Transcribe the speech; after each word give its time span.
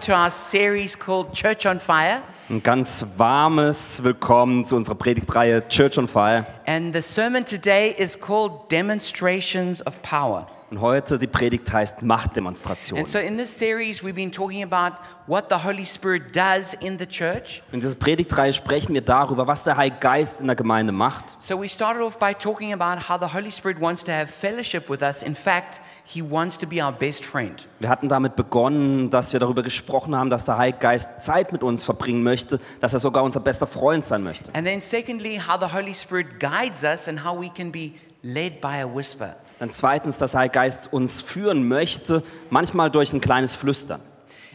to 0.00 0.14
our 0.14 0.30
series 0.30 0.98
called 0.98 1.34
Church 1.34 1.66
on 1.66 1.78
Fire. 1.78 2.22
Ein 2.48 2.62
ganz 2.62 3.04
warmes 3.18 4.02
Willkommen 4.02 4.64
zu 4.64 4.76
unserer 4.76 4.94
Predigtreihe 4.94 5.68
Church 5.68 5.98
on 5.98 6.08
Fire. 6.08 6.46
And 6.66 6.94
the 6.94 7.02
sermon 7.02 7.44
today 7.44 7.94
is 7.96 8.18
called 8.18 8.70
Demonstrations 8.70 9.82
of 9.82 10.00
Power. 10.02 10.46
Und 10.70 10.80
heute 10.80 11.18
die 11.18 11.26
Predigt 11.26 11.72
heißt 11.72 12.02
Machtdemonstration. 12.02 13.00
And 13.00 13.08
so 13.08 13.18
in 13.18 13.36
this 13.36 13.58
series, 13.58 14.04
we've 14.04 14.14
been 14.14 14.30
talking 14.30 14.62
about 14.62 14.98
what 15.26 15.46
the 15.50 15.56
Holy 15.56 15.84
Spirit 15.84 16.36
does 16.36 16.74
in 16.74 16.96
the 16.96 17.06
church. 17.06 17.60
In 17.72 17.80
dieser 17.80 17.96
Predigtreihe 17.96 18.52
sprechen 18.52 18.94
wir 18.94 19.00
darüber, 19.00 19.48
was 19.48 19.64
der 19.64 19.76
Heilige 19.76 19.98
Geist 19.98 20.40
in 20.40 20.46
der 20.46 20.54
Gemeinde 20.54 20.92
macht. 20.92 21.36
So 21.40 21.60
we 21.60 21.68
started 21.68 22.00
off 22.02 22.20
by 22.20 22.32
talking 22.32 22.72
about 22.72 23.08
how 23.08 23.18
the 23.18 23.34
Holy 23.34 23.50
Spirit 23.50 23.80
wants 23.80 24.04
to 24.04 24.12
have 24.12 24.28
fellowship 24.28 24.88
with 24.88 25.02
us. 25.02 25.24
In 25.24 25.34
fact, 25.34 25.80
he 26.04 26.22
wants 26.22 26.56
to 26.58 26.68
be 26.68 26.80
our 26.80 26.92
best 26.92 27.24
friend. 27.24 27.66
Wir 27.80 27.88
hatten 27.88 28.08
damit 28.08 28.36
begonnen, 28.36 29.10
dass 29.10 29.32
wir 29.32 29.40
darüber 29.40 29.64
gesprochen 29.64 30.14
haben, 30.14 30.30
dass 30.30 30.44
der 30.44 30.56
Heilige 30.56 30.78
Geist 30.78 31.20
Zeit 31.20 31.50
mit 31.50 31.64
uns 31.64 31.82
verbringen 31.82 32.22
möchte, 32.22 32.60
dass 32.80 32.92
er 32.92 33.00
sogar 33.00 33.24
unser 33.24 33.40
bester 33.40 33.66
Freund 33.66 34.04
sein 34.04 34.22
möchte. 34.22 34.54
And 34.54 34.64
then 34.64 34.80
secondly, 34.80 35.40
how 35.40 35.58
the 35.58 35.74
Holy 35.74 35.96
Spirit 35.96 36.38
guides 36.38 36.84
us 36.84 37.08
and 37.08 37.24
how 37.24 37.36
we 37.36 37.48
can 37.48 37.72
be 37.72 37.94
led 38.22 38.60
by 38.60 38.80
a 38.80 38.86
whisper. 38.86 39.34
Dann 39.60 39.72
zweitens, 39.72 40.16
dass 40.16 40.30
der 40.30 40.40
Heilige 40.40 40.54
Geist 40.54 40.90
uns 40.90 41.20
führen 41.20 41.68
möchte, 41.68 42.22
manchmal 42.48 42.90
durch 42.90 43.12
ein 43.12 43.20
kleines 43.20 43.54
Flüstern. 43.54 44.00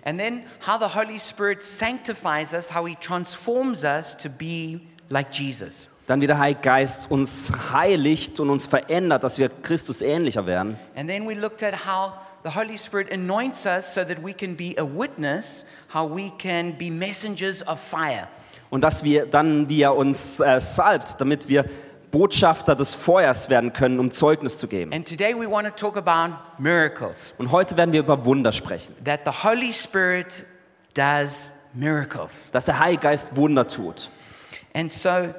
And 0.03 0.19
then 0.19 0.41
how 0.65 0.79
the 0.79 0.97
Holy 0.97 1.19
Spirit 1.19 1.61
sanctifies 1.61 2.53
us, 2.53 2.73
how 2.73 2.87
he 2.87 2.95
transforms 2.95 3.83
us 3.83 4.17
to 4.17 4.29
be 4.29 4.81
like 5.09 5.31
Jesus. 5.31 5.87
Dann 6.07 6.21
wie 6.21 6.27
der 6.27 6.39
Heilige 6.39 6.61
Geist 6.61 7.11
uns 7.11 7.51
heiligt 7.71 8.39
und 8.39 8.49
uns 8.49 8.65
verändert, 8.65 9.23
dass 9.23 9.37
wir 9.37 9.49
Christus 9.49 10.01
ähnlicher 10.01 10.47
werden. 10.47 10.75
And 10.95 11.07
then 11.07 11.27
we 11.27 11.35
looked 11.35 11.61
at 11.61 11.85
how 11.85 12.13
the 12.43 12.55
Holy 12.55 12.77
Spirit 12.77 13.11
anoints 13.13 13.67
us 13.67 13.93
so 13.93 14.03
that 14.03 14.23
we 14.23 14.33
can 14.33 14.55
be 14.55 14.73
a 14.77 14.83
witness, 14.83 15.65
how 15.93 16.09
we 16.09 16.31
can 16.39 16.75
be 16.75 16.89
messengers 16.89 17.61
of 17.67 17.79
fire. 17.79 18.27
Und 18.71 18.81
dass 18.81 19.03
wir 19.03 19.27
dann, 19.27 19.69
wie 19.69 19.83
er 19.83 19.95
uns 19.95 20.39
äh, 20.39 20.59
salbt, 20.59 21.21
damit 21.21 21.47
wir 21.47 21.65
Botschafter 22.15 22.75
des 22.77 22.95
Feuers 22.95 23.49
werden 23.49 23.73
können, 23.73 23.99
um 23.99 24.09
Zeugnis 24.09 24.57
zu 24.57 24.69
geben. 24.69 24.93
And 24.93 25.05
today 25.05 25.33
we 25.37 25.51
want 25.51 25.67
to 25.67 25.73
talk 25.73 25.97
about 25.97 26.33
miracles, 26.57 27.33
Und 27.37 27.51
heute 27.51 27.75
werden 27.75 27.91
wir 27.91 27.99
über 27.99 28.23
Wunder 28.23 28.53
sprechen, 28.53 28.95
that 29.03 29.19
the 29.25 29.31
Holy 29.43 29.73
Spirit 29.73 30.45
does 30.93 31.51
miracles. 31.73 32.51
dass 32.51 32.63
der 32.63 32.79
Heilige 32.79 33.01
Geist 33.01 33.35
Wunder 33.35 33.67
tut. 33.67 34.09
And 34.73 34.89
so 34.89 35.33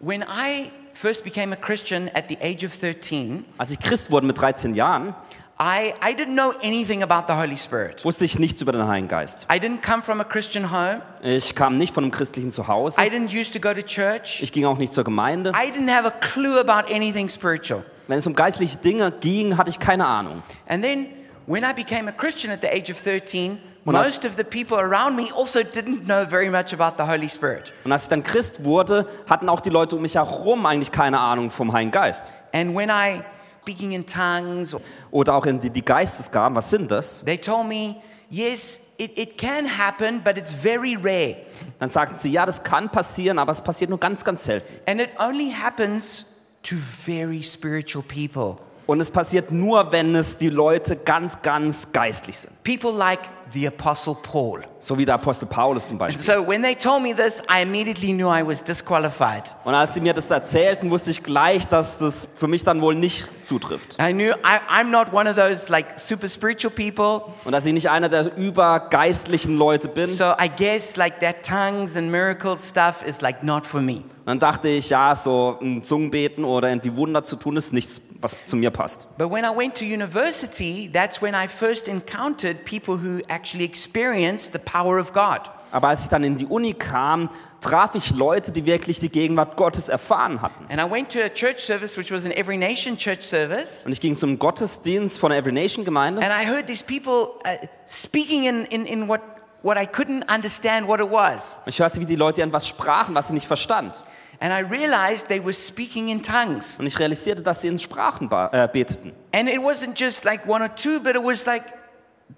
when 0.00 0.22
I 0.22 0.70
first 0.94 1.22
became 1.22 1.52
a 1.52 1.56
Christian 1.56 2.08
at 2.14 2.30
the 2.30 2.38
age 2.40 2.64
of 2.64 2.74
13, 2.80 3.44
Als 3.58 3.70
ich 3.72 3.78
Christ 3.80 4.10
wurde 4.10 4.26
mit 4.26 4.40
13 4.40 4.74
Jahren, 4.74 5.14
I, 5.60 5.94
I 6.02 6.12
didn't 6.14 6.34
know 6.34 6.52
anything 6.62 7.02
about 7.04 7.26
the 7.28 7.34
Holy 7.38 7.56
Spirit. 7.56 8.04
wusste 8.04 8.24
ich 8.24 8.38
nichts 8.38 8.60
über 8.62 8.72
den 8.72 8.86
Heiligen 8.86 9.06
Geist. 9.08 9.46
I 9.52 9.58
didn't 9.58 9.80
come 9.82 10.02
from 10.02 10.20
a 10.20 10.24
Christian 10.24 10.72
home. 10.72 11.02
Ich 11.22 11.54
kam 11.54 11.78
nicht 11.78 11.94
von 11.94 12.02
einem 12.04 12.10
christlichen 12.10 12.50
Zuhause. 12.50 13.00
I 13.00 13.08
didn't 13.08 13.32
used 13.32 13.52
to 13.52 13.60
go 13.60 13.72
to 13.72 13.82
church. 13.82 14.42
Ich 14.42 14.50
ging 14.50 14.64
auch 14.64 14.78
nicht 14.78 14.92
zur 14.92 15.04
Gemeinde. 15.04 15.50
I 15.50 15.70
didn't 15.70 15.94
have 15.94 16.06
a 16.06 16.10
clue 16.10 16.58
about 16.58 16.92
anything 16.92 17.28
spiritual. 17.28 17.84
Wenn 18.08 18.18
es 18.18 18.26
um 18.26 18.34
geistliche 18.34 18.76
Dinge 18.78 19.12
ging, 19.12 19.56
hatte 19.56 19.70
ich 19.70 19.78
keine 19.78 20.06
Ahnung. 20.06 20.42
And 20.66 20.82
then 20.82 21.06
when 21.46 21.62
I 21.62 21.72
became 21.72 22.08
a 22.08 22.12
Christian 22.12 22.52
at 22.52 22.60
the 22.62 22.68
age 22.68 22.90
of 22.90 23.00
13, 23.00 23.58
When 23.84 23.94
I- 23.94 23.98
most 24.04 24.24
of 24.24 24.36
the 24.36 24.44
people 24.44 24.78
around 24.78 25.14
me 25.16 25.28
also 25.36 25.60
didn't 25.60 26.04
know 26.06 26.24
very 26.28 26.50
much 26.50 26.72
about 26.72 27.00
the 27.02 27.08
Holy 27.08 27.28
Spirit. 27.28 27.72
Und 27.84 27.92
als 27.92 28.04
ich 28.04 28.08
dann 28.08 28.22
Christ 28.24 28.64
wurde, 28.64 29.06
hatten 29.28 29.48
auch 29.48 29.60
die 29.60 29.70
Leute 29.70 29.94
um 29.96 30.02
mich 30.02 30.14
herum 30.16 30.66
eigentlich 30.66 30.90
keine 30.92 31.20
Ahnung 31.20 31.50
vom 31.50 31.72
Heiligen 31.72 31.90
Geist. 31.92 32.30
And 32.52 32.76
when 32.76 32.90
I 32.90 33.22
speaking 33.62 33.92
in 33.92 34.04
tongues, 34.04 34.76
Oder 35.10 35.34
auch 35.34 35.46
in 35.46 35.60
die, 35.60 35.70
die 35.70 35.84
Geistesgaben, 35.84 36.56
was 36.56 36.70
sind 36.70 36.90
das? 36.90 37.24
they 37.24 37.38
told 37.38 37.68
me, 37.68 37.96
yes, 38.28 38.80
it, 38.98 39.16
it 39.16 39.38
can 39.38 39.66
happen, 39.66 40.20
but 40.22 40.36
it's 40.36 40.52
very 40.52 40.96
rare. 40.96 41.36
Dann 41.78 41.88
sagten 41.88 42.18
sie, 42.18 42.32
ja, 42.32 42.44
das 42.44 42.62
kann 42.62 42.90
passieren, 42.90 43.38
aber 43.38 43.52
es 43.52 43.60
passiert 43.60 43.90
nur 43.90 44.00
ganz, 44.00 44.24
ganz 44.24 44.44
selten. 44.44 44.66
And 44.86 45.00
it 45.00 45.10
only 45.18 45.52
happens 45.52 46.26
to 46.64 46.76
very 46.76 47.42
spiritual 47.42 48.02
people. 48.02 48.56
Und 48.86 49.00
es 49.00 49.10
passiert 49.10 49.52
nur, 49.52 49.92
wenn 49.92 50.14
es 50.16 50.36
die 50.36 50.48
Leute 50.48 50.96
ganz, 50.96 51.40
ganz 51.42 51.92
geistlich 51.92 52.38
sind. 52.38 52.62
People 52.64 52.92
like 52.92 53.20
the 53.52 53.68
Apostle 53.68 54.16
Paul. 54.22 54.62
So 54.82 54.98
wie 54.98 55.04
der 55.04 55.14
Apostel 55.14 55.46
Paulus 55.46 55.86
zum 55.86 55.96
Beispiel. 55.96 56.20
So 56.20 56.44
when 56.44 56.60
they 56.60 56.74
told 56.74 57.04
me 57.04 57.14
this, 57.14 57.40
I 57.48 57.62
immediately 57.62 58.12
knew 58.12 58.28
I 58.28 58.44
was 58.44 58.64
disqualified. 58.64 59.54
Und 59.62 59.76
als 59.76 59.94
sie 59.94 60.00
mir 60.00 60.12
das 60.12 60.28
erzählten, 60.28 60.90
wusste 60.90 61.12
ich 61.12 61.22
gleich, 61.22 61.68
dass 61.68 61.98
das 61.98 62.28
für 62.34 62.48
mich 62.48 62.64
dann 62.64 62.82
wohl 62.82 62.96
nicht 62.96 63.30
zutrifft. 63.46 63.96
I 64.00 64.12
knew 64.12 64.32
I, 64.32 64.58
I'm 64.68 64.90
not 64.90 65.12
one 65.12 65.30
of 65.30 65.36
those 65.36 65.70
like 65.70 65.96
super 65.96 66.28
spiritual 66.28 66.74
people. 66.74 67.32
Und 67.44 67.52
dass 67.52 67.64
ich 67.64 67.72
nicht 67.72 67.90
einer 67.90 68.08
der 68.08 68.36
übergeistlichen 68.36 69.56
Leute 69.56 69.86
bin. 69.86 70.06
So 70.06 70.32
I 70.32 70.50
guess 70.50 70.96
like 70.96 71.20
that 71.20 71.44
tongues 71.46 71.96
and 71.96 72.10
miracles 72.10 72.68
stuff 72.68 73.06
is 73.06 73.20
like 73.20 73.44
not 73.44 73.64
for 73.64 73.80
me. 73.80 74.02
Dann 74.24 74.38
dachte 74.38 74.68
ich, 74.68 74.90
ja, 74.90 75.14
so 75.14 75.58
ein 75.60 75.82
Zungenbeten 75.82 76.44
oder 76.44 76.68
irgendwie 76.68 76.94
Wunder 76.96 77.24
zu 77.24 77.34
tun, 77.34 77.56
ist 77.56 77.72
nichts, 77.72 78.00
was 78.20 78.36
zu 78.46 78.56
mir 78.56 78.70
passt. 78.70 79.08
But 79.18 79.32
when 79.32 79.44
I 79.44 79.48
went 79.48 79.74
to 79.78 79.84
university, 79.84 80.88
that's 80.92 81.20
when 81.20 81.34
I 81.34 81.48
first 81.48 81.88
encountered 81.88 82.64
people 82.64 82.94
who 82.94 83.20
actually 83.28 83.64
experienced 83.64 84.52
the 84.52 84.60
power 84.72 84.98
of 84.98 85.12
God. 85.12 85.50
Aber 85.70 85.88
als 85.88 86.02
ich 86.02 86.08
dann 86.08 86.22
in 86.22 86.36
die 86.36 86.46
Uni 86.46 86.74
kam, 86.74 87.30
traf 87.62 87.94
ich 87.94 88.10
Leute, 88.10 88.52
die 88.52 88.66
wirklich 88.66 89.00
die 89.00 89.08
Gegenwart 89.08 89.56
Gottes 89.56 89.88
erfahren 89.88 90.42
hatten. 90.42 90.66
And 90.68 90.80
I 90.80 90.90
went 90.90 91.10
to 91.12 91.20
a 91.20 91.28
church 91.28 91.58
service, 91.60 91.96
which 91.96 92.12
was 92.12 92.26
an 92.26 92.32
Every 92.32 92.58
Nation 92.58 92.96
church 92.96 93.22
service. 93.22 93.84
Und 93.86 93.92
ich 93.92 94.00
ging 94.00 94.14
zum 94.14 94.38
Gottesdienst 94.38 95.18
von 95.18 95.30
der 95.30 95.38
Every 95.38 95.52
Nation 95.52 95.84
Gemeinde. 95.84 96.22
And 96.22 96.30
I 96.30 96.46
heard 96.46 96.66
these 96.66 96.84
people 96.84 97.40
uh, 97.46 97.66
speaking 97.86 98.44
in, 98.44 98.64
in, 98.66 98.86
in 98.86 99.08
what, 99.08 99.22
what 99.62 99.78
I 99.78 99.86
couldn't 99.86 100.30
understand 100.32 100.86
what 100.86 101.00
it 101.00 101.10
was. 101.10 101.58
Ich 101.64 101.78
hörte, 101.78 102.00
wie 102.00 102.06
die 102.06 102.16
Leute 102.16 102.42
etwas 102.42 102.68
sprachen, 102.68 103.14
was 103.14 103.28
sie 103.28 103.34
nicht 103.34 103.46
verstand. 103.46 104.02
And 104.40 104.52
I 104.52 104.60
realized 104.60 105.28
they 105.28 105.42
were 105.42 105.54
speaking 105.54 106.08
in 106.08 106.22
tongues. 106.22 106.78
Und 106.78 106.86
ich 106.86 106.98
realisierte, 106.98 107.42
dass 107.42 107.62
sie 107.62 107.68
in 107.68 107.78
Sprachen 107.78 108.28
äh, 108.30 108.68
beteten. 108.70 109.12
And 109.32 109.48
it 109.48 109.60
wasn't 109.60 109.98
just 109.98 110.24
like 110.24 110.46
one 110.46 110.62
or 110.62 110.74
two, 110.74 111.00
but 111.00 111.14
it 111.14 111.22
was 111.22 111.46
like 111.46 111.62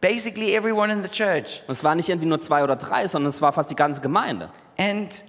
basically 0.00 0.54
everyone 0.54 0.92
in 0.92 1.02
the 1.02 1.08
church. 1.08 1.62
Und 1.66 1.72
es 1.72 1.84
war 1.84 1.94
nicht 1.94 2.08
irgendwie 2.08 2.28
nur 2.28 2.40
zwei 2.40 2.64
oder 2.64 2.76
drei, 2.76 3.06
sondern 3.06 3.28
es 3.28 3.40
war 3.40 3.52
fast 3.52 3.70
die 3.70 3.76
ganze 3.76 4.00
Gemeinde. 4.00 4.50
And 4.78 5.22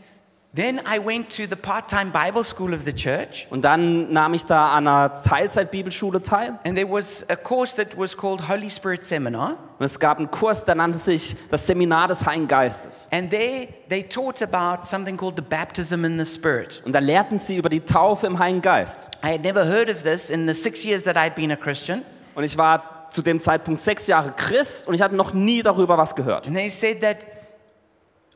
then 0.55 0.79
I 0.85 0.99
went 0.99 1.29
to 1.35 1.43
the 1.47 1.55
part 1.55 1.89
time 1.89 2.11
Bible 2.11 2.43
school 2.43 2.73
of 2.73 2.83
the 2.85 2.93
church. 2.93 3.45
Und 3.49 3.65
dann 3.65 4.13
nahm 4.13 4.33
ich 4.33 4.45
da 4.45 4.71
an 4.71 4.87
einer 4.87 5.21
Teilzeit-Bibelschule 5.21 6.21
teil. 6.21 6.57
And 6.65 6.77
there 6.77 6.89
was 6.89 7.25
a 7.29 7.35
course 7.35 7.75
that 7.75 7.97
was 7.97 8.15
called 8.15 8.47
Holy 8.47 8.69
Spirit 8.69 9.03
Seminar. 9.03 9.57
Und 9.77 9.85
es 9.85 9.99
gab 9.99 10.17
einen 10.17 10.31
Kurs, 10.31 10.63
der 10.63 10.75
nannte 10.75 10.97
sich 10.97 11.35
das 11.51 11.67
Seminar 11.67 12.07
des 12.07 12.25
Heiligen 12.25 12.47
Geistes. 12.47 13.09
And 13.11 13.29
there 13.29 13.67
they 13.89 14.03
taught 14.03 14.41
about 14.41 14.85
something 14.85 15.17
called 15.17 15.35
the 15.35 15.43
baptism 15.43 16.05
in 16.05 16.17
the 16.17 16.25
Spirit. 16.25 16.81
Und 16.85 16.93
da 16.93 16.99
lehrten 16.99 17.37
sie 17.37 17.57
über 17.57 17.67
die 17.67 17.81
Taufe 17.81 18.25
im 18.25 18.39
Heiligen 18.39 18.61
Geist. 18.61 19.09
I 19.23 19.33
had 19.33 19.41
never 19.41 19.65
heard 19.65 19.89
of 19.89 20.03
this 20.03 20.29
in 20.29 20.47
the 20.47 20.53
six 20.53 20.85
years 20.85 21.03
that 21.03 21.17
I'd 21.17 21.35
been 21.35 21.51
a 21.51 21.57
Christian. 21.57 22.01
Und 22.33 22.45
ich 22.45 22.57
war 22.57 22.94
zu 23.09 23.21
dem 23.21 23.41
Zeitpunkt 23.41 23.79
sechs 23.79 24.07
Jahre 24.07 24.33
Christ 24.35 24.87
und 24.87 24.93
ich 24.93 25.01
hatte 25.01 25.15
noch 25.15 25.33
nie 25.33 25.61
darüber 25.61 25.97
was 25.97 26.15
gehört. 26.15 26.47
And 26.47 26.55
they 26.55 26.69
said 26.69 27.01
that 27.01 27.25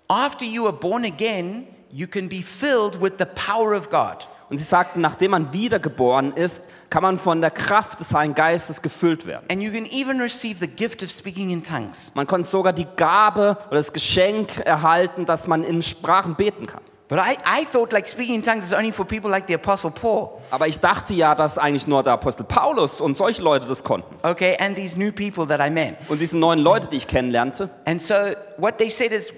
after 0.08 0.46
you 0.46 0.66
are 0.66 0.74
born 0.74 1.06
again, 1.06 1.68
you 1.92 2.08
can 2.08 2.30
be 2.30 2.42
filled 2.42 3.02
with 3.02 3.14
the 3.18 3.26
power 3.26 3.76
of 3.76 3.90
God. 3.90 4.28
Und 4.50 4.58
sie 4.58 4.64
sagten, 4.64 5.02
nachdem 5.02 5.32
man 5.32 5.54
wiedergeboren 5.54 6.34
ist, 6.34 6.64
kann 6.90 7.04
man 7.04 7.20
von 7.20 7.40
der 7.40 7.52
Kraft 7.52 8.00
des 8.00 8.14
Heiligen 8.14 8.34
Geistes 8.34 8.82
gefüllt 8.82 9.28
werden. 9.28 9.46
And 9.52 9.62
you 9.62 9.72
can 9.72 9.86
even 9.86 10.20
receive 10.20 10.60
the 10.60 10.68
gift 10.68 11.04
of 11.04 11.12
speaking 11.12 11.52
in 11.52 11.64
tongues. 11.64 12.12
Man 12.16 12.26
konnte 12.26 12.48
sogar 12.48 12.74
die 12.74 12.88
Gabe 12.96 13.58
oder 13.68 13.78
das 13.78 13.94
Geschenk 13.94 14.58
erhalten, 14.66 15.28
dass 15.28 15.48
man 15.48 15.64
in 15.64 15.84
Sprachen 15.84 16.36
beten 16.36 16.66
kann. 16.66 16.82
But 17.10 17.18
I, 17.18 17.38
I 17.44 17.66
thought 17.66 17.92
like 17.92 18.08
speaking 18.08 18.36
in 18.36 18.42
tongues 18.44 18.64
is 18.64 18.72
only 18.72 18.92
for 18.92 19.04
people 19.04 19.32
like 19.32 19.48
the 19.48 19.56
Apostle 19.56 19.90
Paul. 19.90 20.40
Aber 20.52 20.68
ich 20.68 20.80
dachte 20.80 21.16
ja, 21.16 21.34
dass 21.34 21.58
eigentlich 21.58 21.88
nur 21.88 22.04
der 22.04 22.14
Apostel 22.14 22.44
Paulus 22.44 23.02
und 23.02 23.18
solche 23.18 23.42
Leute 23.42 23.66
das 23.66 23.84
konnten. 23.84 24.16
Okay, 24.22 24.56
and 24.60 24.76
these 24.76 24.96
new 24.96 25.12
people 25.12 25.48
that 25.48 25.60
I 25.60 25.72
met. 25.72 25.96
Und 26.08 26.22
diese 26.22 26.38
neuen 26.38 26.60
Leute, 26.60 26.88
die 26.88 26.98
ich 26.98 27.08
kennenlernte. 27.08 27.72
And 27.86 28.00
so 28.00 28.14
what 28.58 28.78
they 28.78 28.92
said 28.92 29.12
is, 29.12 29.34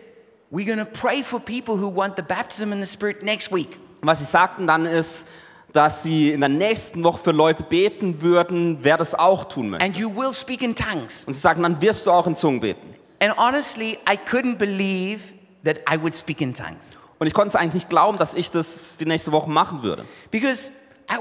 we're 0.51 0.65
going 0.65 0.85
to 0.85 0.99
pray 0.99 1.23
for 1.23 1.39
people 1.39 1.77
who 1.77 1.87
want 1.87 2.17
the 2.17 2.21
baptism 2.21 2.73
in 2.73 2.81
the 2.81 2.87
Spirit 2.87 3.23
next 3.23 3.53
week. 3.53 3.79
Was 4.01 4.19
sie 4.19 4.25
sagten 4.25 4.67
dann 4.67 4.85
ist, 4.85 5.29
dass 5.71 6.03
sie 6.03 6.33
in 6.33 6.41
der 6.41 6.49
nächsten 6.49 7.01
Woche 7.05 7.23
für 7.23 7.31
Leute 7.31 7.63
beten 7.63 8.21
würden, 8.21 8.79
wer 8.81 8.97
das 8.97 9.15
auch 9.15 9.45
tun 9.45 9.69
möchte. 9.69 9.85
And 9.85 9.95
you 9.95 10.13
will 10.13 10.33
speak 10.33 10.61
in 10.61 10.75
tongues. 10.75 11.23
Und 11.23 11.31
sie 11.31 11.39
sagten, 11.39 11.63
dann 11.63 11.81
wirst 11.81 12.05
du 12.05 12.11
auch 12.11 12.27
in 12.27 12.35
Zungen 12.35 12.59
beten. 12.59 12.93
And 13.21 13.37
honestly, 13.37 13.97
I 14.09 14.17
couldn't 14.17 14.57
believe 14.57 15.21
that 15.63 15.77
I 15.89 15.97
would 15.97 16.17
speak 16.17 16.41
in 16.41 16.53
tongues. 16.53 16.97
Und 17.21 17.27
ich 17.27 17.35
konnte 17.35 17.49
es 17.49 17.55
eigentlich 17.55 17.83
nicht 17.83 17.89
glauben, 17.91 18.17
dass 18.17 18.33
ich 18.33 18.49
das 18.49 18.97
die 18.97 19.05
nächste 19.05 19.31
Woche 19.31 19.47
machen 19.47 19.83
würde. 19.83 20.05
Because 20.31 20.71
I, 21.07 21.17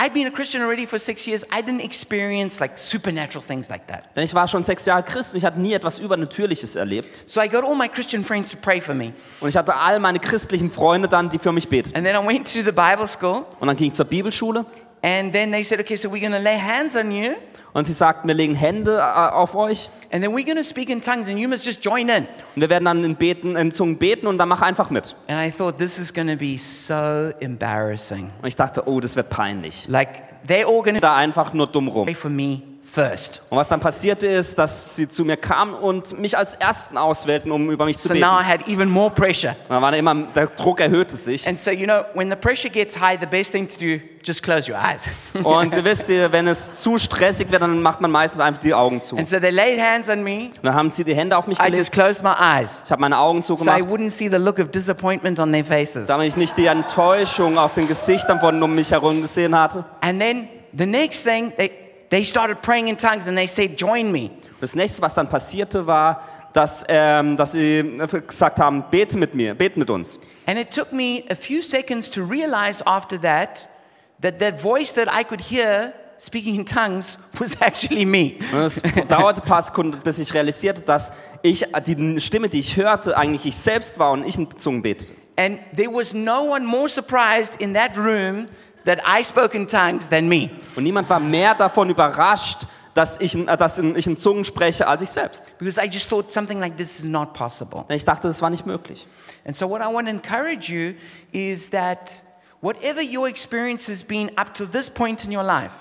I'd 0.00 0.12
been 0.12 0.28
a 0.28 0.30
Christian 0.30 0.62
already 0.62 0.86
for 0.86 1.00
six 1.00 1.26
years. 1.26 1.42
I 1.46 1.60
didn't 1.60 1.84
experience 1.84 2.60
like 2.60 2.78
supernatural 2.78 3.44
things 3.44 3.68
like 3.68 3.88
that. 3.88 4.04
Denn 4.14 4.22
ich 4.22 4.34
war 4.34 4.46
schon 4.46 4.62
sechs 4.62 4.86
Jahre 4.86 5.02
Christ 5.02 5.32
und 5.32 5.38
ich 5.38 5.44
hatte 5.44 5.58
nie 5.58 5.72
etwas 5.72 5.98
Übernatürliches 5.98 6.76
erlebt. 6.76 7.24
So 7.26 7.42
I 7.42 7.48
got 7.48 7.64
all 7.64 7.74
my 7.74 7.88
Christian 7.88 8.22
friends 8.22 8.50
to 8.50 8.56
pray 8.56 8.80
for 8.80 8.94
me. 8.94 9.14
Und 9.40 9.48
ich 9.48 9.56
hatte 9.56 9.74
all 9.74 9.98
meine 9.98 10.20
christlichen 10.20 10.70
Freunde 10.70 11.08
dann, 11.08 11.28
die 11.28 11.40
für 11.40 11.50
mich 11.50 11.68
beteten. 11.68 11.96
And 11.96 12.06
then 12.06 12.14
I 12.14 12.24
went 12.24 12.46
to 12.52 12.62
the 12.62 12.70
Bible 12.70 13.08
school. 13.08 13.44
Und 13.58 13.66
dann 13.66 13.76
ging 13.76 13.88
ich 13.88 13.94
zur 13.94 14.06
Bibelschule 14.06 14.64
And 15.04 15.32
then 15.32 15.50
they 15.50 15.64
said, 15.64 15.80
okay, 15.80 15.96
so 15.96 16.08
we're 16.08 16.20
going 16.20 16.30
to 16.30 16.38
lay 16.38 16.56
hands 16.56 16.94
on 16.94 17.10
you. 17.10 17.34
Und 17.74 17.86
sie 17.86 17.92
sagten, 17.92 18.28
wir 18.28 18.34
legen 18.34 18.54
Hände 18.54 18.98
äh, 18.98 19.02
auf 19.02 19.54
euch 19.54 19.88
and 20.10 20.22
then 20.22 20.32
we're 20.32 20.44
going 20.44 20.56
to 20.56 20.62
speak 20.62 20.90
in 20.90 21.00
tongues 21.00 21.28
and 21.28 21.38
you 21.38 21.48
must 21.48 21.64
just 21.64 21.82
join 21.84 22.08
in. 22.08 22.26
und 22.54 22.60
wir 22.60 22.68
werden 22.68 22.84
dann 22.84 23.02
in, 23.02 23.16
beten, 23.16 23.56
in 23.56 23.70
Zungen 23.70 23.96
beten 23.96 24.26
und 24.26 24.38
dann 24.38 24.48
mach 24.48 24.60
einfach 24.62 24.90
mit. 24.90 25.16
And 25.26 25.40
I 25.40 25.50
thought 25.50 25.78
this 25.78 25.98
is 25.98 26.12
going 26.12 26.28
to 26.28 26.36
be 26.36 26.58
so 26.58 27.32
embarrassing. 27.40 28.30
Und 28.42 28.48
ich 28.48 28.56
dachte, 28.56 28.86
oh, 28.86 29.00
das 29.00 29.16
wird 29.16 29.30
peinlich. 29.30 29.86
Like 29.88 30.46
they're 30.46 30.66
all 30.66 30.82
going 30.82 30.94
to 30.94 31.00
Da 31.00 31.16
einfach 31.16 31.52
nur 31.54 31.66
dumm 31.66 31.88
rum. 31.88 32.04
pray 32.04 32.14
for 32.14 32.30
me 32.30 32.62
first. 32.92 33.42
Und 33.48 33.56
was 33.56 33.68
dann 33.68 33.80
passierte 33.80 34.26
ist, 34.26 34.58
dass 34.58 34.96
sie 34.96 35.08
zu 35.08 35.24
mir 35.24 35.36
kamen 35.38 35.72
und 35.74 36.18
mich 36.18 36.36
als 36.36 36.54
Ersten 36.54 36.98
auswählten, 36.98 37.50
um 37.50 37.70
über 37.70 37.86
mich 37.86 37.96
zu 37.98 38.08
So 38.08 38.14
beten. 38.14 38.26
now 38.26 38.38
I 38.38 38.42
Und 38.42 38.46
had 38.46 38.68
even 38.68 38.88
more 38.90 39.10
pressure. 39.10 39.56
dann 39.68 39.80
war 39.80 39.90
da 39.90 39.96
immer, 39.96 40.14
der 40.14 40.46
Druck 40.48 40.80
erhöhte 40.80 41.16
sich. 41.16 41.48
And 41.48 41.58
so, 41.58 41.70
you 41.70 41.86
know, 41.86 42.02
when 42.14 42.28
the 42.28 42.36
pressure 42.36 42.68
gets 42.70 43.00
high, 43.00 43.16
the 43.18 43.26
best 43.26 43.52
thing 43.52 43.66
to 43.66 43.74
do, 43.78 44.02
just 44.22 44.42
close 44.42 44.70
your 44.70 44.78
eyes. 44.78 45.08
Und 45.42 45.74
ihr 45.74 45.84
wisst 45.84 46.10
ihr, 46.10 46.30
wenn 46.32 46.46
es 46.46 46.82
zu 46.82 46.98
stressig 46.98 47.50
wird, 47.50 47.62
dann 47.62 47.80
macht 47.80 48.00
man 48.02 48.10
meistens 48.10 48.40
einfach 48.42 48.60
die 48.60 48.74
Augen 48.74 49.00
zu. 49.00 49.14
Und 49.14 49.20
and 49.20 49.28
so 49.28 49.38
they 49.40 49.50
laid 49.50 49.80
hands 49.80 50.10
on 50.10 50.22
me. 50.22 50.50
dann 50.62 50.74
haben 50.74 50.90
sie 50.90 51.02
die 51.04 51.14
Hände 51.14 51.36
auf 51.36 51.46
mich 51.46 51.58
I 51.58 51.68
just 51.74 51.92
gelegt. 51.92 51.92
closed 51.92 52.22
my 52.22 52.34
eyes 52.38 52.82
Ich 52.84 52.90
habe 52.92 53.00
meine 53.00 53.18
Augen 53.18 53.40
so 53.40 53.54
I 53.54 53.56
zugemacht, 53.56 53.80
wouldn't 53.90 54.10
see 54.10 54.28
the 54.28 54.36
look 54.36 54.58
of 54.58 54.70
disappointment 54.70 55.40
on 55.40 55.50
their 55.50 55.64
faces. 55.64 56.08
damit 56.08 56.28
ich 56.28 56.36
nicht 56.36 56.58
die 56.58 56.66
Enttäuschung 56.66 57.56
auf 57.56 57.74
den 57.74 57.88
Gesichtern 57.88 58.38
von 58.38 58.62
um 58.62 58.74
mich 58.74 58.90
herum 58.92 59.22
gesehen 59.22 59.58
hatte. 59.58 59.84
And 60.02 60.20
then 60.20 60.48
the 60.76 60.84
next 60.86 61.24
thing, 61.24 61.52
they, 61.56 61.70
they 62.12 62.22
started 62.22 62.60
praying 62.60 62.88
in 62.88 62.96
tongues 62.96 63.26
and 63.26 63.36
they 63.36 63.46
said, 63.46 63.76
Join 63.76 64.12
me. 64.12 64.30
Das 64.60 64.74
nächste, 64.74 65.00
was 65.02 65.14
dann 65.14 65.26
passierte, 65.28 65.86
war, 65.86 66.22
dass, 66.52 66.84
ähm, 66.88 67.36
dass 67.36 67.52
sie 67.52 67.82
gesagt 68.26 68.60
haben, 68.60 68.84
bete 68.90 69.16
mit 69.16 69.34
mir, 69.34 69.54
bete 69.54 69.78
mit 69.78 69.88
uns. 69.90 70.20
And 70.46 70.58
it 70.58 70.70
took 70.70 70.92
me 70.92 71.24
a 71.30 71.34
few 71.34 71.62
seconds 71.62 72.10
to 72.10 72.22
realize 72.22 72.82
after 72.86 73.18
that 73.22 73.68
that 74.20 74.38
that 74.38 74.60
voice 74.60 74.92
that 74.92 75.08
I 75.08 75.24
could 75.24 75.40
hear 75.40 75.94
speaking 76.18 76.54
in 76.56 76.66
tongues 76.66 77.18
was 77.38 77.56
actually 77.60 78.04
me. 78.04 78.34
Es 78.54 78.82
dauerte 79.08 79.42
ein 79.42 79.48
paar 79.48 79.62
Sekunden, 79.62 79.98
bis 80.04 80.18
ich 80.18 80.34
realisierte, 80.34 80.82
dass 80.82 81.12
ich 81.40 81.66
die 81.86 82.20
Stimme, 82.20 82.50
die 82.50 82.60
ich 82.60 82.76
hörte, 82.76 83.16
eigentlich 83.16 83.46
ich 83.46 83.56
selbst 83.56 83.98
war 83.98 84.12
und 84.12 84.26
ich 84.26 84.36
in 84.36 84.48
Zungen 84.58 84.82
betete. 84.82 85.14
And 85.38 85.58
there 85.74 85.90
was 85.90 86.12
no 86.12 86.44
one 86.44 86.66
more 86.66 86.90
surprised 86.90 87.60
in 87.60 87.72
that 87.72 87.96
room 87.96 88.48
that 88.84 89.00
I 89.06 89.22
spoke 89.22 89.54
in 89.54 89.66
tongues 89.66 90.08
than 90.08 90.28
me. 90.28 90.50
Und 90.76 90.84
niemand 90.84 91.08
war 91.08 91.20
mehr 91.20 91.54
davon 91.54 91.90
überrascht, 91.90 92.66
dass 92.94 93.20
ich, 93.20 93.34
äh, 93.34 93.56
dass 93.56 93.78
ich 93.78 94.06
in 94.06 94.18
Zungen 94.18 94.44
spreche, 94.44 94.86
als 94.86 95.02
ich 95.02 95.10
selbst. 95.10 95.50
Because 95.58 95.80
I 95.80 95.88
just 95.88 96.08
thought 96.08 96.30
something 96.30 96.60
like 96.60 96.76
this 96.76 96.98
is 96.98 97.04
not 97.04 97.32
possible. 97.32 97.84
Ich 97.88 98.04
dachte, 98.04 98.28
das 98.28 98.42
war 98.42 98.50
nicht 98.50 98.66
möglich. 98.66 99.06
And 99.44 99.56
so, 99.56 99.68
what 99.68 99.80
I 99.80 99.92
want 99.92 100.06
to 100.06 100.10
encourage 100.10 100.68
you 100.68 100.94
is 101.32 101.70
that 101.70 102.22
whatever 102.60 103.00
your 103.02 103.28
experience 103.28 103.88
has 103.88 104.02
been 104.02 104.30
up 104.36 104.54
to 104.54 104.66
this 104.66 104.90
point 104.90 105.24
in 105.24 105.34
your 105.34 105.44
life, 105.44 105.72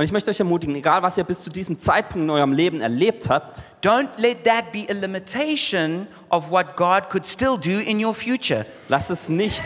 Und 0.00 0.04
ich 0.04 0.12
möchte 0.12 0.30
euch 0.30 0.40
ermutigen, 0.40 0.74
egal 0.76 1.02
was 1.02 1.18
ihr 1.18 1.24
bis 1.24 1.42
zu 1.42 1.50
diesem 1.50 1.78
Zeitpunkt 1.78 2.24
in 2.24 2.30
eurem 2.30 2.52
Leben 2.52 2.80
erlebt 2.80 3.28
habt, 3.28 3.62
don't 3.84 4.08
let 4.16 4.44
that 4.44 4.72
be 4.72 4.86
a 4.88 4.94
limitation 4.94 6.06
of 6.30 6.50
what 6.50 6.74
God 6.74 7.10
could 7.10 7.26
still 7.26 7.58
do 7.58 7.80
in 7.80 8.02
your 8.02 8.14
future. 8.14 8.64
lasst 8.88 9.10
es 9.10 9.28
nicht 9.28 9.60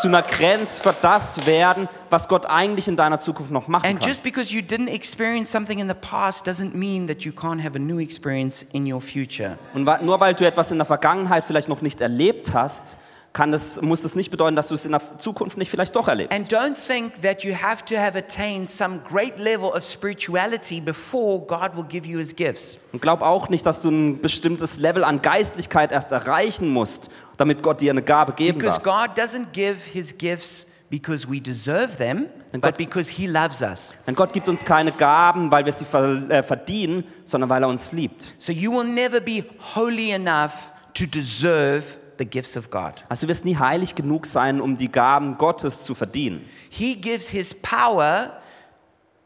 zu 0.00 0.06
einer 0.06 0.22
Grenze 0.22 0.80
für 0.80 0.94
das 1.02 1.44
werden, 1.44 1.88
was 2.08 2.28
Gott 2.28 2.46
eigentlich 2.46 2.86
in 2.86 2.94
deiner 2.94 3.18
Zukunft 3.18 3.50
noch 3.50 3.66
machen 3.66 3.84
And 3.90 3.98
kann. 3.98 4.08
just 4.08 4.22
because 4.22 4.54
you 4.54 4.60
didn't 4.62 4.86
experience 4.86 5.50
something 5.50 5.80
in 5.80 5.88
the 5.88 5.94
past 6.00 6.46
doesn't 6.46 6.72
mean 6.72 7.08
that 7.08 7.22
you 7.22 7.32
can't 7.32 7.60
have 7.60 7.74
a 7.74 7.80
new 7.80 7.98
experience 7.98 8.64
in 8.72 8.86
your 8.86 9.00
future. 9.00 9.58
Und 9.74 9.86
wa- 9.86 9.98
nur 10.00 10.20
weil 10.20 10.34
du 10.34 10.46
etwas 10.46 10.70
in 10.70 10.78
der 10.78 10.86
Vergangenheit 10.86 11.42
vielleicht 11.44 11.68
noch 11.68 11.82
nicht 11.82 12.00
erlebt 12.00 12.52
hast, 12.54 12.96
kann 13.32 13.52
das, 13.52 13.80
muss 13.80 14.02
das 14.02 14.16
nicht 14.16 14.30
bedeuten, 14.30 14.56
dass 14.56 14.68
du 14.68 14.74
es 14.74 14.84
in 14.84 14.92
der 14.92 15.18
Zukunft 15.18 15.56
nicht 15.56 15.70
vielleicht 15.70 15.94
doch 15.94 16.08
erlebst. 16.08 16.36
And 16.36 16.52
don't 16.52 16.74
think 16.74 17.22
that 17.22 17.44
you 17.44 17.54
have 17.54 17.84
to 17.84 17.96
have 17.96 18.18
attained 18.18 18.68
some 18.68 19.00
great 19.08 19.38
level 19.38 19.68
of 19.68 19.84
spirituality 19.84 20.80
before 20.80 21.40
God 21.46 21.76
will 21.76 21.84
give 21.84 22.08
you 22.08 22.18
his 22.18 22.34
gifts. 22.34 22.78
Und 22.92 23.00
glaub 23.00 23.22
auch 23.22 23.48
nicht, 23.48 23.64
dass 23.64 23.82
du 23.82 23.90
ein 23.90 24.20
bestimmtes 24.20 24.78
Level 24.78 25.04
an 25.04 25.22
Geistlichkeit 25.22 25.92
erst 25.92 26.10
erreichen 26.10 26.68
musst, 26.68 27.10
damit 27.36 27.62
Gott 27.62 27.80
dir 27.80 27.92
eine 27.92 28.02
Gabe 28.02 28.32
geben 28.32 28.58
Because 28.58 28.80
darf. 28.82 29.06
God 29.08 29.16
doesn't 29.16 29.52
give 29.52 29.76
his 29.92 30.16
gifts 30.18 30.66
because 30.90 31.30
we 31.30 31.40
deserve 31.40 31.96
them, 31.98 32.26
And 32.52 32.60
but 32.60 32.76
because 32.76 33.08
he 33.08 33.28
loves 33.28 33.62
us. 33.62 33.94
Denn 34.08 34.16
Gott 34.16 34.32
gibt 34.32 34.48
uns 34.48 34.64
keine 34.64 34.90
Gaben, 34.90 35.52
weil 35.52 35.64
wir 35.64 35.72
sie 35.72 35.84
äh, 35.84 36.42
verdienen, 36.42 37.04
sondern 37.24 37.48
weil 37.48 37.62
er 37.62 37.68
uns 37.68 37.92
liebt. 37.92 38.34
So 38.38 38.50
you 38.50 38.72
will 38.72 38.92
never 38.92 39.20
be 39.20 39.44
holy 39.76 40.10
enough 40.10 40.72
to 40.94 41.06
deserve 41.06 41.99
the 42.20 42.26
gifts 42.26 42.56
of 42.56 42.70
God. 42.70 43.04
Also 43.08 43.26
du 43.26 43.30
wirst 43.30 43.44
nie 43.44 43.56
heilig 43.56 43.94
genug 43.94 44.26
sein, 44.26 44.60
um 44.60 44.76
die 44.76 44.92
Gaben 44.92 45.38
Gottes 45.38 45.84
zu 45.84 45.94
verdienen. 45.94 46.44
He 46.68 46.94
gives 46.94 47.28
his 47.28 47.54
power 47.54 48.40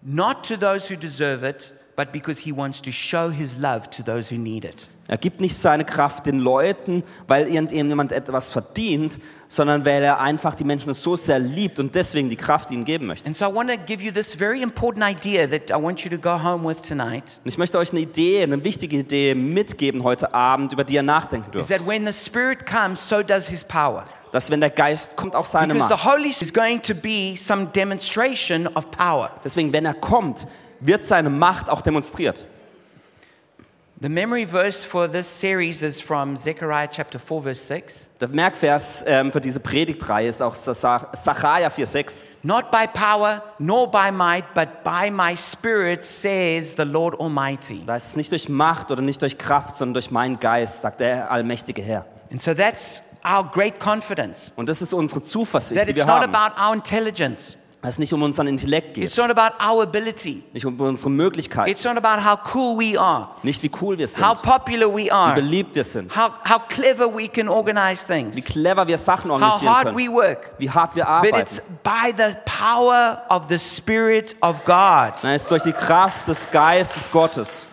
not 0.00 0.46
to 0.46 0.56
those 0.56 0.88
who 0.88 0.96
deserve 0.96 1.42
it, 1.42 1.72
but 1.96 2.12
because 2.12 2.40
he 2.40 2.52
wants 2.54 2.80
to 2.82 2.92
show 2.92 3.30
his 3.30 3.56
love 3.56 3.88
to 3.90 4.02
those 4.02 4.34
who 4.34 4.38
need 4.38 4.64
it. 4.64 4.88
Er 5.06 5.18
gibt 5.18 5.40
nicht 5.40 5.54
seine 5.56 5.84
Kraft 5.84 6.24
den 6.24 6.38
Leuten, 6.38 7.02
weil 7.26 7.46
irgendjemand 7.48 8.10
etwas 8.10 8.48
verdient, 8.48 9.18
sondern 9.48 9.84
weil 9.84 10.02
er 10.02 10.18
einfach 10.20 10.54
die 10.54 10.64
Menschen 10.64 10.94
so 10.94 11.14
sehr 11.14 11.38
liebt 11.38 11.78
und 11.78 11.94
deswegen 11.94 12.30
die 12.30 12.36
Kraft 12.36 12.70
ihnen 12.70 12.86
geben 12.86 13.06
möchte. 13.06 13.26
And 13.26 13.36
so 13.36 13.44
I 13.44 13.54
want 13.54 13.70
to 13.70 13.76
give 13.76 14.02
you 14.02 14.10
this 14.10 14.34
very 14.34 14.62
important 14.62 15.04
idea 15.04 15.46
that 15.46 15.70
I 15.70 15.74
want 15.74 16.00
you 16.00 16.10
to 16.10 16.16
go 16.16 16.42
home 16.42 16.66
with 16.66 16.80
tonight. 16.80 17.38
Und 17.44 17.48
ich 17.48 17.58
möchte 17.58 17.78
euch 17.78 17.90
eine 17.92 18.00
Idee, 18.00 18.42
eine 18.42 18.64
wichtige 18.64 18.96
Idee 18.96 19.34
mitgeben 19.34 20.04
heute 20.04 20.32
Abend, 20.32 20.72
über 20.72 20.84
die 20.84 20.94
ihr 20.94 21.02
nachdenken 21.02 21.48
Is 21.48 21.66
dürft. 21.66 21.68
that 21.68 21.86
when 21.86 22.06
the 22.06 22.12
Spirit 22.12 22.64
comes, 22.64 23.06
so 23.06 23.22
does 23.22 23.48
his 23.48 23.62
power. 23.62 24.04
Dass 24.32 24.50
wenn 24.50 24.60
der 24.60 24.70
Geist 24.70 25.14
kommt, 25.16 25.36
auch 25.36 25.46
seine 25.46 25.74
Because 25.74 25.90
Macht. 25.90 26.00
Deswegen, 29.44 29.72
wenn 29.72 29.84
er 29.86 29.94
kommt, 29.94 30.46
wird 30.86 31.04
seine 31.06 31.30
Macht 31.30 31.68
auch 31.70 31.80
demonstriert. 31.80 32.46
The 34.00 34.08
memory 34.08 34.44
verse 34.46 34.84
for 34.86 35.08
this 35.10 35.26
series 35.40 35.80
is 35.82 36.00
from 36.00 36.36
Zechariah 36.36 36.88
chapter 36.90 37.18
4, 37.18 37.42
verse 37.42 37.64
6. 37.64 38.10
Der 38.20 38.28
Merkvers 38.28 39.04
ähm, 39.06 39.30
für 39.32 39.40
diese 39.40 39.60
Predigtreihe 39.60 40.28
ist 40.28 40.42
auch 40.42 40.54
Sa- 40.56 40.74
Sacharja 41.14 41.68
4,6. 41.68 42.24
Not 42.42 42.70
by 42.70 42.86
power, 42.92 43.42
nor 43.58 43.90
by 43.90 44.10
might, 44.12 44.52
but 44.52 44.82
by 44.82 45.10
my 45.10 45.34
Spirit, 45.36 46.04
says 46.04 46.74
the 46.76 46.82
Lord 46.82 47.18
Almighty. 47.18 47.82
Da 47.86 47.96
ist 47.96 48.16
nicht 48.16 48.32
durch 48.32 48.48
Macht 48.48 48.90
oder 48.90 49.00
nicht 49.00 49.22
durch 49.22 49.38
Kraft, 49.38 49.76
sondern 49.76 49.94
durch 49.94 50.10
meinen 50.10 50.38
Geist, 50.40 50.82
sagt 50.82 51.00
der 51.00 51.30
allmächtige 51.30 51.80
Herr. 51.80 52.04
And 52.30 52.42
so 52.42 52.52
that's 52.52 53.00
our 53.24 53.44
great 53.44 53.78
confidence 53.80 54.52
Und 54.56 54.68
das 54.68 54.82
ist 54.82 54.92
unsere 54.92 55.22
Zuversicht, 55.22 55.78
that 55.78 55.86
die 55.88 55.92
it's 55.92 56.00
wir 56.04 56.12
not 56.12 56.22
haben. 56.24 56.34
about 56.34 56.60
our 56.60 56.74
intelligence, 56.74 57.56
es 57.88 57.98
nicht 57.98 58.12
um 58.12 58.22
unseren 58.22 58.46
Intellekt 58.46 58.96
it's 58.96 59.16
not 59.16 59.30
about 59.30 59.54
our 59.62 59.82
ability, 59.82 60.42
nicht 60.52 60.64
um 60.64 60.78
unsere 60.80 61.10
Möglichkeiten, 61.10 61.70
it's 61.70 61.84
not 61.84 61.96
about 61.96 62.24
how 62.24 62.38
cool 62.54 62.78
we 62.78 62.98
are, 62.98 63.28
nicht 63.42 63.62
wie 63.62 63.70
cool 63.80 63.98
wir 63.98 64.06
sind, 64.06 64.26
how 64.26 64.40
popular 64.40 64.88
we 64.88 65.04
wie 65.04 65.12
are, 65.12 65.34
beliebt 65.34 65.74
wir 65.74 65.84
sind, 65.84 66.14
how, 66.16 66.32
how 66.48 66.58
clever 66.68 67.06
we 67.06 67.28
can 67.28 67.48
organize 67.48 68.08
wie 68.08 68.12
things, 68.12 68.44
clever 68.44 68.86
wir 68.86 68.98
Sachen 68.98 69.30
how 69.30 69.40
hard 69.40 69.86
können, 69.86 69.96
we 69.96 70.10
work. 70.10 70.54
wie 70.58 70.70
hart 70.70 70.96
wir 70.96 71.04
But 71.20 71.40
it's 71.40 71.60
by 71.82 72.12
the 72.16 72.36
power 72.44 73.22
of 73.28 73.46
the 73.48 73.58
Spirit 73.58 74.34
of 74.40 74.64
God. 74.64 75.22
Nein, 75.22 75.34
es 75.34 75.42
ist 75.42 75.50
durch 75.50 75.62
die 75.62 75.72
Kraft 75.72 76.26
des 76.28 76.50
Geistes 76.50 77.10
Gottes. 77.10 77.66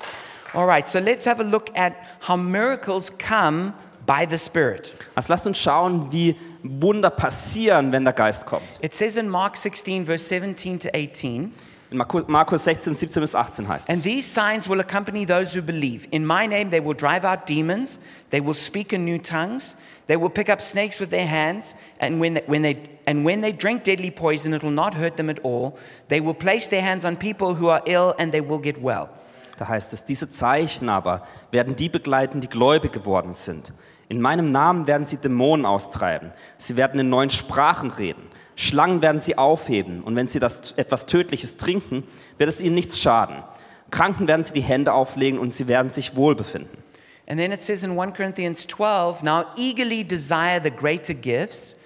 All 0.54 0.66
right, 0.66 0.88
so 0.88 1.00
let's 1.00 1.26
have 1.26 1.40
a 1.40 1.46
look 1.46 1.70
at 1.78 1.94
how 2.28 2.36
miracles 2.36 3.10
come 3.10 3.74
by 4.06 4.26
the 4.30 4.38
Spirit. 4.38 4.96
Also 5.16 5.32
lasst 5.34 5.48
uns 5.48 5.58
schauen, 5.58 6.12
wie 6.12 6.36
Wunder 6.64 7.10
passieren, 7.10 7.92
wenn 7.92 8.04
der 8.04 8.14
Geist 8.14 8.46
kommt. 8.46 8.64
It 8.82 8.94
says 8.94 9.16
in 9.18 9.30
Mark 9.30 9.56
16, 9.58 10.06
verse 10.06 10.26
17 10.28 10.80
to 10.80 10.90
18, 10.94 11.54
In 11.92 11.98
Marku- 11.98 12.24
Markus 12.28 12.64
16, 12.64 12.96
17 12.96 13.22
bis 13.22 13.36
18 13.36 13.68
heißt 13.68 13.90
and 13.90 13.98
es. 13.98 14.04
these 14.04 14.24
signs 14.34 14.70
will 14.70 14.80
accompany 14.80 15.26
those 15.26 15.54
who 15.58 15.62
believe. 15.62 16.08
In 16.12 16.26
my 16.26 16.48
name, 16.48 16.70
they 16.70 16.80
will 16.80 16.96
drive 16.96 17.26
out 17.26 17.48
demons, 17.50 18.00
they 18.30 18.40
will 18.40 18.54
speak 18.54 18.94
in 18.94 19.04
new 19.04 19.18
tongues, 19.18 19.76
they 20.08 20.16
will 20.16 20.30
pick 20.30 20.50
up 20.50 20.62
snakes 20.62 21.00
with 21.02 21.10
their 21.10 21.28
hands, 21.28 21.76
and 22.00 22.22
when 22.22 22.36
they, 22.36 22.44
when 22.48 22.62
they, 22.62 22.78
and 23.06 23.26
when 23.26 23.42
they 23.42 23.52
drink 23.52 23.84
deadly 23.84 24.10
poison, 24.10 24.54
it 24.54 24.64
will 24.64 24.72
not 24.72 24.94
hurt 24.94 25.18
them 25.18 25.30
at 25.30 25.40
all. 25.44 25.78
They 26.08 26.22
will 26.22 26.34
place 26.36 26.70
their 26.70 26.82
hands 26.82 27.04
on 27.04 27.18
people 27.18 27.56
who 27.56 27.68
are 27.70 27.82
ill, 27.86 28.14
and 28.18 28.32
they 28.32 28.42
will 28.42 28.60
get 28.62 28.82
well. 28.82 29.10
Da 29.58 29.68
heißt 29.68 29.92
es, 29.94 30.06
diese 30.06 30.30
Zeichen 30.30 30.88
aber 30.88 31.24
werden 31.52 31.76
die 31.76 31.90
begleiten, 31.90 32.40
die 32.40 32.48
gläubig 32.48 32.94
geworden 32.94 33.34
sind. 33.34 33.74
In 34.12 34.20
meinem 34.20 34.52
Namen 34.52 34.88
werden 34.88 35.06
sie 35.06 35.16
Dämonen 35.16 35.66
austreiben. 35.66 36.34
Sie 36.58 36.76
werden 36.76 37.00
in 37.00 37.08
neuen 37.08 37.30
Sprachen 37.30 37.92
reden. 37.92 38.24
Schlangen 38.58 39.02
werden 39.02 39.22
sie 39.22 39.38
aufheben. 39.38 40.04
Und 40.04 40.18
wenn 40.18 40.28
sie 40.28 40.40
das 40.40 40.74
etwas 40.74 41.06
Tödliches 41.06 41.56
trinken, 41.56 42.04
wird 42.38 42.50
es 42.50 42.60
ihnen 42.60 42.76
nichts 42.76 43.00
schaden. 43.00 43.42
Kranken 43.90 44.28
werden 44.28 44.44
sie 44.44 44.52
die 44.52 44.60
Hände 44.60 44.92
auflegen 44.92 45.40
und 45.40 45.54
sie 45.54 45.70
werden 45.70 45.92
sich 45.92 46.14
wohlbefinden. 46.18 46.78
And 47.26 47.40
then 47.40 47.54
it 47.54 47.62
says 47.62 47.84
in 47.84 47.98
1 47.98 48.14
Corinthians 48.14 48.68
12, 48.68 49.24
now 49.24 49.46
eagerly 49.56 50.04
desire 50.04 50.60
the 50.62 50.72
greater 50.72 51.14
gifts, 51.14 51.78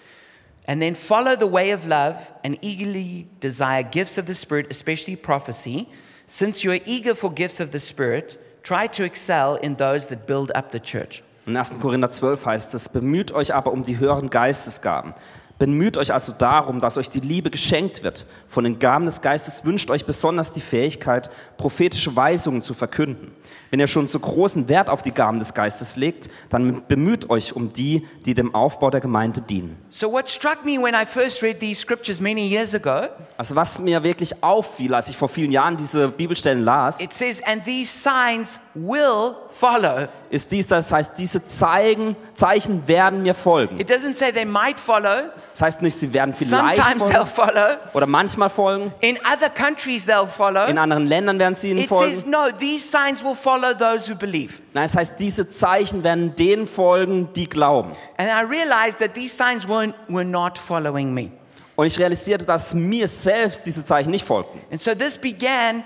and 0.65 0.81
then 0.81 0.95
follow 0.95 1.35
the 1.35 1.45
way 1.45 1.75
of 1.75 1.85
love, 1.85 2.33
and 2.43 2.57
eagerly 2.63 3.27
desire 3.39 3.83
gifts 3.83 4.17
of 4.17 4.25
the 4.25 4.33
Spirit, 4.33 4.65
especially 4.71 5.15
prophecy. 5.15 5.87
Since 6.25 6.63
you 6.63 6.71
are 6.71 6.81
eager 6.87 7.13
for 7.13 7.31
gifts 7.31 7.59
of 7.59 7.69
the 7.69 7.79
Spirit, 7.79 8.39
try 8.63 8.87
to 8.87 9.03
excel 9.03 9.57
in 9.57 9.75
those 9.75 10.07
that 10.07 10.25
build 10.25 10.51
up 10.55 10.71
the 10.71 10.79
church. 10.79 11.21
In 11.45 11.55
1. 11.55 11.73
Korinther 11.79 12.09
12 12.09 12.45
heißt 12.45 12.73
es, 12.73 12.89
bemüht 12.89 13.31
euch 13.31 13.53
aber 13.53 13.71
um 13.71 13.83
die 13.83 13.99
höheren 13.99 14.31
Geistesgaben. 14.31 15.13
Bemüht 15.57 15.97
euch 15.97 16.13
also 16.13 16.33
darum, 16.37 16.81
dass 16.81 16.97
euch 16.97 17.09
die 17.09 17.21
Liebe 17.21 17.49
geschenkt 17.49 18.03
wird. 18.03 18.25
Von 18.49 18.65
den 18.65 18.77
Gaben 18.77 19.05
des 19.05 19.21
Geistes 19.21 19.63
wünscht 19.63 19.89
euch 19.89 20.05
besonders 20.05 20.51
die 20.51 20.59
Fähigkeit, 20.59 21.29
prophetische 21.57 22.13
Weisungen 22.13 22.61
zu 22.61 22.73
verkünden. 22.73 23.31
Wenn 23.71 23.79
ihr 23.79 23.87
schon 23.87 24.07
so 24.07 24.19
großen 24.19 24.67
Wert 24.67 24.89
auf 24.89 25.01
die 25.01 25.13
Gaben 25.13 25.39
des 25.39 25.53
Geistes 25.53 25.95
legt, 25.95 26.29
dann 26.49 26.83
bemüht 26.87 27.29
euch 27.29 27.55
um 27.55 27.71
die, 27.71 28.05
die 28.25 28.33
dem 28.33 28.53
Aufbau 28.53 28.89
der 28.89 28.99
Gemeinde 28.99 29.41
dienen. 29.41 29.77
So, 29.89 30.11
what 30.11 30.29
struck 30.29 30.65
me 30.65 30.77
when 30.77 30.93
I 30.93 31.05
first 31.05 31.41
read 31.41 31.61
these 31.61 31.79
scriptures 31.79 32.19
many 32.19 32.45
years 32.47 32.75
ago, 32.75 33.07
Also 33.37 33.55
was 33.55 33.79
mir 33.79 34.03
wirklich 34.03 34.43
auffiel, 34.43 34.93
als 34.93 35.07
ich 35.09 35.15
vor 35.15 35.29
vielen 35.29 35.51
Jahren 35.51 35.77
diese 35.77 36.09
Bibelstellen 36.09 36.63
las, 36.65 37.01
it 37.01 37.13
says, 37.13 37.41
And 37.45 37.63
these 37.63 37.91
signs 37.91 38.59
will 38.73 39.35
follow. 39.49 40.07
ist 40.29 40.51
dies, 40.51 40.67
das 40.67 40.91
heißt, 40.91 41.13
diese 41.17 41.45
Zeigen, 41.45 42.17
Zeichen 42.33 42.85
werden 42.87 43.23
mir 43.23 43.35
folgen. 43.35 43.79
It 43.79 43.89
doesn't 43.89 44.15
say 44.15 44.31
they 44.33 44.45
might 44.45 44.79
follow, 44.79 45.29
Das 45.55 45.61
heißt 45.61 45.81
nicht, 45.83 45.97
sie 45.97 46.11
werden 46.11 46.33
vielleicht 46.33 46.75
sometimes 46.75 47.03
they'll 47.05 47.25
folgen 47.25 47.29
follow, 47.29 47.77
oder 47.93 48.05
manchmal 48.05 48.49
folgen. 48.49 48.91
in 48.99 49.17
other 49.19 49.49
countries 49.49 50.05
they'll 50.05 50.27
follow. 50.27 50.65
In 50.65 50.77
anderen 50.77 51.05
Ländern 51.05 51.39
werden 51.39 51.55
sie 51.55 51.69
ihnen 51.69 51.79
It 51.79 51.87
says, 51.87 52.15
folgen. 52.15 52.29
No, 52.29 52.51
these 52.51 52.85
signs 52.85 53.23
will 53.23 53.35
follow 53.35 53.73
those 53.73 54.11
who 54.11 54.17
believe. 54.17 54.55
Nein, 54.73 54.83
es 54.83 54.97
heißt, 54.97 55.15
diese 55.17 55.47
Zeichen 55.47 56.03
werden 56.03 56.35
denen 56.35 56.67
folgen, 56.67 57.29
die 57.37 57.47
glauben. 57.47 57.91
And 58.17 58.27
I 58.27 58.43
realized 58.45 58.99
that 58.99 59.13
these 59.13 59.33
signs 59.33 59.65
weren't, 59.65 59.93
were 60.09 60.25
not 60.25 60.57
following 60.57 61.13
me. 61.13 61.31
Und 61.77 61.87
ich 61.87 61.97
realisierte, 61.97 62.43
dass 62.43 62.73
mir 62.73 63.07
selbst 63.07 63.65
diese 63.65 63.85
Zeichen 63.85 64.11
nicht 64.11 64.25
folgten. 64.25 64.59
And 64.69 64.81
so 64.81 64.93
this 64.93 65.17
began 65.17 65.85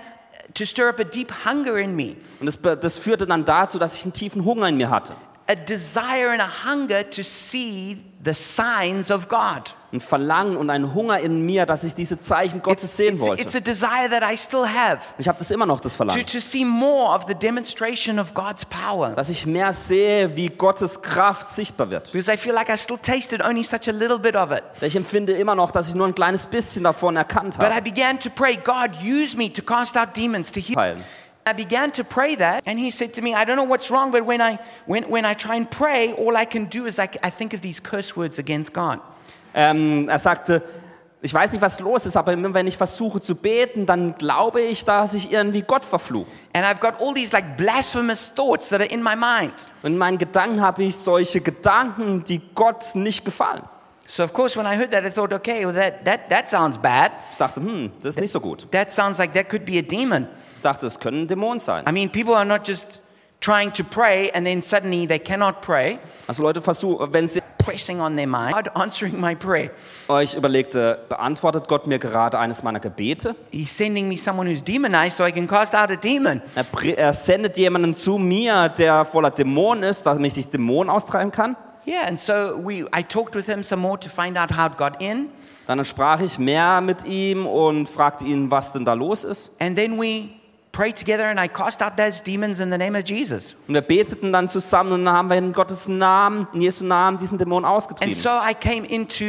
to 0.54 0.64
stir 0.64 0.88
up 0.88 0.98
a 0.98 1.04
deep 1.04 1.32
hunger 1.44 1.76
in 1.76 1.94
me, 1.94 2.16
Und 2.40 2.46
das, 2.46 2.58
das 2.80 2.98
führte 2.98 3.24
dann 3.24 3.44
dazu, 3.44 3.78
dass 3.78 3.94
ich 3.94 4.02
einen 4.02 4.14
tiefen 4.14 4.44
Hunger 4.44 4.68
in 4.68 4.76
mir 4.76 4.90
hatte. 4.90 5.14
A 5.50 5.56
desire 5.56 6.30
and 6.30 6.40
a 6.40 6.46
hunger 6.64 7.02
to 7.02 7.24
see 7.24 7.96
the 8.22 8.34
signs 8.34 9.10
of 9.10 9.28
God. 9.28 9.74
Ein 9.92 10.00
Verlangen 10.00 10.56
und 10.56 10.70
ein 10.70 10.94
Hunger 10.94 11.18
in 11.18 11.44
mir, 11.44 11.66
dass 11.66 11.82
ich 11.82 11.96
diese 11.96 12.20
Zeichen 12.20 12.62
Gottes 12.62 12.84
It's, 12.84 12.96
sehen 12.96 13.14
it's, 13.16 13.26
wollte. 13.26 13.42
it's 13.42 13.56
a 13.56 13.60
desire 13.60 14.08
that 14.08 14.22
I 14.22 14.36
still 14.36 14.64
have 14.64 15.00
ich 15.18 15.26
habe 15.26 15.38
das 15.38 15.50
immer 15.50 15.66
noch, 15.66 15.80
das 15.80 15.94
to, 15.94 15.96
Verlangen. 15.96 16.24
to 16.26 16.38
see 16.38 16.64
more 16.64 17.12
of 17.12 17.24
the 17.26 17.34
demonstration 17.34 18.20
of 18.20 18.32
God's 18.32 18.64
power. 18.64 19.10
Dass 19.16 19.30
ich 19.30 19.46
mehr 19.46 19.72
sehe, 19.72 20.36
wie 20.36 20.48
Gottes 20.48 21.02
Kraft 21.02 21.48
sichtbar 21.48 21.90
wird. 21.90 22.12
Because 22.12 22.32
I 22.32 22.36
feel 22.36 22.54
like 22.54 22.68
I 22.68 22.76
still 22.76 22.98
tasted 22.98 23.44
only 23.44 23.64
such 23.64 23.88
a 23.88 23.92
little 23.92 24.20
bit 24.20 24.36
of 24.36 24.52
it. 24.52 24.62
Ich 24.80 24.94
empfinde 24.94 25.32
immer 25.32 25.56
noch, 25.56 25.72
dass 25.72 25.88
ich 25.88 25.96
nur 25.96 26.06
ein 26.06 26.14
kleines 26.14 26.46
bisschen 26.46 26.84
davon 26.84 27.16
erkannt 27.16 27.58
But 27.58 27.70
I 27.70 27.76
habe. 27.76 27.82
began 27.82 28.20
to 28.20 28.30
pray, 28.30 28.56
God, 28.56 28.90
use 29.02 29.36
me 29.36 29.52
to 29.52 29.62
cast 29.62 29.96
out 29.96 30.16
demons, 30.16 30.52
to 30.52 30.60
heal. 30.60 30.76
I 31.46 31.52
began 31.52 31.90
to 31.92 32.04
pray 32.04 32.36
that, 32.36 32.62
and 32.66 32.78
he 32.78 32.90
said 32.90 33.14
to 33.14 33.22
me, 33.22 33.34
I 33.34 33.44
don't 33.44 33.56
know 33.56 33.64
what's 33.64 33.90
wrong, 33.90 34.10
but 34.10 34.24
when 34.24 34.40
I, 34.40 34.58
when, 34.86 35.04
when 35.04 35.24
I 35.24 35.34
try 35.34 35.56
and 35.56 35.70
pray, 35.70 36.12
all 36.12 36.36
I 36.36 36.44
can 36.44 36.66
do 36.66 36.86
is 36.86 36.98
I, 36.98 37.08
I 37.22 37.30
think 37.30 37.54
of 37.54 37.62
these 37.62 37.80
curse 37.80 38.16
words 38.16 38.38
against 38.38 38.72
God. 38.72 39.00
Ähm, 39.54 40.08
er 40.08 40.18
sagte, 40.18 40.62
ich 41.22 41.34
weiß 41.34 41.52
nicht, 41.52 41.60
was 41.60 41.80
los 41.80 42.06
ist, 42.06 42.16
aber 42.16 42.32
immer 42.32 42.54
wenn 42.54 42.66
ich 42.66 42.76
versuche 42.76 43.20
zu 43.20 43.34
beten, 43.34 43.84
dann 43.84 44.16
glaube 44.16 44.60
ich, 44.60 44.84
dass 44.84 45.14
ich 45.14 45.32
irgendwie 45.32 45.62
Gott 45.62 45.84
verfluche. 45.84 46.30
And 46.52 46.64
I've 46.64 46.80
got 46.80 47.00
all 47.00 47.12
these 47.12 47.32
like 47.32 47.56
blasphemous 47.56 48.32
thoughts 48.32 48.68
that 48.70 48.80
are 48.80 48.88
in 48.88 49.02
my 49.02 49.16
mind. 49.16 49.54
Und 49.82 49.92
in 49.92 49.98
meinen 49.98 50.18
Gedanken 50.18 50.60
habe 50.60 50.84
ich 50.84 50.96
solche 50.96 51.40
Gedanken, 51.40 52.24
die 52.24 52.40
Gott 52.54 52.94
nicht 52.94 53.24
gefallen. 53.24 53.62
So, 54.06 54.24
of 54.24 54.32
course, 54.32 54.56
when 54.58 54.66
I 54.66 54.76
heard 54.76 54.90
that, 54.90 55.04
I 55.04 55.10
thought, 55.10 55.32
okay, 55.32 55.64
well, 55.64 55.74
that, 55.74 56.04
that, 56.04 56.30
that 56.30 56.48
sounds 56.48 56.76
bad. 56.78 57.12
Ich 57.30 57.36
dachte, 57.36 57.60
hm, 57.60 57.92
das 58.00 58.16
ist 58.16 58.20
nicht 58.20 58.32
so 58.32 58.40
gut. 58.40 58.66
That 58.72 58.90
sounds 58.90 59.18
like 59.18 59.34
that 59.34 59.48
could 59.48 59.64
be 59.64 59.78
a 59.78 59.82
demon. 59.82 60.26
Ich 60.60 60.62
dachte, 60.62 60.86
es 60.86 61.00
können 61.00 61.26
Dämonen 61.26 61.58
sein. 61.58 61.86
I 61.88 61.90
mean, 61.90 62.10
people 62.10 62.34
are 62.34 62.44
not 62.44 62.68
just 62.68 63.00
trying 63.40 63.72
to 63.72 63.82
pray 63.82 64.30
and 64.34 64.46
then 64.46 64.60
suddenly 64.60 65.06
they 65.06 65.18
cannot 65.18 65.62
pray, 65.62 65.98
Also 66.26 66.42
Leute 66.42 66.60
versuchen, 66.60 67.10
wenn 67.14 67.26
sie 67.26 67.40
pressing 67.56 67.98
on 68.02 68.14
their 68.14 68.26
mind, 68.26 68.52
God 68.52 68.68
answering 68.74 69.18
my 69.18 69.34
prayer. 69.34 69.70
euch 70.08 70.34
überlegte, 70.34 70.98
beantwortet 71.08 71.66
Gott 71.66 71.86
mir 71.86 71.98
gerade 71.98 72.38
eines 72.38 72.62
meiner 72.62 72.78
Gebete? 72.78 73.34
He's 73.50 73.74
sending 73.74 74.06
me 74.06 74.18
someone 74.18 74.46
who's 74.50 74.62
demonized 74.62 75.16
so 75.16 75.24
I 75.24 75.32
can 75.32 75.46
cast 75.46 75.74
out 75.74 75.90
a 75.90 75.96
demon. 75.96 76.42
Er, 76.54 76.66
er 76.98 77.14
sendet 77.14 77.56
jemanden 77.56 77.94
zu 77.94 78.18
mir, 78.18 78.68
der 78.68 79.06
voller 79.06 79.30
Dämonen 79.30 79.84
ist, 79.84 80.04
damit 80.04 80.36
ich 80.36 80.48
Dämonen 80.48 80.90
austreiben 80.90 81.32
kann. 81.32 81.56
Yeah, 81.86 82.06
and 82.06 82.20
so 82.20 82.54
we, 82.62 82.84
I 82.94 83.02
talked 83.02 83.34
with 83.34 83.46
him 83.46 83.62
some 83.62 83.80
more 83.80 83.98
to 83.98 84.10
find 84.10 84.36
out 84.36 84.50
how 84.54 84.70
it 84.70 84.76
got 84.76 85.00
in. 85.00 85.30
Dann 85.66 85.82
sprach 85.84 86.20
ich 86.20 86.38
mehr 86.38 86.80
mit 86.80 87.06
ihm 87.06 87.46
und 87.46 87.88
fragte 87.88 88.24
ihn, 88.24 88.50
was 88.50 88.72
denn 88.72 88.84
da 88.84 88.92
los 88.92 89.24
ist. 89.24 89.52
And 89.60 89.76
then 89.76 89.98
we 89.98 90.39
prayed 90.80 90.96
together 90.96 91.26
and 91.26 91.38
I 91.38 91.46
cast 91.46 91.82
out 91.82 91.96
those 91.98 92.22
demons 92.22 92.58
in 92.58 92.70
the 92.70 92.78
name 92.78 92.96
of 92.98 93.04
Jesus. 93.06 93.54
Und 93.68 93.74
wir 93.74 93.82
beteten 93.82 94.32
dann 94.32 94.48
zusammen 94.48 94.92
und 94.92 95.08
haben 95.10 95.28
wir 95.28 95.36
in 95.36 95.52
Gottes 95.52 95.88
Namen, 95.88 96.46
in 96.54 96.62
Jesu 96.62 96.86
Namen 96.86 97.18
diesen 97.18 97.36
Dämon 97.36 97.64
And 97.66 97.74
ausgetrieben. 97.74 98.14
so 98.14 98.30
I 98.30 98.54
came 98.54 98.86
into 98.86 99.24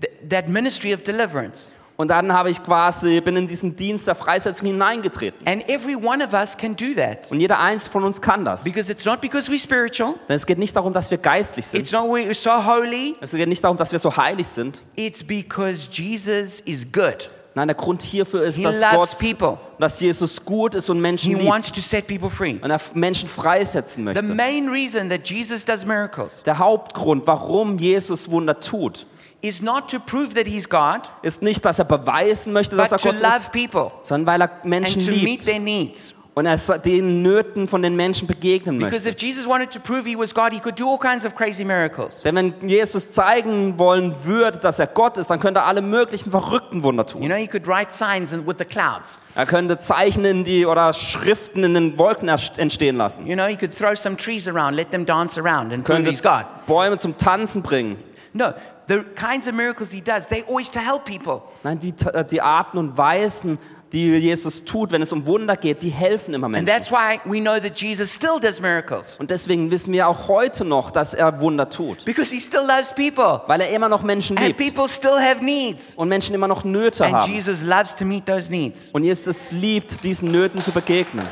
th- 0.00 0.10
that 0.28 0.48
ministry 0.48 0.92
of 0.92 1.02
deliverance. 1.02 1.68
Und 1.96 2.08
dann 2.08 2.32
habe 2.32 2.50
ich 2.50 2.62
quasi, 2.62 3.20
bin 3.20 3.36
in 3.36 3.46
diesen 3.46 3.76
Dienst 3.76 4.08
der 4.08 4.14
Freisetzung 4.14 4.66
hineingetreten. 4.68 5.46
And 5.46 5.66
every 5.68 5.94
one 5.96 6.22
of 6.24 6.32
us 6.34 6.56
can 6.56 6.74
do 6.76 6.94
that. 6.96 7.30
Und 7.30 7.40
jeder 7.40 7.58
eins 7.60 7.88
von 7.88 8.04
uns 8.04 8.20
kann 8.20 8.44
das. 8.44 8.64
Denn 8.64 8.72
Because 8.72 8.90
it's 8.92 9.04
not 9.06 9.20
because 9.22 9.50
we're 9.50 9.58
spiritual, 9.60 10.14
es 10.28 10.44
geht 10.46 10.58
nicht 10.58 10.76
darum, 10.76 10.92
dass 10.92 11.10
wir 11.10 11.18
geistlich 11.18 11.66
sind. 11.66 11.80
it's 11.80 11.92
not 11.92 12.04
we're 12.10 12.32
so 12.34 12.52
holy, 12.64 13.16
Es 13.22 13.32
geht 13.32 13.48
nicht 13.48 13.62
darum, 13.64 13.76
dass 13.78 13.92
wir 13.92 13.98
so 13.98 14.14
heilig 14.16 14.48
sind. 14.48 14.82
it's 14.96 15.22
because 15.24 15.88
Jesus 15.90 16.60
is 16.60 16.86
good. 16.90 17.30
Nein, 17.54 17.66
der 17.68 17.74
Grund 17.74 18.02
hierfür 18.02 18.44
ist, 18.44 18.56
He 18.56 18.62
dass 18.62 18.80
Gott, 18.80 19.18
people. 19.18 19.58
dass 19.78 19.98
Jesus 19.98 20.44
gut 20.44 20.74
ist 20.76 20.88
und 20.88 21.00
Menschen 21.00 21.30
He 21.30 21.34
liebt. 21.34 21.50
wants 21.50 21.72
to 21.72 21.80
set 21.80 22.06
people 22.06 22.30
free. 22.30 22.58
Und 22.62 22.70
er 22.70 22.80
Menschen 22.94 23.28
freisetzen 23.28 24.02
The 24.06 24.14
möchte. 24.14 24.34
main 24.34 24.68
reason 24.68 25.08
that 25.10 25.28
Jesus 25.28 25.64
does 25.64 25.84
miracles 25.84 26.42
Der 26.44 26.58
Hauptgrund, 26.58 27.26
warum 27.26 27.78
Jesus 27.78 28.30
Wunder 28.30 28.58
tut, 28.60 29.06
is 29.42 29.60
not 29.62 29.90
to 29.90 29.98
prove 29.98 30.34
that 30.34 30.46
he's 30.46 30.68
God, 30.68 31.00
ist 31.22 31.42
nicht, 31.42 31.64
dass 31.64 31.78
er 31.78 31.86
beweisen 31.86 32.52
möchte, 32.52 32.76
dass 32.76 32.92
er 32.92 32.98
Gott 32.98 33.20
ist, 33.20 33.50
people 33.52 33.90
sondern 34.02 34.26
weil 34.26 34.42
er 34.42 34.50
Menschen 34.64 35.00
liebt. 35.00 35.42
Und 36.34 36.46
er 36.46 36.56
den 36.78 37.22
Nöten 37.22 37.66
von 37.66 37.82
den 37.82 37.96
Menschen 37.96 38.28
begegnen 38.28 38.78
Because 38.78 39.04
möchte. 39.04 39.10
if 39.10 39.20
Jesus 39.20 39.46
wanted 39.48 39.70
to 39.72 39.80
prove 39.80 40.06
he 40.06 40.16
was 40.16 40.32
God, 40.32 40.52
he 40.52 40.60
could 40.60 40.78
do 40.78 40.88
all 40.88 40.98
kinds 40.98 41.26
of 41.26 41.34
crazy 41.34 41.64
miracles. 41.64 42.22
Denn 42.22 42.36
wenn 42.36 42.54
Jesus 42.68 43.10
zeigen 43.10 43.78
wollen 43.78 44.14
würde, 44.24 44.58
dass 44.58 44.78
er 44.78 44.86
Gott 44.86 45.18
ist, 45.18 45.28
dann 45.28 45.40
könnte 45.40 45.60
er 45.60 45.66
alle 45.66 45.82
möglichen 45.82 46.30
verrückten 46.30 46.82
Wunder 46.84 47.04
You 47.08 47.18
tun. 47.18 47.26
know, 47.26 47.34
he 47.36 47.46
could 47.48 47.66
write 47.66 47.92
signs 47.92 48.32
with 48.32 48.56
the 48.58 48.64
clouds. 48.64 49.18
Er 49.34 49.46
könnte 49.46 49.78
Zeichen 49.78 50.24
in 50.24 50.44
die 50.44 50.66
oder 50.66 50.92
Schriften 50.92 51.64
in 51.64 51.74
den 51.74 51.98
Wolken 51.98 52.28
entstehen 52.28 52.96
lassen. 52.96 53.26
You 53.26 53.34
know, 53.34 53.46
he 53.46 53.56
could 53.56 53.76
throw 53.76 53.94
some 53.96 54.16
trees 54.16 54.46
around, 54.46 54.74
let 54.74 54.90
them 54.92 55.04
dance 55.04 55.40
around, 55.40 55.72
and 55.72 55.84
prove 55.84 55.96
Könnte 55.96 56.10
he's 56.10 56.22
God. 56.22 56.44
Bäume 56.66 56.96
zum 56.98 57.16
Tanzen 57.16 57.62
bringen. 57.62 57.96
No, 58.32 58.52
the 58.86 59.02
kinds 59.16 59.48
of 59.48 59.54
miracles 59.54 59.90
he 59.90 60.00
does, 60.00 60.28
they're 60.28 60.46
always 60.46 60.70
to 60.70 60.78
help 60.78 61.04
people. 61.04 61.42
Nein, 61.64 61.80
die, 61.80 61.92
die 62.30 62.40
Arten 62.40 62.78
und 62.78 62.96
Weisen, 62.96 63.58
die 63.92 64.16
Jesus 64.16 64.64
tut, 64.64 64.92
wenn 64.92 65.02
es 65.02 65.12
um 65.12 65.26
Wunder 65.26 65.56
geht, 65.56 65.82
die 65.82 65.88
helfen 65.90 66.34
immer 66.34 66.46
And 66.46 66.52
Menschen. 66.52 66.66
that's 66.66 66.90
why 66.90 67.20
we 67.24 67.40
know 67.40 67.58
that 67.58 67.80
Jesus 67.80 68.12
still 68.14 68.38
does 68.40 68.60
miracles. 68.60 69.16
Und 69.18 69.30
deswegen 69.30 69.70
wissen 69.70 69.92
wir 69.92 70.06
auch 70.06 70.28
heute 70.28 70.64
noch, 70.64 70.90
dass 70.90 71.12
er 71.14 71.40
Wunder 71.40 71.68
tut. 71.68 72.04
Because 72.04 72.32
he 72.32 72.40
still 72.40 72.60
loves 72.66 72.92
people. 72.94 73.42
Weil 73.46 73.60
er 73.62 73.70
immer 73.70 73.88
noch 73.88 74.02
Menschen 74.02 74.36
And 74.38 74.46
liebt. 74.46 74.58
people 74.58 74.88
still 74.88 75.18
have 75.20 75.44
needs. 75.44 75.94
Und 75.96 76.08
Menschen 76.08 76.34
immer 76.34 76.48
noch 76.48 76.64
Nöte 76.64 77.04
And 77.04 77.14
haben. 77.14 77.32
Jesus 77.32 77.62
loves 77.62 77.94
to 77.96 78.04
meet 78.04 78.26
those 78.26 78.50
needs. 78.50 78.90
Und 78.92 79.04
Jesus 79.04 79.50
liebt, 79.52 80.04
diesen 80.04 80.30
Nöten 80.30 80.60
zu 80.60 80.70
begegnen. 80.72 81.26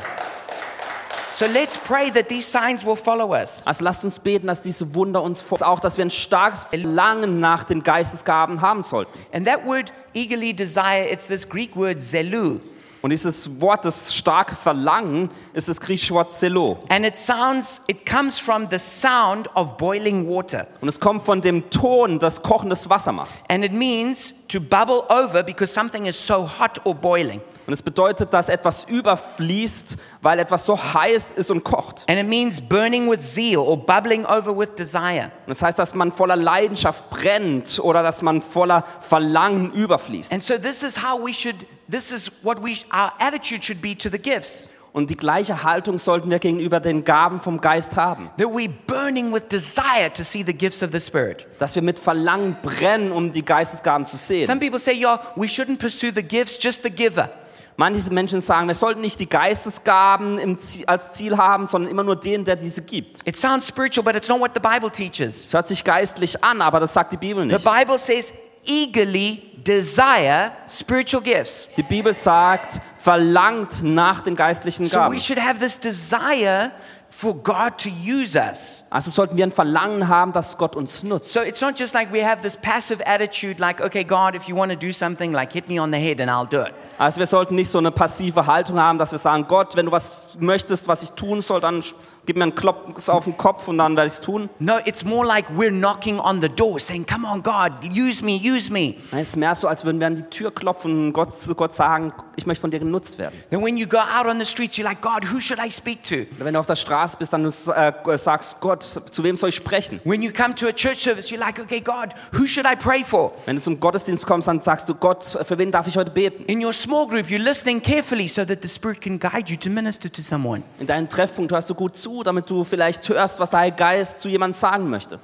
So 1.33 1.45
let's 1.45 1.77
pray 1.77 2.11
that 2.11 2.27
these 2.27 2.45
signs 2.45 2.85
will 2.85 2.95
follow 2.95 3.33
us. 3.33 3.61
Also 3.65 3.83
lasst 3.83 4.03
uns 4.03 4.19
beten, 4.19 4.47
dass 4.47 4.61
diese 4.61 4.93
Wunder 4.93 5.21
uns 5.21 5.41
vor, 5.41 5.61
auch, 5.61 5.79
dass 5.79 5.97
wir 5.97 6.05
ein 6.05 6.11
starkes 6.11 6.65
Verlangen 6.65 7.39
nach 7.39 7.63
den 7.63 7.83
Geistesgaben 7.83 8.61
haben 8.61 8.81
sollten. 8.81 9.11
And 9.31 9.45
that 9.45 9.65
word 9.65 9.93
eagerly 10.13 10.53
desire, 10.53 11.07
it's 11.09 11.27
this 11.27 11.47
Greek 11.47 11.75
word 11.75 11.99
zelu. 11.99 12.59
Und 13.01 13.11
dieses 13.11 13.61
Wort, 13.61 13.85
das 13.85 14.13
starke 14.13 14.55
Verlangen, 14.55 15.29
ist 15.53 15.69
das 15.69 15.79
griechische 15.79 16.13
Wort 16.13 16.33
Zelo. 16.33 16.79
And 16.89 17.05
it 17.05 17.15
sounds, 17.15 17.81
it 17.87 18.05
comes 18.05 18.37
from 18.37 18.67
the 18.69 18.77
sound 18.77 19.49
of 19.55 19.77
boiling 19.77 20.27
water. 20.27 20.67
Und 20.81 20.89
es 20.89 20.99
kommt 20.99 21.23
von 21.23 21.39
dem 21.39 21.69
Ton, 21.69 22.19
das 22.19 22.43
kochendes 22.43 22.89
Wasser 22.89 23.13
macht. 23.13 23.31
And 23.47 23.63
it 23.63 23.71
means 23.71 24.33
to 24.49 24.59
bubble 24.59 25.03
over 25.09 25.43
because 25.43 25.73
something 25.73 26.07
is 26.07 26.27
so 26.27 26.45
hot 26.59 26.81
or 26.83 26.93
boiling. 26.93 27.39
Und 27.69 27.73
es 27.73 27.83
bedeutet, 27.83 28.33
dass 28.33 28.49
etwas 28.49 28.85
überfließt, 28.85 29.97
weil 30.23 30.39
etwas 30.39 30.65
so 30.65 30.75
heiß 30.75 31.33
ist 31.33 31.51
und 31.51 31.63
kocht. 31.63 32.03
And 32.09 32.19
it 32.19 32.27
means 32.27 32.59
burning 32.59 33.07
with 33.07 33.19
zeal 33.19 33.59
or 33.59 33.77
bubbling 33.77 34.25
over 34.25 34.57
with 34.57 34.69
desire. 34.75 35.25
Und 35.45 35.49
das 35.49 35.61
heißt, 35.61 35.77
dass 35.77 35.93
man 35.93 36.11
voller 36.11 36.35
Leidenschaft 36.35 37.11
brennt 37.11 37.79
oder 37.79 38.01
dass 38.01 38.23
man 38.23 38.41
voller 38.41 38.83
Verlangen 39.01 39.71
überfließt. 39.71 40.33
And 40.33 40.41
so 40.41 40.57
this 40.57 40.81
is 40.81 40.97
how 40.97 41.23
we 41.23 41.31
should, 41.31 41.57
this 41.87 42.11
is 42.11 42.31
what 42.41 42.57
we, 42.63 42.71
our 42.91 43.13
attitude 43.19 43.63
should 43.63 43.83
be 43.83 43.95
to 43.95 44.09
the 44.09 44.17
gifts. 44.17 44.67
Und 44.91 45.11
die 45.11 45.17
gleiche 45.17 45.61
Haltung 45.61 45.99
sollten 45.99 46.31
wir 46.31 46.39
gegenüber 46.39 46.79
den 46.79 47.03
Gaben 47.03 47.39
vom 47.39 47.61
Geist 47.61 47.95
haben. 47.95 48.31
That 48.39 48.47
we're 48.47 48.73
burning 48.87 49.31
with 49.31 49.43
desire 49.47 50.11
to 50.11 50.23
see 50.23 50.43
the 50.43 50.55
gifts 50.55 50.81
of 50.81 50.89
the 50.91 50.99
Spirit. 50.99 51.45
Dass 51.59 51.75
wir 51.75 51.83
mit 51.83 51.99
Verlangen 51.99 52.57
brennen, 52.63 53.11
um 53.11 53.31
die 53.31 53.45
Geistesgaben 53.45 54.07
zu 54.07 54.17
Some 54.17 54.39
sehen. 54.39 54.59
people 54.59 54.79
say, 54.79 54.99
yeah, 54.99 55.19
we 55.35 55.45
shouldn't 55.45 55.77
pursue 55.77 56.11
the 56.11 56.23
gifts, 56.23 56.57
just 56.59 56.81
the 56.81 56.89
giver. 56.89 57.29
Manche 57.79 58.11
Menschen 58.11 58.41
sagen, 58.41 58.67
wir 58.67 58.75
sollten 58.75 58.99
nicht 58.99 59.21
die 59.21 59.29
Geistesgaben 59.29 60.57
Ziel, 60.57 60.83
als 60.85 61.11
Ziel 61.11 61.37
haben, 61.37 61.65
sondern 61.65 61.89
immer 61.89 62.03
nur 62.03 62.17
den, 62.17 62.43
der 62.43 62.57
diese 62.57 62.81
gibt. 62.81 63.25
It 63.25 63.37
sounds 63.37 63.65
spiritual, 63.69 64.03
but 64.03 64.17
it's 64.17 64.27
not 64.27 64.41
what 64.41 64.51
the 64.53 64.59
Bible 64.59 64.91
teaches. 64.91 65.45
Es 65.45 65.53
hört 65.53 65.69
sich 65.69 65.85
geistlich 65.85 66.43
an, 66.43 66.61
aber 66.61 66.81
das 66.81 66.93
sagt 66.93 67.13
die 67.13 67.17
Bibel 67.17 67.41
The 67.49 67.55
nicht. 67.55 67.63
Bible 67.63 67.97
says 67.97 68.33
eagerly 68.65 69.41
desire 69.65 70.51
spiritual 70.67 71.23
gifts. 71.23 71.69
Die 71.77 71.83
Bibel 71.83 72.13
sagt, 72.13 72.81
verlangt 72.97 73.81
nach 73.81 74.19
den 74.19 74.35
geistlichen 74.35 74.85
So 74.85 74.97
Gaben. 74.97 75.15
we 75.15 75.21
should 75.21 75.39
have 75.41 75.57
this 75.57 75.79
desire 75.79 76.71
for 77.09 77.33
God 77.33 77.77
to 77.79 77.89
use 77.89 78.35
us. 78.35 78.83
Also 78.89 79.09
sollten 79.09 79.35
wir 79.35 79.43
ein 79.43 79.51
Verlangen 79.51 80.07
haben, 80.07 80.31
dass 80.31 80.57
Gott 80.57 80.75
uns 80.75 81.03
nutzt. 81.03 81.33
So 81.33 81.41
it's 81.41 81.61
not 81.61 81.77
just 81.77 81.93
like 81.93 82.13
we 82.13 82.23
have 82.23 82.41
this 82.41 82.55
passive 82.55 83.03
attitude, 83.05 83.59
like, 83.59 83.81
okay, 83.81 84.03
God, 84.03 84.35
if 84.35 84.47
you 84.47 84.55
want 84.55 84.71
to 84.71 84.77
do 84.77 84.93
something, 84.93 85.31
like 85.31 85.51
hit 85.51 85.67
me 85.67 85.81
on 85.81 85.91
the 85.91 85.97
head 85.97 86.21
and 86.21 86.29
I'll 86.29 86.47
do 86.47 86.61
it. 86.61 86.73
Also 86.97 87.19
wir 87.19 87.27
sollten 87.27 87.55
nicht 87.55 87.69
so 87.69 87.79
eine 87.79 87.91
passive 87.91 88.45
Haltung 88.45 88.79
haben, 88.79 88.97
dass 88.99 89.11
wir 89.11 89.17
sagen, 89.17 89.45
Gott, 89.47 89.75
wenn 89.75 89.87
du 89.87 89.91
was 89.91 90.37
möchtest, 90.39 90.87
was 90.87 91.01
ich 91.01 91.11
tun 91.11 91.41
soll, 91.41 91.61
dann 91.61 91.83
gib 92.25 92.37
mir 92.37 92.43
einen 92.43 92.55
Klops 92.55 93.09
auf 93.09 93.23
den 93.25 93.37
Kopf 93.37 93.67
und 93.67 93.77
dann 93.77 93.95
werde 93.95 94.07
ich 94.07 94.13
es 94.13 94.21
tun. 94.21 94.49
No, 94.59 94.77
it's 94.85 95.03
more 95.03 95.25
like 95.25 95.49
we're 95.51 95.71
knocking 95.71 96.19
on 96.19 96.41
the 96.41 96.49
door 96.49 96.79
saying, 96.79 97.05
come 97.05 97.27
on, 97.27 97.41
God, 97.41 97.83
use 97.93 98.23
me, 98.23 98.33
use 98.33 98.71
me. 98.71 98.95
Nein, 99.11 99.21
Es 99.21 99.29
ist 99.29 99.35
mehr 99.37 99.55
so, 99.55 99.67
als 99.67 99.85
würden 99.85 99.99
wir 99.99 100.07
an 100.07 100.15
die 100.15 100.23
Tür 100.23 100.53
klopfen 100.53 101.07
und 101.07 101.13
Gott, 101.13 101.39
zu 101.39 101.55
Gott 101.55 101.73
sagen, 101.73 102.13
ich 102.35 102.45
möchte 102.45 102.61
von 102.61 102.71
dir 102.71 102.79
genutzt 102.79 103.17
werden. 103.17 103.35
Then 103.49 103.63
when 103.63 103.77
you 103.77 103.87
go 103.87 103.97
out 103.97 104.25
on 104.25 104.39
the 104.39 104.45
streets, 104.45 104.77
you're 104.77 104.83
like, 104.83 105.01
God, 105.01 105.25
who 105.31 105.39
should 105.39 105.59
I 105.59 105.71
speak 105.71 106.03
to? 106.03 106.25
Wenn 106.37 106.53
du 106.53 106.59
auf 106.59 106.67
der 106.67 106.75
Straße 106.75 107.17
bist, 107.17 107.33
dann 107.33 107.43
du 107.43 107.49
äh, 107.49 108.17
sagst, 108.17 108.59
Gott, 108.59 108.83
zu 108.83 109.23
wem 109.23 109.35
soll 109.35 109.49
ich 109.49 109.55
sprechen? 109.55 109.99
When 110.03 110.21
you 110.21 110.31
come 110.31 110.55
to 110.55 110.67
a 110.67 110.71
church 110.71 110.99
service, 111.03 111.29
you're 111.29 111.39
like, 111.39 111.59
okay, 111.59 111.81
God, 111.81 112.13
who 112.33 112.45
should 112.45 112.65
I 112.65 112.75
pray 112.75 113.03
for? 113.03 113.33
Wenn 113.45 113.55
du 113.57 113.61
zum 113.61 113.79
Gottesdienst 113.79 114.25
kommst, 114.25 114.47
dann 114.47 114.61
sagst 114.61 114.87
du, 114.87 114.95
Gott, 114.95 115.23
für 115.23 115.57
wen 115.57 115.71
darf 115.71 115.87
ich 115.87 115.97
heute 115.97 116.11
beten? 116.11 116.45
In 116.45 116.63
your 116.63 116.73
small 116.73 117.07
group, 117.07 117.27
you're 117.27 117.43
listening 117.43 117.81
carefully 117.81 118.27
so 118.27 118.45
that 118.45 118.59
the 118.61 118.69
Spirit 118.69 119.01
can 119.01 119.19
guide 119.19 119.49
you 119.49 119.57
to 119.57 119.69
minister 119.69 120.11
to 120.11 120.21
someone. 120.21 120.63
In 120.79 120.87
deinem 120.87 121.09
Treffpunkt 121.09 121.51
hörst 121.51 121.69
du 121.69 121.75
gut 121.75 121.97
zu, 121.97 122.18
damit 122.23 122.49
du 122.49 122.63
vielleicht 122.63 123.07
hörst, 123.09 123.39
was 123.39 123.49
der 123.49 123.59
Heilige 123.59 123.77
Geist 123.77 124.21
zu 124.21 124.29
jemandem 124.29 124.57
sagen 124.59 124.89
möchte. 124.89 125.19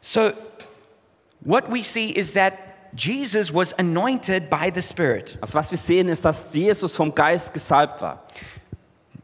So, 0.00 0.30
what 1.40 1.64
we 1.72 1.82
see 1.82 2.10
is 2.10 2.32
that 2.34 2.54
Jesus 2.96 3.52
was 3.52 3.72
anointed 3.78 4.48
by 4.48 4.70
the 4.74 4.82
Spirit. 4.82 5.38
Also 5.40 5.54
was 5.58 5.70
wir 5.70 5.78
sehen, 5.78 6.08
ist, 6.08 6.24
dass 6.24 6.52
Jesus 6.54 6.96
vom 6.96 7.14
Geist 7.14 7.52
gesalbt 7.52 8.00
war. 8.00 8.22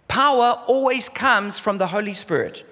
Power 0.08 0.62
always 0.68 1.12
comes 1.12 1.58
from 1.58 1.78
the 1.78 1.86
Holy 1.86 2.14
Spirit. 2.14 2.64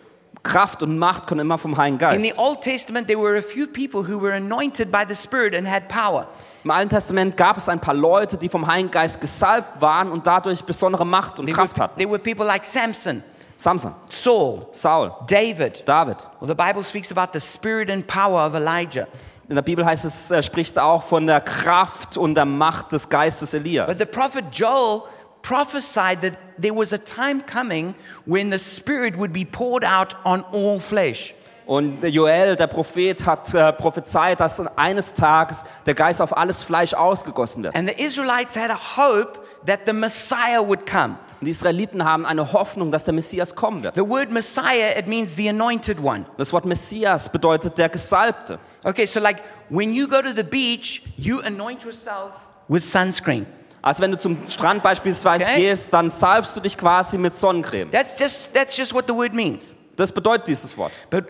Kraft 0.43 0.83
und 0.83 0.99
Macht 0.99 1.27
kommen 1.29 1.41
immer 1.41 1.57
vom 1.57 1.77
Heiligen 1.77 1.99
In 2.15 2.21
the 2.21 2.29
Geist. 2.31 2.39
Old 2.39 2.61
Testament, 2.63 3.07
there 3.07 3.19
were 3.21 3.39
a 3.39 3.43
few 3.43 3.67
people 3.67 4.03
who 4.03 4.21
were 4.21 4.35
anointed 4.35 4.91
by 4.91 5.05
the 5.09 5.15
Spirit 5.15 5.55
and 5.55 5.69
had 5.69 5.89
power. 5.89 6.27
Im 6.65 6.71
Alten 6.71 6.91
Testament 6.91 7.37
gab 7.37 7.57
es 7.57 7.69
ein 7.69 7.81
paar 7.81 7.95
Leute, 7.95 8.37
die 8.37 8.49
vom 8.49 8.67
Heiligen 8.67 8.91
Geist 8.91 9.21
gesalbt 9.21 9.81
waren 9.81 10.11
und 10.11 10.27
dadurch 10.27 10.63
besondere 10.65 11.07
Macht 11.07 11.39
und 11.39 11.47
There 11.47 11.57
Kraft 11.57 11.79
hatten. 11.79 11.99
there 11.99 12.11
were 12.11 12.19
people 12.19 12.45
like 12.45 12.65
Samson, 12.65 13.23
Samson, 13.63 13.95
Saul, 14.11 14.69
Saul, 14.73 15.17
David. 15.29 15.85
David. 15.87 16.17
Well, 16.41 16.49
the 16.49 16.55
Bible 16.55 16.83
speaks 16.83 17.13
about 17.13 17.33
the 17.33 17.39
spirit 17.39 17.91
and 17.91 18.05
power 18.05 18.41
of 18.41 18.57
Elijah. 18.57 19.07
In 19.49 19.55
der 19.55 19.63
Bibel 19.63 19.85
heißt 19.85 20.05
es, 20.05 20.33
er 20.33 20.43
spricht 20.43 20.81
auch 20.81 21.05
von 21.05 21.29
der 21.29 21.41
Kraft 21.41 22.17
und 22.17 22.35
der 22.35 22.45
Macht 22.45 22.91
des 22.91 23.09
Geistes 23.09 23.53
But 23.53 23.61
Elias. 23.61 23.99
the 23.99 24.05
prophet 24.05 24.47
Joel 24.51 25.03
prophesied 25.43 26.23
that 26.23 26.33
there 26.61 26.75
was 26.75 26.93
a 26.93 26.99
time 26.99 27.41
coming 27.41 27.95
when 28.27 28.51
the 28.51 28.59
Spirit 28.59 29.17
would 29.17 29.33
be 29.33 29.45
poured 29.45 29.85
out 29.85 30.17
on 30.25 30.45
all 30.53 30.81
flesh. 30.81 31.33
Und 31.65 32.03
Joel, 32.03 32.57
der 32.57 32.67
Prophet, 32.67 33.25
hat 33.25 33.55
äh, 33.55 33.73
prophezeit, 33.73 34.41
dass 34.41 34.61
eines 34.77 35.15
Tages 35.15 35.63
der 35.87 35.95
Geist 35.95 36.21
auf 36.21 36.37
alles 36.37 36.65
Fleisch 36.65 36.95
ausgegossen 36.95 37.63
wird. 37.63 37.77
And 37.77 37.89
the 37.89 38.03
Israelites 38.03 38.57
had 38.57 38.73
a 38.73 38.97
hope 38.97 39.39
that 39.67 39.81
the 39.87 39.93
Messiah 39.93 40.61
would 40.67 40.87
come. 40.87 41.17
Und 41.41 41.47
die 41.47 41.51
Israeliten 41.51 42.05
haben 42.05 42.25
eine 42.25 42.53
Hoffnung, 42.53 42.93
dass 42.93 43.05
der 43.05 43.15
Messias 43.15 43.55
kommen 43.55 43.83
wird. 43.83 43.97
The 43.97 44.09
word 44.09 44.31
Messiah, 44.31 44.97
it 44.97 45.09
means 45.09 45.35
the 45.37 45.49
anointed 45.49 45.99
one. 46.03 46.25
Das 46.39 46.53
Wort 46.53 46.65
Messias 46.65 47.29
bedeutet 47.29 47.77
der 47.79 47.89
Gesalbte. 47.89 48.59
Okay, 48.85 49.07
so 49.07 49.19
like 49.19 49.43
when 49.69 49.93
you 49.93 50.07
go 50.07 50.23
to 50.23 50.31
the 50.35 50.45
beach, 50.45 51.03
you 51.17 51.41
anoint 51.41 51.83
yourself 51.83 52.33
with 52.69 52.83
sunscreen. 52.85 53.47
Also 53.83 54.03
wenn 54.03 54.13
du 54.13 54.19
zum 54.19 54.39
Strand 54.49 54.83
beispielsweise 54.85 55.45
Okay. 55.45 55.63
gehst, 55.63 55.93
dann 55.93 56.11
salbst 56.11 56.55
du 56.57 56.61
dich 56.61 56.77
quasi 56.79 57.19
mit 57.19 57.35
Sonnencreme. 57.35 57.91
That's 57.91 58.17
just 58.19 58.55
that's 58.55 58.77
just 58.77 58.95
what 58.95 59.07
the 59.09 59.15
word 59.15 59.35
means. 59.35 59.75
Das 59.97 60.13
bedeutet 60.13 60.47
dieses 60.47 60.77
Wort. 60.79 60.93
But 61.11 61.25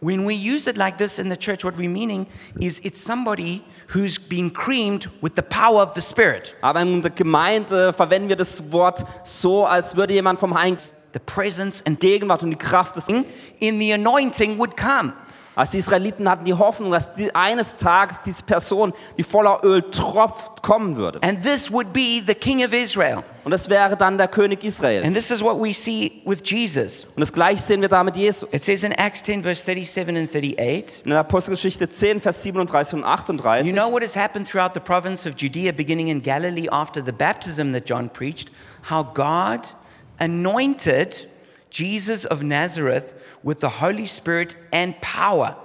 when 0.00 0.24
we 0.24 0.34
use 0.34 0.66
it 0.66 0.76
like 0.76 0.98
this 0.98 1.18
in 1.18 1.28
the 1.28 1.36
church, 1.36 1.62
what 1.64 1.76
we're 1.76 1.90
meaning 1.90 2.26
is 2.60 2.80
it's 2.82 3.00
somebody 3.00 3.62
who's 3.88 4.18
been 4.18 4.50
creamed 4.50 5.08
with 5.20 5.34
the 5.34 5.42
power 5.42 5.82
of 5.82 5.94
the 5.94 6.00
Spirit. 6.00 6.56
Aber 6.62 6.80
in 6.80 7.02
der 7.02 7.10
Gemeinde 7.10 7.92
verwenden 7.92 8.28
wir 8.28 8.36
das 8.36 8.72
Wort 8.72 9.04
so, 9.24 9.66
als 9.66 9.96
würde 9.96 10.14
jemand 10.14 10.40
vom 10.40 10.58
Heiligen 10.58 10.82
The 11.12 11.18
presence 11.18 11.84
and 11.84 11.98
Gegenwart 11.98 12.44
und 12.44 12.50
die 12.50 12.56
Kraft 12.56 12.94
des 12.94 13.08
in 13.08 13.24
the 13.80 13.92
anointing 13.92 14.58
would 14.58 14.76
come. 14.76 15.12
Also 15.60 15.72
die 15.72 15.78
Israeliten 15.78 16.26
hatten 16.26 16.46
die 16.46 16.54
Hoffnung, 16.54 16.90
dass 16.90 17.12
die, 17.12 17.34
eines 17.34 17.76
Tages 17.76 18.22
diese 18.24 18.42
Person, 18.42 18.94
die 19.18 19.22
voller 19.22 19.60
Öl 19.62 19.82
tropft, 19.90 20.62
kommen 20.62 20.96
würde. 20.96 21.22
And 21.22 21.42
this 21.42 21.70
would 21.70 21.92
be 21.92 22.22
the 22.26 22.34
king 22.34 22.64
of 22.64 22.72
Israel. 22.72 23.18
Und 23.44 23.50
das 23.50 23.68
wäre 23.68 23.94
dann 23.94 24.16
der 24.16 24.28
König 24.28 24.60
And 24.60 24.64
Israels. 24.64 25.12
this 25.12 25.30
is 25.30 25.42
what 25.42 25.60
we 25.60 25.74
see 25.74 26.22
with 26.24 26.38
Jesus. 26.42 27.04
Und 27.14 27.20
das 27.20 27.30
gleiche 27.30 27.60
sehen 27.60 27.82
wir 27.82 27.90
da 27.90 28.02
mit 28.02 28.16
Jesus. 28.16 28.48
It 28.54 28.64
says 28.64 28.84
in 28.84 28.92
Acts 28.92 29.22
10, 29.22 29.42
verse 29.42 29.62
37 29.62 30.16
and 30.16 30.30
38. 30.30 31.02
In 31.04 31.10
der 31.10 31.18
Apostelgeschichte 31.18 31.90
10, 31.90 32.22
Vers 32.22 32.42
37 32.42 32.94
und 32.94 33.04
38. 33.04 33.66
You 33.66 33.78
know 33.78 33.92
what 33.92 34.02
has 34.02 34.16
happened 34.16 34.48
throughout 34.48 34.72
the 34.72 34.80
province 34.80 35.28
of 35.28 35.34
Judea, 35.36 35.72
beginning 35.72 36.08
in 36.08 36.22
Galilee 36.22 36.70
after 36.70 37.04
the 37.04 37.12
baptism 37.12 37.74
that 37.74 37.86
John 37.86 38.08
preached? 38.08 38.50
How 38.88 39.04
God 39.04 39.68
anointed 40.18 41.28
Jesus 41.70 42.24
of 42.26 42.42
Nazareth 42.42 43.14
with 43.42 43.60
the 43.60 43.80
Holy 43.80 44.06
Spirit 44.06 44.56
and 44.72 45.00
power, 45.00 45.56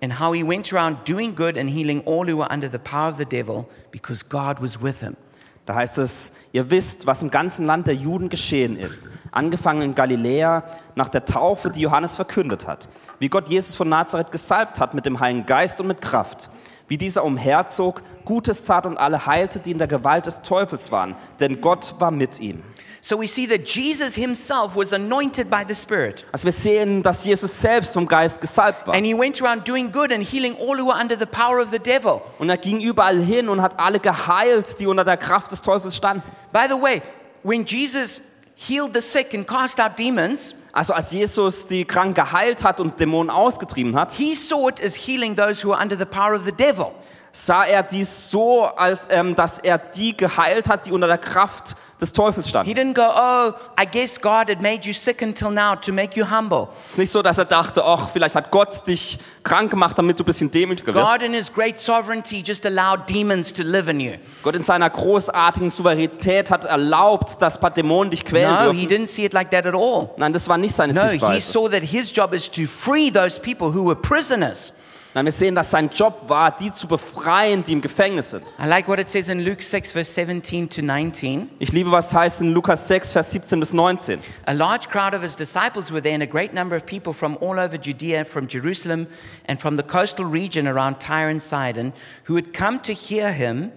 and 0.00 0.12
how 0.12 0.32
he 0.32 0.42
went 0.42 0.72
around 0.72 1.04
doing 1.04 1.34
good 1.34 1.56
and 1.56 1.70
healing 1.70 2.02
all 2.04 2.26
who 2.26 2.38
were 2.38 2.52
under 2.52 2.68
the 2.68 2.78
power 2.78 3.08
of 3.08 3.18
the 3.18 3.24
devil 3.24 3.68
because 3.90 4.22
God 4.22 4.58
was 4.60 4.80
with 4.80 5.00
him. 5.00 5.16
Da 5.64 5.76
heißt 5.76 5.98
es, 5.98 6.32
ihr 6.52 6.70
wisst, 6.70 7.06
was 7.06 7.22
im 7.22 7.30
ganzen 7.30 7.66
Land 7.66 7.86
der 7.86 7.94
Juden 7.94 8.28
geschehen 8.28 8.76
ist. 8.76 9.02
Angefangen 9.30 9.82
in 9.82 9.94
Galiläa 9.94 10.64
nach 10.96 11.08
der 11.08 11.24
Taufe, 11.24 11.70
die 11.70 11.82
Johannes 11.82 12.16
verkündet 12.16 12.66
hat. 12.66 12.88
Wie 13.20 13.28
Gott 13.28 13.48
Jesus 13.48 13.76
von 13.76 13.88
Nazareth 13.88 14.32
gesalbt 14.32 14.80
hat 14.80 14.92
mit 14.92 15.06
dem 15.06 15.20
Heiligen 15.20 15.46
Geist 15.46 15.78
und 15.78 15.86
mit 15.86 16.00
Kraft. 16.00 16.50
Wie 16.88 16.98
dieser 16.98 17.22
umherzog, 17.22 18.02
Gutes 18.24 18.64
tat 18.64 18.86
und 18.86 18.98
alle 18.98 19.24
heilte, 19.24 19.60
die 19.60 19.70
in 19.70 19.78
der 19.78 19.86
Gewalt 19.86 20.26
des 20.26 20.42
Teufels 20.42 20.90
waren. 20.90 21.14
Denn 21.38 21.60
Gott 21.60 21.94
war 22.00 22.10
mit 22.10 22.40
ihm. 22.40 22.64
So 23.04 23.18
we 23.18 23.26
see 23.26 23.48
that 23.48 23.66
Jesus 23.66 24.14
himself 24.14 24.76
was 24.76 24.92
anointed 24.92 25.50
by 25.50 25.64
the 25.66 25.74
Spirit. 25.74 26.24
Also 26.30 26.44
wir 26.44 26.52
sehen, 26.52 27.02
dass 27.02 27.24
Jesus 27.24 27.60
selbst 27.60 27.94
vom 27.94 28.06
Geist 28.06 28.40
gesalbt 28.40 28.86
war. 28.86 28.94
And 28.94 29.04
he 29.04 29.12
went 29.12 29.42
around 29.42 29.66
doing 29.66 29.90
good 29.90 30.12
and 30.12 30.22
healing 30.22 30.54
all 30.54 30.78
who 30.78 30.86
were 30.86 30.96
under 30.96 31.18
the 31.18 31.26
power 31.26 31.60
of 31.60 31.72
the 31.72 31.80
devil. 31.80 32.22
Und 32.38 32.48
er 32.48 32.58
ging 32.58 32.80
überall 32.80 33.20
hin 33.20 33.48
und 33.48 33.60
hat 33.60 33.76
alle 33.80 33.98
geheilt, 33.98 34.78
die 34.78 34.86
unter 34.86 35.02
der 35.02 35.16
Kraft 35.16 35.50
des 35.50 35.62
Teufels 35.62 35.96
standen. 35.96 36.22
By 36.52 36.68
the 36.68 36.80
way, 36.80 37.02
when 37.42 37.64
Jesus 37.64 38.20
healed 38.54 38.94
the 38.94 39.00
sick 39.00 39.34
and 39.34 39.48
cast 39.48 39.80
out 39.80 39.98
demons, 39.98 40.54
Also 40.74 40.94
als 40.94 41.10
Jesus 41.10 41.66
die 41.66 41.84
Kranken 41.84 42.14
geheilt 42.14 42.64
hat 42.64 42.80
und 42.80 42.98
Dämonen 42.98 43.30
ausgetrieben 43.30 43.94
hat, 43.94 44.12
he 44.12 44.34
saw 44.34 44.68
it 44.68 44.82
as 44.82 44.94
healing 44.96 45.36
those 45.36 45.66
who 45.66 45.72
are 45.72 45.82
under 45.82 45.98
the 45.98 46.06
power 46.06 46.34
of 46.34 46.44
the 46.44 46.52
devil. 46.52 46.92
Sah 47.32 47.64
er 47.64 47.82
dies 47.82 48.30
so, 48.30 48.64
als 48.66 49.00
ähm, 49.08 49.34
dass 49.34 49.58
er 49.58 49.78
die 49.78 50.14
geheilt 50.16 50.68
hat, 50.68 50.86
die 50.86 50.92
unter 50.92 51.06
der 51.06 51.18
Kraft 51.18 51.74
des 52.00 52.12
Teufels 52.12 52.46
He 52.48 52.50
standen. 52.50 52.72
didn't 52.72 52.94
go, 52.94 53.02
Oh, 53.02 53.52
I 53.80 53.86
guess 53.90 54.20
God 54.20 54.50
had 54.50 54.60
made 54.60 54.80
you 54.86 54.92
sick 54.92 55.22
until 55.22 55.50
now 55.50 55.74
to 55.76 55.92
make 55.92 56.18
you 56.18 56.28
humble. 56.28 56.68
Es 56.84 56.90
ist 56.92 56.98
nicht 56.98 57.10
so, 57.12 57.22
dass 57.22 57.38
er 57.38 57.44
dachte, 57.44 57.82
ach, 57.84 58.10
vielleicht 58.12 58.34
hat 58.34 58.50
Gott 58.50 58.86
dich 58.86 59.18
krank 59.44 59.70
gemacht, 59.70 59.96
damit 59.96 60.18
du 60.18 60.24
ein 60.24 60.26
bisschen 60.26 60.50
demütiger 60.50 60.92
wirst. 60.92 61.10
God, 61.12 61.22
in 61.22 61.32
his 61.32 61.50
great 61.52 61.78
sovereignty, 61.78 62.42
just 62.44 62.66
allowed 62.66 63.08
demons 63.08 63.52
to 63.52 63.62
live 63.62 63.88
in 63.88 64.00
you. 64.00 64.14
Gott 64.42 64.56
in 64.56 64.62
seiner 64.64 64.90
großartigen 64.90 65.70
Souveränität 65.70 66.50
hat 66.50 66.64
erlaubt, 66.64 67.40
dass 67.40 67.54
ein 67.54 67.60
paar 67.60 67.70
Dämonen 67.70 68.10
dich 68.10 68.24
quälen 68.24 68.50
No, 68.52 68.72
he 68.72 68.84
dürfen. 68.86 69.04
didn't 69.04 69.06
see 69.06 69.24
it 69.24 69.32
like 69.32 69.50
that 69.52 69.64
at 69.64 69.74
all. 69.74 70.10
Nein, 70.16 70.32
das 70.32 70.48
war 70.48 70.58
nicht 70.58 70.74
seine 70.74 70.92
No, 70.92 71.02
he 71.04 71.08
Sichtweise. 71.10 71.52
saw 71.52 71.68
that 71.70 71.82
his 71.82 72.14
job 72.14 72.34
is 72.34 72.50
to 72.50 72.66
free 72.66 73.10
those 73.10 73.40
people 73.40 73.68
who 73.72 73.86
were 73.86 73.96
prisoners. 73.96 74.72
Nein, 75.14 75.26
wir 75.26 75.32
sehen, 75.32 75.54
dass 75.54 75.70
sein 75.70 75.90
Job 75.90 76.22
war, 76.28 76.56
die 76.56 76.72
zu 76.72 76.88
befreien, 76.88 77.62
die 77.62 77.72
im 77.72 77.82
Gefängnis 77.82 78.30
sind. 78.30 78.44
I 78.58 78.66
like 78.66 78.88
what 78.88 78.98
it 78.98 79.10
says 79.10 79.28
in 79.28 79.40
Luke 79.40 79.62
6, 79.62 79.92
verse 79.92 80.10
17 80.10 80.70
to 80.70 80.80
19. 80.80 81.50
Ich 81.58 81.70
liebe, 81.70 81.90
was 81.90 82.14
heißt 82.14 82.40
in 82.40 82.54
Lukas 82.54 82.88
6, 82.88 83.12
Vers 83.12 83.30
17 83.30 83.60
bis 83.60 83.74
19. 83.74 84.20
A 84.46 84.54
large 84.54 84.88
crowd 84.88 85.12
of 85.12 85.20
his 85.20 85.36
disciples 85.36 85.92
were 85.92 86.00
there, 86.00 86.14
and 86.14 86.22
a 86.22 86.26
great 86.26 86.54
number 86.54 86.74
of 86.74 86.86
people 86.86 87.12
from 87.12 87.36
all 87.42 87.60
over 87.60 87.76
Judea, 87.76 88.24
from 88.24 88.48
Jerusalem, 88.48 89.06
and 89.44 89.60
from 89.60 89.76
the 89.76 89.82
coastal 89.82 90.24
region 90.24 90.66
around 90.66 90.98
Tyre 90.98 91.28
and 91.28 91.42
Sidon, 91.42 91.92
who 92.24 92.36
had 92.36 92.54
come 92.54 92.80
to 92.80 92.94
hear 92.94 93.34
him 93.34 93.70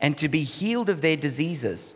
and 0.00 0.18
to 0.18 0.28
be 0.28 0.42
healed 0.42 0.90
of 0.90 1.02
their 1.02 1.16
diseases. 1.16 1.94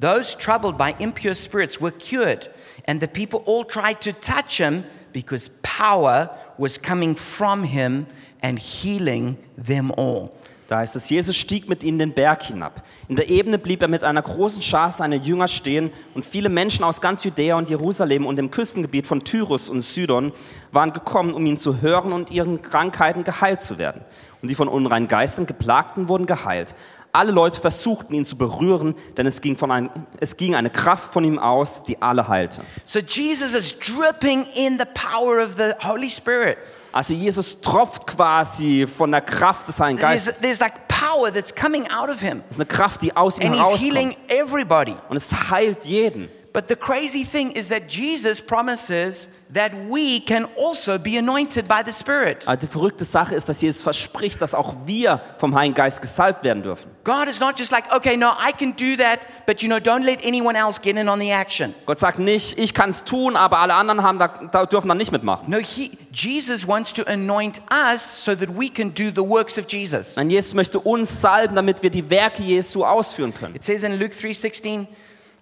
Those 0.00 0.34
troubled 0.34 0.76
by 0.76 0.94
impure 0.98 1.34
spirits 1.34 1.80
were 1.80 1.92
cured, 1.92 2.48
and 2.84 3.00
the 3.00 3.08
people 3.08 3.42
all 3.46 3.64
tried 3.64 4.02
to 4.02 4.12
touch 4.12 4.58
him 4.58 4.84
because 5.14 5.48
power 5.62 6.28
was 6.58 6.76
coming 6.76 7.14
from 7.14 7.64
him 7.64 8.06
and 8.44 8.58
healing 8.58 9.36
them 9.56 9.90
all. 9.90 10.30
Da 10.68 10.78
heißt 10.78 10.96
es, 10.96 11.10
Jesus 11.10 11.36
stieg 11.36 11.68
mit 11.68 11.82
ihnen 11.82 11.98
den 11.98 12.14
Berg 12.14 12.42
hinab. 12.42 12.84
In 13.08 13.16
der 13.16 13.28
Ebene 13.28 13.58
blieb 13.58 13.82
er 13.82 13.88
mit 13.88 14.02
einer 14.02 14.22
großen 14.22 14.62
Schar 14.62 14.92
seiner 14.92 15.16
Jünger 15.16 15.46
stehen 15.46 15.90
und 16.14 16.24
viele 16.24 16.48
Menschen 16.48 16.84
aus 16.84 17.02
ganz 17.02 17.22
Judäa 17.22 17.56
und 17.56 17.68
Jerusalem 17.68 18.24
und 18.24 18.36
dem 18.36 18.50
Küstengebiet 18.50 19.06
von 19.06 19.24
Tyrus 19.24 19.68
und 19.68 19.82
Sidon 19.82 20.32
waren 20.72 20.92
gekommen, 20.92 21.34
um 21.34 21.44
ihn 21.44 21.58
zu 21.58 21.82
hören 21.82 22.12
und 22.12 22.30
ihren 22.30 22.62
Krankheiten 22.62 23.24
geheilt 23.24 23.60
zu 23.60 23.76
werden. 23.76 24.02
Und 24.40 24.48
die 24.48 24.54
von 24.54 24.68
unreinen 24.68 25.08
Geistern 25.08 25.46
geplagten 25.46 26.08
wurden 26.08 26.26
geheilt. 26.26 26.74
Alle 27.12 27.30
Leute 27.30 27.60
versuchten 27.60 28.14
ihn 28.14 28.24
zu 28.24 28.36
berühren, 28.36 28.94
denn 29.16 29.26
es 29.26 29.40
ging, 29.40 29.56
von 29.56 29.70
ein, 29.70 29.90
es 30.18 30.36
ging 30.36 30.54
eine 30.54 30.70
Kraft 30.70 31.12
von 31.12 31.24
ihm 31.24 31.38
aus, 31.38 31.84
die 31.84 32.00
alle 32.02 32.26
heilte. 32.26 32.62
So 32.84 32.98
Jesus 32.98 33.54
is 33.54 33.78
dripping 33.78 34.44
in 34.56 34.78
the 34.78 34.86
power 34.94 35.44
of 35.44 35.56
the 35.56 35.72
Holy 35.86 36.10
Spirit. 36.10 36.56
Also 36.94 37.12
Jesus 37.12 37.60
tropft 37.60 38.06
quasi 38.06 38.86
von 38.86 39.10
der 39.10 39.20
Kraft 39.20 39.66
des 39.66 39.80
Heiligen 39.80 39.98
There's, 39.98 40.26
Geistes. 40.26 40.40
there's 40.40 40.60
like 40.60 40.86
power 40.86 41.32
that's 41.32 41.52
coming 41.52 41.90
out 41.90 42.08
of 42.08 42.20
him. 42.20 42.44
Es 42.48 42.54
ist 42.54 42.60
eine 42.60 42.66
Kraft, 42.66 43.02
die 43.02 43.16
aus 43.16 43.36
ihm 43.40 43.50
And 43.52 43.56
he's 43.56 43.80
healing 43.80 44.10
herauskommt. 44.28 44.30
everybody. 44.30 44.94
Und 45.08 45.16
es 45.16 45.50
heilt 45.50 45.84
jeden. 45.86 46.28
But 46.52 46.68
the 46.68 46.76
crazy 46.76 47.24
thing 47.24 47.50
is 47.50 47.68
that 47.70 47.90
Jesus 47.90 48.40
promises 48.40 49.28
that 49.54 49.72
we 49.88 50.20
can 50.20 50.46
also 50.56 50.98
be 50.98 51.16
anointed 51.16 51.68
by 51.68 51.82
the 51.84 51.92
Spirit. 51.92 52.46
Aber 52.46 52.56
die 52.56 52.66
verrückte 52.66 53.04
Sache 53.04 53.34
ist, 53.34 53.48
dass 53.48 53.60
Jesus 53.60 53.82
verspricht, 53.82 54.42
dass 54.42 54.54
auch 54.54 54.74
wir 54.84 55.20
vom 55.38 55.54
Heiligen 55.54 55.74
Geist 55.74 56.02
gesalbt 56.02 56.44
werden 56.44 56.62
dürfen. 56.62 56.90
God 57.04 57.28
is 57.28 57.38
not 57.38 57.58
just 57.58 57.70
like, 57.70 57.84
okay, 57.94 58.16
no, 58.16 58.30
I 58.30 58.52
can 58.52 58.74
do 58.76 58.96
that, 59.02 59.26
but 59.46 59.62
you 59.62 59.68
know, 59.68 59.78
don't 59.78 60.04
let 60.04 60.24
anyone 60.24 60.58
else 60.58 60.80
get 60.80 60.96
in 60.96 61.08
on 61.08 61.20
the 61.20 61.30
action. 61.30 61.74
Gott 61.86 62.00
sagt 62.00 62.18
nicht, 62.18 62.58
ich 62.58 62.74
kann 62.74 62.90
es 62.90 63.04
tun, 63.04 63.36
aber 63.36 63.58
alle 63.58 63.74
anderen 63.74 64.02
haben 64.02 64.18
da, 64.18 64.28
da 64.28 64.66
dürfen 64.66 64.88
dann 64.88 64.98
nicht 64.98 65.12
mitmachen. 65.12 65.48
No, 65.48 65.58
he, 65.58 65.92
Jesus 66.12 66.66
wants 66.66 66.92
to 66.92 67.02
anoint 67.04 67.62
us 67.70 68.24
so 68.24 68.34
that 68.34 68.48
we 68.58 68.68
can 68.68 68.92
do 68.92 69.10
the 69.14 69.28
works 69.28 69.58
of 69.58 69.66
Jesus. 69.68 70.16
Nein, 70.16 70.30
Jesus 70.30 70.54
möchte 70.54 70.80
uns 70.80 71.20
salben, 71.20 71.54
damit 71.54 71.82
wir 71.82 71.90
die 71.90 72.08
Werke 72.10 72.42
Jesu 72.42 72.84
ausführen 72.84 73.32
können. 73.32 73.54
It 73.54 73.62
says 73.62 73.82
in 73.82 73.92
Luke 73.98 74.14
3:16, 74.14 74.86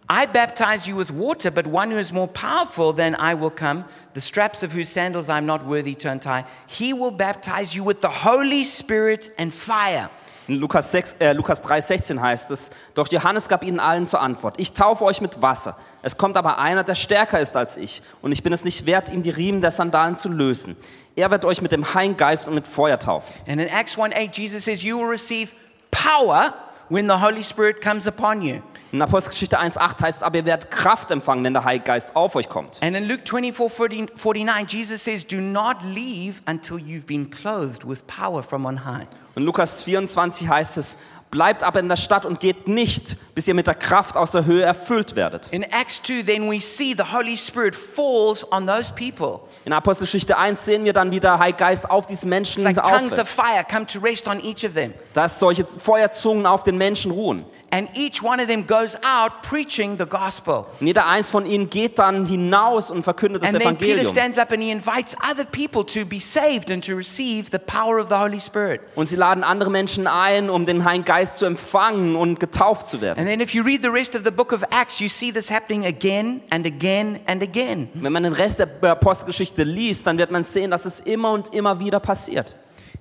I 0.09 0.27
baptize 0.27 0.87
you 0.87 0.97
with 0.97 1.11
water, 1.11 1.51
but 1.51 1.67
one 1.67 1.91
who 1.91 1.99
is 1.99 2.13
more 2.13 2.29
powerful 2.29 2.93
than 2.93 3.15
I 3.15 3.35
will 3.35 3.51
come, 3.51 3.85
the 4.15 4.21
straps 4.21 4.63
of 4.63 4.73
whose 4.73 4.89
sandals 4.89 5.29
I'm 5.29 5.47
not 5.47 5.65
worthy 5.65 5.95
to 5.95 6.11
untie. 6.11 6.45
He 6.67 6.93
will 6.93 7.11
baptize 7.11 7.75
you 7.75 7.85
with 7.85 8.01
the 8.01 8.09
Holy 8.09 8.65
Spirit 8.65 9.31
and 9.39 9.53
fire. 9.53 10.11
In 10.49 10.57
Lukas, 10.57 10.91
6, 10.91 11.17
äh, 11.21 11.33
Lukas 11.33 11.63
3,16 11.63 12.21
heißt 12.21 12.51
es, 12.51 12.71
doch 12.95 13.09
Johannes 13.09 13.49
gab 13.49 13.63
ihnen 13.63 13.79
allen 13.79 14.07
zur 14.07 14.21
Antwort, 14.21 14.59
ich 14.59 14.73
taufe 14.73 15.05
euch 15.05 15.21
mit 15.21 15.41
Wasser. 15.41 15.79
Es 16.03 16.19
kommt 16.19 16.37
aber 16.37 16.59
einer, 16.59 16.83
der 16.83 16.97
stärker 16.97 17.39
ist 17.39 17.57
als 17.57 17.77
ich, 17.77 18.03
und 18.23 18.33
ich 18.33 18.43
bin 18.43 18.53
es 18.53 18.65
nicht 18.65 18.85
wert, 18.85 19.09
ihm 19.09 19.23
die 19.23 19.31
Riemen 19.31 19.61
der 19.61 19.71
Sandalen 19.71 20.17
zu 20.17 20.29
lösen. 20.29 20.77
Er 21.15 21.31
wird 21.31 21.45
euch 21.45 21.63
mit 21.63 21.71
dem 21.71 21.95
Heiligen 21.95 22.17
Geist 22.17 22.49
und 22.49 22.55
mit 22.55 22.67
Feuer 22.67 22.99
taufen. 22.99 23.33
And 23.47 23.61
in 23.61 23.69
Acts 23.69 23.97
1:8, 23.97 24.37
Jesus 24.37 24.65
says, 24.65 24.83
You 24.83 24.99
will 24.99 25.09
receive 25.09 25.55
power 25.93 26.55
when 26.89 27.07
the 27.07 27.21
Holy 27.21 27.45
Spirit 27.45 27.81
comes 27.81 28.09
upon 28.09 28.43
you. 28.43 28.63
In 28.93 29.01
Apostelgeschichte 29.01 29.59
1,8 29.59 30.03
heißt 30.03 30.19
es, 30.19 30.23
aber 30.23 30.37
ihr 30.37 30.45
werdet 30.45 30.71
Kraft 30.71 31.11
empfangen, 31.11 31.43
wenn 31.45 31.55
der 31.55 31.65
Heilige 31.65 31.87
Geist 31.87 32.15
auf 32.15 32.37
euch 32.37 32.51
kommt. 32.51 32.79
And 32.83 32.95
in 32.95 33.09
Luke 33.09 33.23
24 33.25 34.11
49, 34.23 34.71
Jesus 34.71 35.03
says, 35.03 35.27
Do 35.27 35.41
not 35.41 35.77
leave 35.83 36.43
until 36.47 36.77
you've 36.77 37.07
been 37.07 37.31
clothed 37.31 37.89
with 37.89 38.07
power 38.07 38.43
from 38.43 38.67
on 38.67 38.85
high. 38.85 39.07
In 39.35 39.45
Lukas 39.45 39.83
24 39.83 40.47
heißt 40.47 40.77
es, 40.77 40.99
bleibt 41.31 41.65
aber 41.65 41.81
in 41.81 41.89
der 41.89 41.97
Stadt 41.97 42.27
und 42.27 42.39
geht 42.39 42.69
nicht, 42.69 43.17
bis 43.35 43.49
ihr 43.49 43.55
mit 43.55 43.67
der 43.67 43.75
Kraft 43.75 44.19
aus 44.19 44.33
der 44.33 44.45
Höhe 44.45 44.63
erfüllt 44.63 45.17
werdet. 45.17 45.51
In 45.51 45.63
Acts 45.63 46.03
2, 46.03 46.25
then 46.25 46.51
we 46.51 46.61
see 46.61 46.95
the 46.95 47.05
Holy 47.15 47.39
Spirit 47.39 47.75
falls 47.75 48.47
on 48.53 48.67
those 48.67 48.93
people. 48.93 49.41
In 49.65 49.73
Apostelgeschichte 49.73 50.37
1 50.37 50.67
sehen 50.67 50.85
wir 50.85 50.93
dann, 50.93 51.11
wie 51.11 51.21
der 51.21 51.39
Heilige 51.39 51.57
Geist 51.57 51.91
auf 51.91 52.07
diesen 52.07 52.29
Menschen 52.29 52.67
It's 52.67 52.77
like 52.77 52.87
tongues 52.87 53.19
of 53.19 53.27
fire 53.27 53.65
come 53.69 53.87
to 53.87 53.99
rest 54.01 54.29
on 54.29 54.39
each 54.45 54.67
of 54.67 54.75
them. 54.75 54.93
Dass 55.15 55.41
solche 55.41 55.65
Feuerzungen 55.65 56.45
auf 56.45 56.63
den 56.63 56.77
Menschen 56.77 57.11
ruhen. 57.11 57.47
And 57.75 57.89
each 57.97 58.23
one 58.23 58.39
of 58.39 58.49
them 58.49 58.67
goes 58.67 58.97
out 58.97 59.41
preaching 59.41 59.97
the 59.99 60.05
gospel. 60.05 60.67
Und 60.79 60.87
jeder 60.89 61.07
eins 61.07 61.31
von 61.31 61.47
ihnen 61.47 61.71
geht 61.71 61.99
dann 61.99 62.27
hinaus 62.27 62.91
und 62.91 63.03
verkündet 63.03 63.43
das 63.43 63.55
And 63.55 63.63
then 63.63 63.77
Peter 63.79 63.95
Evangelium. 63.95 64.13
stands 64.13 64.39
up 64.39 64.53
and 64.53 64.63
he 64.63 64.71
invites 64.71 65.17
other 65.23 65.47
people 65.47 65.83
to 65.83 66.05
be 66.05 66.21
saved 66.21 66.71
and 66.71 66.85
to 66.85 66.95
receive 66.95 67.49
the 67.51 67.59
power 67.59 67.99
of 67.99 68.11
the 68.11 68.15
Holy 68.17 68.41
Spirit. 68.41 68.83
Und 68.95 69.09
sie 69.09 69.17
laden 69.17 69.43
andere 69.43 69.71
Menschen 69.71 70.07
ein, 70.07 70.51
um 70.51 70.67
den 70.67 70.85
Heiligen 70.85 71.07
Geist 71.07 71.39
zu 71.39 71.47
empfangen 71.47 72.15
und 72.15 72.39
getauft 72.41 72.89
zu 72.89 73.01
werden. 73.01 73.19
And 73.19 73.27
then 73.27 73.41
if 73.41 73.55
you 73.55 73.63
read 73.63 73.83
the 73.83 73.89
rest 73.89 74.15
of 74.15 74.23
the 74.25 74.31
book 74.31 74.53
of 74.53 74.63
Acts, 74.71 75.01
you 75.01 75.09
see 75.09 75.33
this 75.33 75.51
happening 75.51 75.87
again 75.87 76.43
and 76.51 76.67
again 76.67 77.21
and 77.27 77.43
again. 77.43 77.89
Wenn 77.95 78.13
man 78.13 78.25
den 78.25 78.35
Rest 78.35 78.59
der 78.59 78.69
Apostelgeschichte 78.91 79.65
liest, 79.65 80.07
dann 80.07 80.19
wird 80.19 80.31
man 80.31 80.45
sehen, 80.45 80.71
dass 80.71 80.85
es 80.85 81.01
immer 81.01 81.33
und 81.33 81.55
immer 81.55 81.81
wieder 81.81 82.01
passiert. 82.01 82.55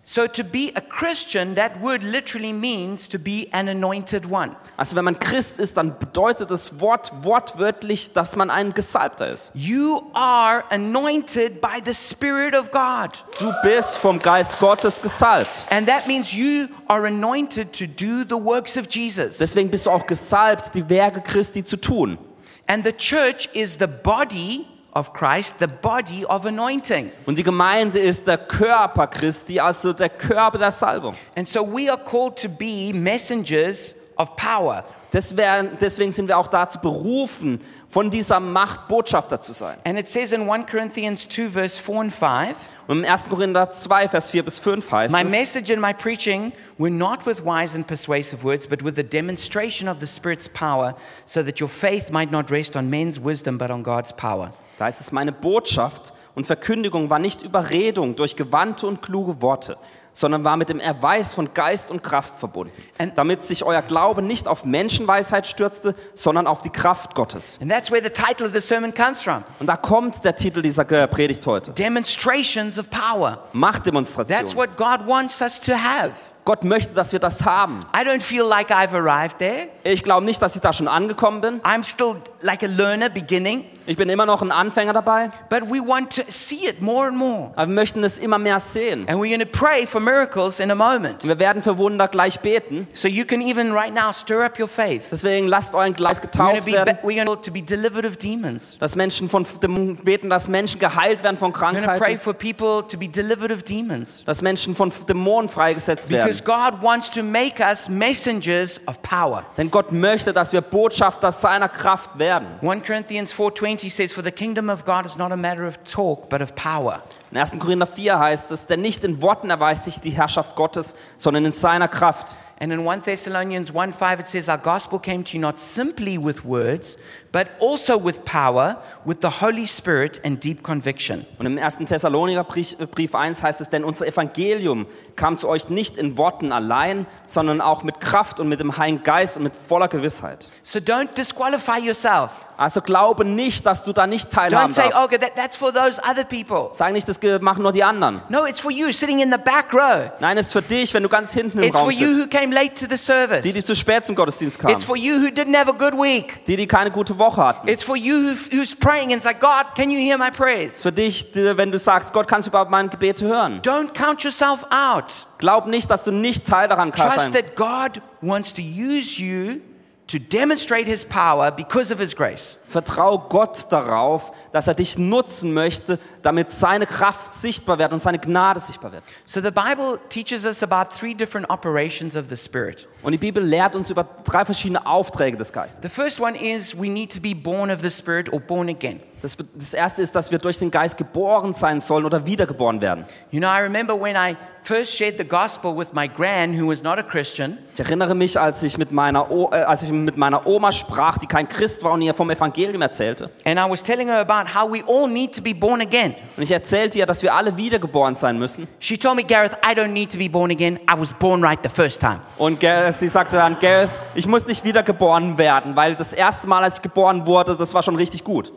So 0.03 0.25
to 0.25 0.43
be 0.43 0.71
a 0.75 0.81
Christian, 0.81 1.53
that 1.55 1.79
word 1.79 2.03
literally 2.03 2.53
means 2.53 3.07
to 3.09 3.19
be 3.19 3.47
an 3.51 3.69
anointed 3.69 4.25
one. 4.25 4.55
Also 4.75 4.95
wenn 4.95 5.05
man 5.05 5.19
Christ 5.19 5.59
ist, 5.59 5.77
dann 5.77 5.97
bedeutet 5.99 6.49
das 6.49 6.79
Wort 6.79 7.11
wortwörtlich, 7.21 8.11
dass 8.11 8.35
man 8.35 8.49
ein 8.49 8.73
Gesalbter 8.73 9.29
ist. 9.29 9.51
You 9.53 10.01
are 10.13 10.63
anointed 10.71 11.61
by 11.61 11.81
the 11.85 11.93
Spirit 11.93 12.55
of 12.55 12.71
God. 12.71 13.23
Du 13.39 13.53
bist 13.61 13.99
vom 13.99 14.17
Geist 14.17 14.59
Gottes 14.59 15.01
gesalbt. 15.03 15.67
And 15.69 15.87
that 15.87 16.07
means 16.07 16.33
you 16.33 16.67
are 16.87 17.05
anointed 17.05 17.71
to 17.73 17.85
do 17.85 18.23
the 18.27 18.43
works 18.43 18.77
of 18.77 18.87
Jesus. 18.89 19.37
Deswegen 19.37 19.69
bist 19.69 19.85
du 19.85 19.91
auch 19.91 20.07
gesalbt, 20.07 20.73
die 20.73 20.89
Werke 20.89 21.21
Christi 21.21 21.63
zu 21.63 21.77
tun. 21.77 22.17
And 22.65 22.83
the 22.83 22.93
church 22.93 23.49
is 23.53 23.77
the 23.79 23.87
body 23.87 24.65
of 24.93 25.13
Christ, 25.13 25.55
the 25.59 25.67
body 25.67 26.25
of 26.25 26.45
anointing. 26.45 27.11
Und 27.25 27.37
die 27.37 27.43
Gemeinde 27.43 27.99
ist 27.99 28.27
der 28.27 28.37
Körper 28.37 29.07
Christi, 29.07 29.59
also 29.59 29.93
der 29.93 30.09
Körper 30.09 30.57
der 30.57 30.71
Salbung. 30.71 31.15
And 31.35 31.47
so 31.47 31.61
we 31.61 31.89
are 31.89 32.01
called 32.01 32.37
to 32.41 32.49
be 32.49 32.91
messengers 32.93 33.95
of 34.17 34.35
power. 34.35 34.83
Deswegen, 35.13 36.13
sind 36.13 36.27
wir 36.27 36.37
auch 36.37 36.47
dazu 36.47 36.79
berufen, 36.79 37.59
von 37.89 38.09
dieser 38.09 38.39
Macht 38.39 38.87
Botschafter 38.87 39.41
zu 39.41 39.51
sein. 39.51 39.77
And 39.83 39.99
it 39.99 40.07
says 40.07 40.31
in 40.31 40.49
1 40.49 40.67
Corinthians 40.67 41.27
2, 41.27 41.49
verse 41.49 41.81
4 41.81 41.99
and 41.99 42.13
5 42.13 42.55
Und 42.87 43.05
im 43.05 43.09
1. 43.09 43.29
Korinther 43.29 43.69
2, 43.69 44.09
Vers 44.09 44.31
4 44.31 44.43
bis 44.43 44.59
5 44.59 44.91
heißt 44.91 45.13
My 45.13 45.23
es, 45.23 45.31
message 45.31 45.71
and 45.71 45.81
my 45.81 45.93
preaching 45.93 46.51
were 46.77 46.91
not 46.91 47.25
with 47.25 47.43
wise 47.45 47.75
and 47.75 47.87
persuasive 47.87 48.43
words, 48.43 48.67
but 48.67 48.83
with 48.83 48.95
the 48.95 49.03
demonstration 49.03 49.87
of 49.87 49.99
the 49.99 50.07
Spirit's 50.07 50.49
power, 50.49 50.95
so 51.25 51.43
that 51.43 51.61
your 51.61 51.69
faith 51.69 52.11
might 52.11 52.31
not 52.31 52.51
rest 52.51 52.75
on 52.75 52.89
men's 52.89 53.17
wisdom, 53.17 53.57
but 53.57 53.71
on 53.71 53.83
God's 53.83 54.11
power. 54.13 54.51
da 54.77 54.85
heißt 54.85 54.99
es, 54.99 55.11
meine 55.11 55.31
Botschaft 55.31 56.11
und 56.33 56.47
Verkündigung 56.47 57.09
war 57.09 57.19
nicht 57.19 57.43
Überredung 57.43 58.15
durch 58.15 58.35
gewandte 58.35 58.87
und 58.87 59.01
kluge 59.01 59.41
Worte, 59.41 59.77
sondern 60.13 60.43
war 60.43 60.57
mit 60.57 60.69
dem 60.69 60.79
Erweis 60.79 61.33
von 61.33 61.53
Geist 61.53 61.89
und 61.89 62.03
Kraft 62.03 62.37
verbunden, 62.39 62.73
And- 62.97 63.17
damit 63.17 63.43
sich 63.43 63.63
euer 63.63 63.81
Glaube 63.81 64.21
nicht 64.21 64.47
auf 64.47 64.65
Menschenweisheit 64.65 65.47
stürzte, 65.47 65.95
sondern 66.15 66.47
auf 66.47 66.61
die 66.61 66.69
Kraft 66.69 67.15
Gottes. 67.15 67.57
And 67.61 67.71
that's 67.71 67.91
where 67.91 68.01
the 68.03 68.09
title 68.09 68.45
of 68.47 68.53
the 68.53 68.61
sermon 68.61 68.93
comes 68.93 69.21
from 69.21 69.43
Und 69.59 69.67
da 69.67 69.77
kommt 69.77 70.23
der 70.25 70.35
Titel 70.35 70.61
dieser 70.61 70.83
Predigt 70.85 71.45
heute. 71.45 71.71
Demonstrations 71.71 72.77
of 72.79 72.89
Power. 72.89 73.31
That's 73.31 73.53
Machtdemonstration. 73.53 74.55
what 74.55 74.75
God 74.77 75.07
wants 75.07 75.41
us 75.41 75.59
to 75.61 75.73
have. 75.73 76.13
Gott 76.43 76.63
möchte, 76.63 76.93
dass 76.95 77.11
wir 77.11 77.19
das 77.19 77.45
haben. 77.45 77.81
I 77.95 77.99
don't 78.05 78.21
feel 78.21 78.43
like 78.43 78.71
I've 78.71 78.93
arrived 78.95 79.37
there. 79.37 79.67
Ich 79.83 80.01
glaube 80.03 80.25
nicht, 80.25 80.41
dass 80.41 80.55
ich 80.55 80.61
da 80.61 80.73
schon 80.73 80.87
angekommen 80.87 81.39
bin. 81.41 81.61
I'm 81.61 81.83
still 81.83 82.15
like 82.41 82.63
a 82.63 82.67
learner 82.67 83.09
beginning, 83.09 83.65
Ich 83.85 83.95
bin 83.97 84.09
immer 84.09 84.25
noch 84.25 84.41
ein 84.41 84.51
Anfänger 84.51 84.93
dabei. 84.93 85.29
but 85.49 85.61
we 85.69 85.79
want 85.79 86.15
to 86.15 86.23
see 86.29 86.67
it 86.67 86.81
more 86.81 87.07
and 87.07 87.17
more. 87.17 87.51
Aber 87.55 87.67
wir 87.67 87.75
möchten 87.75 88.03
es 88.03 88.17
immer 88.17 88.39
mehr 88.39 88.59
sehen. 88.59 89.07
And 89.07 89.19
we're 89.19 89.29
going 89.35 89.39
to 89.39 89.45
pray 89.45 89.85
for 89.85 89.99
miracles 90.01 90.59
in 90.59 90.71
a 90.71 90.75
moment. 90.75 91.23
Und 91.23 91.27
wir 91.29 91.37
werden 91.39 91.61
für 91.61 91.77
Wunder 91.77 92.07
gleich 92.07 92.39
beten. 92.39 92.87
So 92.95 93.07
you 93.07 93.23
can 93.25 93.41
even 93.41 93.71
right 93.71 93.93
now 93.93 94.11
stir 94.11 94.43
up 94.43 94.59
your 94.59 94.67
faith. 94.67 95.03
Deswegen 95.11 95.47
lasst 95.47 95.75
euren 95.75 95.93
We're 95.95 96.15
to 96.15 96.21
getauft 96.21 96.65
be, 96.65 96.73
werden. 96.73 96.97
we're 97.03 97.23
going 97.23 97.41
to 97.41 97.51
be 97.51 97.61
delivered 97.61 98.05
of 98.05 98.17
demons. 98.17 98.77
Dass 98.79 98.95
Menschen 98.95 99.29
von 99.29 99.45
Dämonen 99.61 99.97
beten, 99.97 100.29
dass 100.29 100.47
Menschen 100.47 100.79
geheilt 100.79 101.23
werden 101.23 101.37
von 101.37 101.53
We're 101.53 101.59
going 101.59 101.75
to 101.75 101.81
pray 101.81 101.97
Krankheiten. 102.15 102.19
for 102.19 102.33
people 102.33 102.83
to 102.87 102.97
be 102.97 103.07
delivered 103.07 103.51
of 103.51 103.61
demons. 103.63 104.23
Dass 104.25 104.41
Menschen 104.41 104.75
von 104.75 104.91
Dämonen 105.07 105.47
freigesetzt 105.49 106.09
Because. 106.39 106.43
God 106.43 106.81
wants 106.81 107.09
to 107.11 107.23
make 107.23 107.59
us 107.59 107.89
messengers 107.89 108.79
of 108.87 109.01
power. 109.01 109.45
Denn 109.57 109.69
Gott 109.69 109.91
möchte, 109.91 110.33
dass 110.33 110.53
wir 110.53 110.61
Botschafter 110.61 111.31
seiner 111.31 111.69
Kraft 111.69 112.17
werden. 112.17 112.47
1 112.61 112.83
Corinthians 112.83 113.33
4:20 113.33 113.89
says 113.89 114.13
for 114.13 114.23
the 114.23 114.31
kingdom 114.31 114.69
of 114.69 114.85
God 114.85 115.05
is 115.05 115.17
not 115.17 115.31
a 115.31 115.37
matter 115.37 115.67
of 115.67 115.77
talk 115.83 116.29
but 116.29 116.41
of 116.41 116.55
power. 116.55 117.01
In 117.31 117.37
1. 117.37 117.59
Korinther 117.59 117.87
4 117.87 118.19
heißt 118.19 118.51
es, 118.51 118.65
denn 118.65 118.81
nicht 118.81 119.03
in 119.03 119.21
Worten 119.21 119.49
erweist 119.49 119.85
sich 119.85 119.99
die 119.99 120.11
Herrschaft 120.11 120.55
Gottes, 120.55 120.95
sondern 121.17 121.45
in 121.45 121.51
seiner 121.51 121.87
Kraft. 121.87 122.35
And 122.61 122.71
in 122.71 122.85
1 122.85 123.01
Thessalonians 123.01 123.73
1:5 123.73 124.19
it 124.19 124.27
says 124.27 124.47
our 124.47 124.59
gospel 124.59 124.99
came 124.99 125.23
to 125.23 125.33
you 125.33 125.39
not 125.39 125.57
simply 125.57 126.23
with 126.23 126.45
words 126.45 126.95
but 127.31 127.47
also 127.59 127.97
with 127.97 128.23
power 128.23 128.77
with 129.03 129.17
the 129.21 129.41
Holy 129.41 129.65
Spirit 129.65 130.21
and 130.23 130.43
deep 130.43 130.61
conviction. 130.61 131.25
Und 131.39 131.47
im 131.47 131.57
1. 131.57 131.87
Thessaloniker 131.87 132.43
Brief, 132.43 132.77
Brief 132.91 133.15
1 133.15 133.41
heißt 133.41 133.61
es, 133.61 133.69
denn 133.69 133.83
unser 133.83 134.05
Evangelium 134.05 134.85
kam 135.15 135.37
zu 135.37 135.47
euch 135.47 135.69
nicht 135.69 135.97
in 135.97 136.17
Worten 136.17 136.51
allein, 136.51 137.07
sondern 137.25 137.61
auch 137.61 137.81
mit 137.83 137.99
Kraft 137.99 138.39
und 138.39 138.47
mit 138.47 138.59
dem 138.59 138.77
Heiligen 138.77 139.01
Geist 139.01 139.37
und 139.37 139.43
mit 139.43 139.53
voller 139.67 139.87
Gewissheit. 139.87 140.47
So 140.61 140.77
don't 140.79 141.15
disqualify 141.15 141.79
yourself. 141.79 142.45
Also 142.57 142.81
glaube 142.81 143.25
nicht, 143.25 143.65
dass 143.65 143.83
du 143.83 143.91
da 143.91 144.05
nicht 144.05 144.27
Don't 144.27 144.35
teilhaben 144.35 144.71
say, 144.71 144.83
darfst. 144.83 145.03
okay, 145.03 145.17
that, 145.17 145.35
that's 145.35 145.55
for 145.55 145.73
those 145.73 145.99
other 146.03 146.23
people. 146.23 146.69
Sag 146.73 146.91
nicht, 146.93 147.07
das 147.07 147.19
machen 147.41 147.63
nur 147.63 147.71
die 147.71 147.83
anderen. 147.83 148.21
No, 148.29 148.45
it's 148.45 148.59
for 148.59 148.69
you 148.69 148.91
sitting 148.91 149.19
in 149.19 149.31
the 149.31 149.39
back 149.39 149.73
row. 149.73 150.11
Nein, 150.19 150.37
es 150.37 150.47
ist 150.47 150.53
für 150.53 150.61
dich, 150.61 150.93
wenn 150.93 151.01
du 151.01 151.09
ganz 151.09 151.33
hinten 151.33 151.57
im 151.57 151.63
It's 151.63 151.71
for 151.75 151.89
Raum 151.89 151.91
you 151.91 152.07
sitzt. 152.07 152.21
who 152.21 152.27
came 152.27 152.50
late 152.51 152.75
to 152.75 152.85
the 152.89 152.97
service. 152.97 153.41
Die, 153.41 153.53
die 153.53 153.63
zu 153.63 153.75
spät 153.75 154.05
zum 154.05 154.15
Gottesdienst 154.15 154.59
kamen. 154.59 154.73
It's 154.73 154.83
for 154.83 154.95
you 154.95 155.15
who 155.15 155.27
didn't 155.27 155.55
have 155.55 155.69
a 155.69 155.73
good 155.73 155.93
week. 155.93 156.45
Die, 156.45 156.55
die 156.55 156.67
keine 156.67 156.91
gute 156.91 157.17
Woche 157.17 157.43
hatten. 157.43 157.67
It's 157.67 157.83
for 157.83 157.95
you 157.95 158.15
who, 158.15 158.35
who's 158.51 158.75
praying 158.75 159.11
and 159.11 159.15
it's 159.15 159.25
like, 159.25 159.39
God, 159.39 159.75
can 159.75 159.89
you 159.89 159.99
hear 159.99 160.17
my 160.17 160.29
ist 160.65 160.83
für 160.83 160.91
dich, 160.91 161.27
wenn 161.33 161.71
du 161.71 161.79
sagst, 161.79 162.13
Gott, 162.13 162.27
kannst 162.27 162.47
du 162.47 162.51
überhaupt 162.51 162.71
meine 162.71 162.89
Gebete 162.89 163.25
hören? 163.25 163.61
Don't 163.61 163.93
count 163.93 164.23
yourself 164.23 164.65
out. 164.71 165.05
Glaub 165.37 165.67
nicht, 165.67 165.89
dass 165.89 166.03
du 166.03 166.11
nicht 166.11 166.45
Teil 166.45 166.67
daran 166.67 166.91
kannst 166.91 167.15
Trust 167.15 167.33
that 167.33 167.55
God 167.55 168.01
wants 168.21 168.53
to 168.53 168.61
use 168.61 169.19
you 169.21 169.61
to 170.07 170.19
demonstrate 170.19 170.85
his 170.85 171.05
power 171.05 171.51
because 171.51 171.93
of 171.93 171.99
his 171.99 172.15
grace. 172.15 172.57
Vertrau 172.71 173.19
Gott 173.19 173.67
darauf, 173.69 174.31
dass 174.51 174.67
er 174.67 174.73
dich 174.73 174.97
nutzen 174.97 175.53
möchte, 175.53 175.99
damit 176.21 176.51
seine 176.51 176.85
Kraft 176.85 177.35
sichtbar 177.35 177.77
wird 177.77 177.93
und 177.93 178.01
seine 178.01 178.19
Gnade 178.19 178.59
sichtbar 178.59 178.91
wird. 178.91 179.03
So 179.25 179.41
the 179.41 179.51
Bible 179.51 179.99
teaches 180.09 180.45
us 180.45 180.63
about 180.63 180.95
three 180.95 181.13
different 181.13 181.49
operations 181.49 182.15
of 182.15 182.29
the 182.29 182.37
Spirit. 182.37 182.87
Und 183.03 183.11
die 183.11 183.17
Bibel 183.17 183.43
lehrt 183.43 183.75
uns 183.75 183.89
über 183.89 184.05
drei 184.23 184.45
verschiedene 184.45 184.85
Aufträge 184.85 185.37
des 185.37 185.53
Geistes. 185.53 185.79
The 185.83 185.89
first 185.89 186.19
one 186.19 186.35
is 186.35 186.75
we 186.75 186.89
need 186.89 187.13
to 187.13 187.19
be 187.19 187.35
born 187.35 187.69
of 187.69 187.81
the 187.81 187.91
Spirit 187.91 188.31
or 188.31 188.39
born 188.39 188.69
again. 188.69 188.99
Das, 189.21 189.37
das 189.53 189.73
erste 189.75 190.01
ist, 190.01 190.15
dass 190.15 190.31
wir 190.31 190.39
durch 190.39 190.57
den 190.57 190.71
Geist 190.71 190.97
geboren 190.97 191.53
sein 191.53 191.79
sollen 191.79 192.05
oder 192.05 192.25
wiedergeboren 192.25 192.81
werden. 192.81 193.05
You 193.29 193.39
know, 193.39 193.49
I 193.49 193.61
remember 193.61 193.93
when 193.93 194.15
I 194.15 194.35
first 194.63 194.95
shared 194.95 195.19
the 195.19 195.27
gospel 195.27 195.77
with 195.77 195.93
my 195.93 196.07
gran, 196.07 196.59
who 196.59 196.67
was 196.67 196.81
not 196.81 196.97
a 196.97 197.03
Christian, 197.03 197.59
Ich 197.73 197.79
erinnere 197.79 198.15
mich, 198.15 198.39
als 198.39 198.63
ich 198.63 198.77
mit 198.77 198.91
meiner, 198.91 199.29
o 199.29 199.49
äh, 199.51 199.61
als 199.61 199.83
ich 199.83 199.91
mit 199.91 200.17
meiner 200.17 200.47
Oma 200.47 200.71
sprach, 200.71 201.19
die 201.19 201.27
kein 201.27 201.47
Christ 201.47 201.83
war 201.83 201.91
und 201.93 202.01
ihr 202.01 202.13
vom 202.13 202.29
Evangelium 202.31 202.60
erzählte. 202.81 203.29
and 203.45 203.59
I 203.59 203.69
was 203.69 203.81
telling 203.83 204.07
her 204.07 204.19
about 204.19 204.47
how 204.53 204.71
we 204.71 204.83
all 204.87 205.07
need 205.07 205.33
to 205.35 205.41
be 205.41 205.53
born 205.53 205.81
again. 205.81 206.15
Und 206.37 206.43
ich 206.43 206.51
erzählte 206.51 206.97
ihr, 206.99 207.05
dass 207.05 207.21
wir 207.23 207.33
alle 207.33 207.55
wiedergeboren 207.57 208.15
sein 208.15 208.37
müssen. 208.37 208.67
She 208.79 208.97
told 208.97 209.15
me, 209.15 209.23
Gareth, 209.23 209.53
I 209.65 209.73
don't 209.75 209.87
need 209.87 210.11
to 210.11 210.17
be 210.17 210.29
born 210.29 210.51
again. 210.51 210.77
I 210.89 210.97
was 210.99 211.13
born 211.13 211.43
right 211.43 211.59
the 211.63 211.69
first 211.69 211.99
time. 211.99 212.19
Und 212.37 212.59
Gareth- 212.59 212.93
sie 212.99 213.07
sagte 213.07 213.35
dann, 213.35 213.57
Gareth, 213.59 213.89
ich 214.15 214.27
muss 214.27 214.45
nicht 214.45 214.63
wiedergeboren 214.63 215.37
werden, 215.37 215.75
weil 215.75 215.95
das 215.95 216.13
erste 216.13 216.47
Mal, 216.47 216.63
als 216.63 216.75
ich 216.77 216.81
geboren 216.81 217.25
wurde, 217.25 217.55
das 217.55 217.73
war 217.73 217.83
schon 217.83 217.95
richtig 217.95 218.23
gut. 218.23 218.51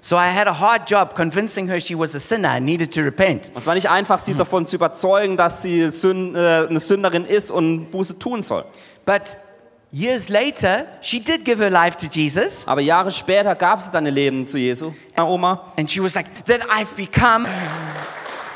So 0.00 0.16
I 0.16 0.28
had 0.28 0.46
a 0.46 0.60
hard 0.60 0.90
job 0.90 1.14
convincing 1.14 1.66
her 1.66 1.80
she 1.80 1.98
was 1.98 2.14
a 2.14 2.18
sinner 2.18 2.50
and 2.50 2.66
needed 2.66 2.92
to 2.92 3.00
repent. 3.00 3.50
Es 3.56 3.66
war 3.66 3.74
nicht 3.74 3.88
einfach, 3.88 4.18
sie 4.18 4.34
davon 4.34 4.66
zu 4.66 4.76
überzeugen, 4.76 5.38
dass 5.38 5.62
sie 5.62 5.80
äh, 5.80 6.66
eine 6.68 6.78
Sünderin 6.78 7.24
ist 7.24 7.50
und 7.50 7.90
Buße 7.90 8.18
tun 8.18 8.42
soll. 8.42 8.66
But 9.06 9.38
years 9.94 10.28
later, 10.28 10.86
she 11.00 11.20
did 11.20 11.44
give 11.44 11.58
her 11.62 11.70
life 11.70 11.96
to 11.96 12.06
Jesus. 12.06 12.66
Aber 12.66 12.80
Jahre 12.80 13.10
später 13.12 13.54
gab 13.54 13.80
sie 13.80 13.90
dann 13.92 14.06
ihr 14.06 14.12
Leben 14.12 14.46
zu 14.46 14.58
Jesu, 14.58 14.92
na 15.16 15.24
Oma. 15.28 15.72
And 15.78 15.88
she 15.90 16.02
was 16.02 16.14
like, 16.16 16.26
that 16.46 16.60
I've 16.68 16.94
become 16.96 17.46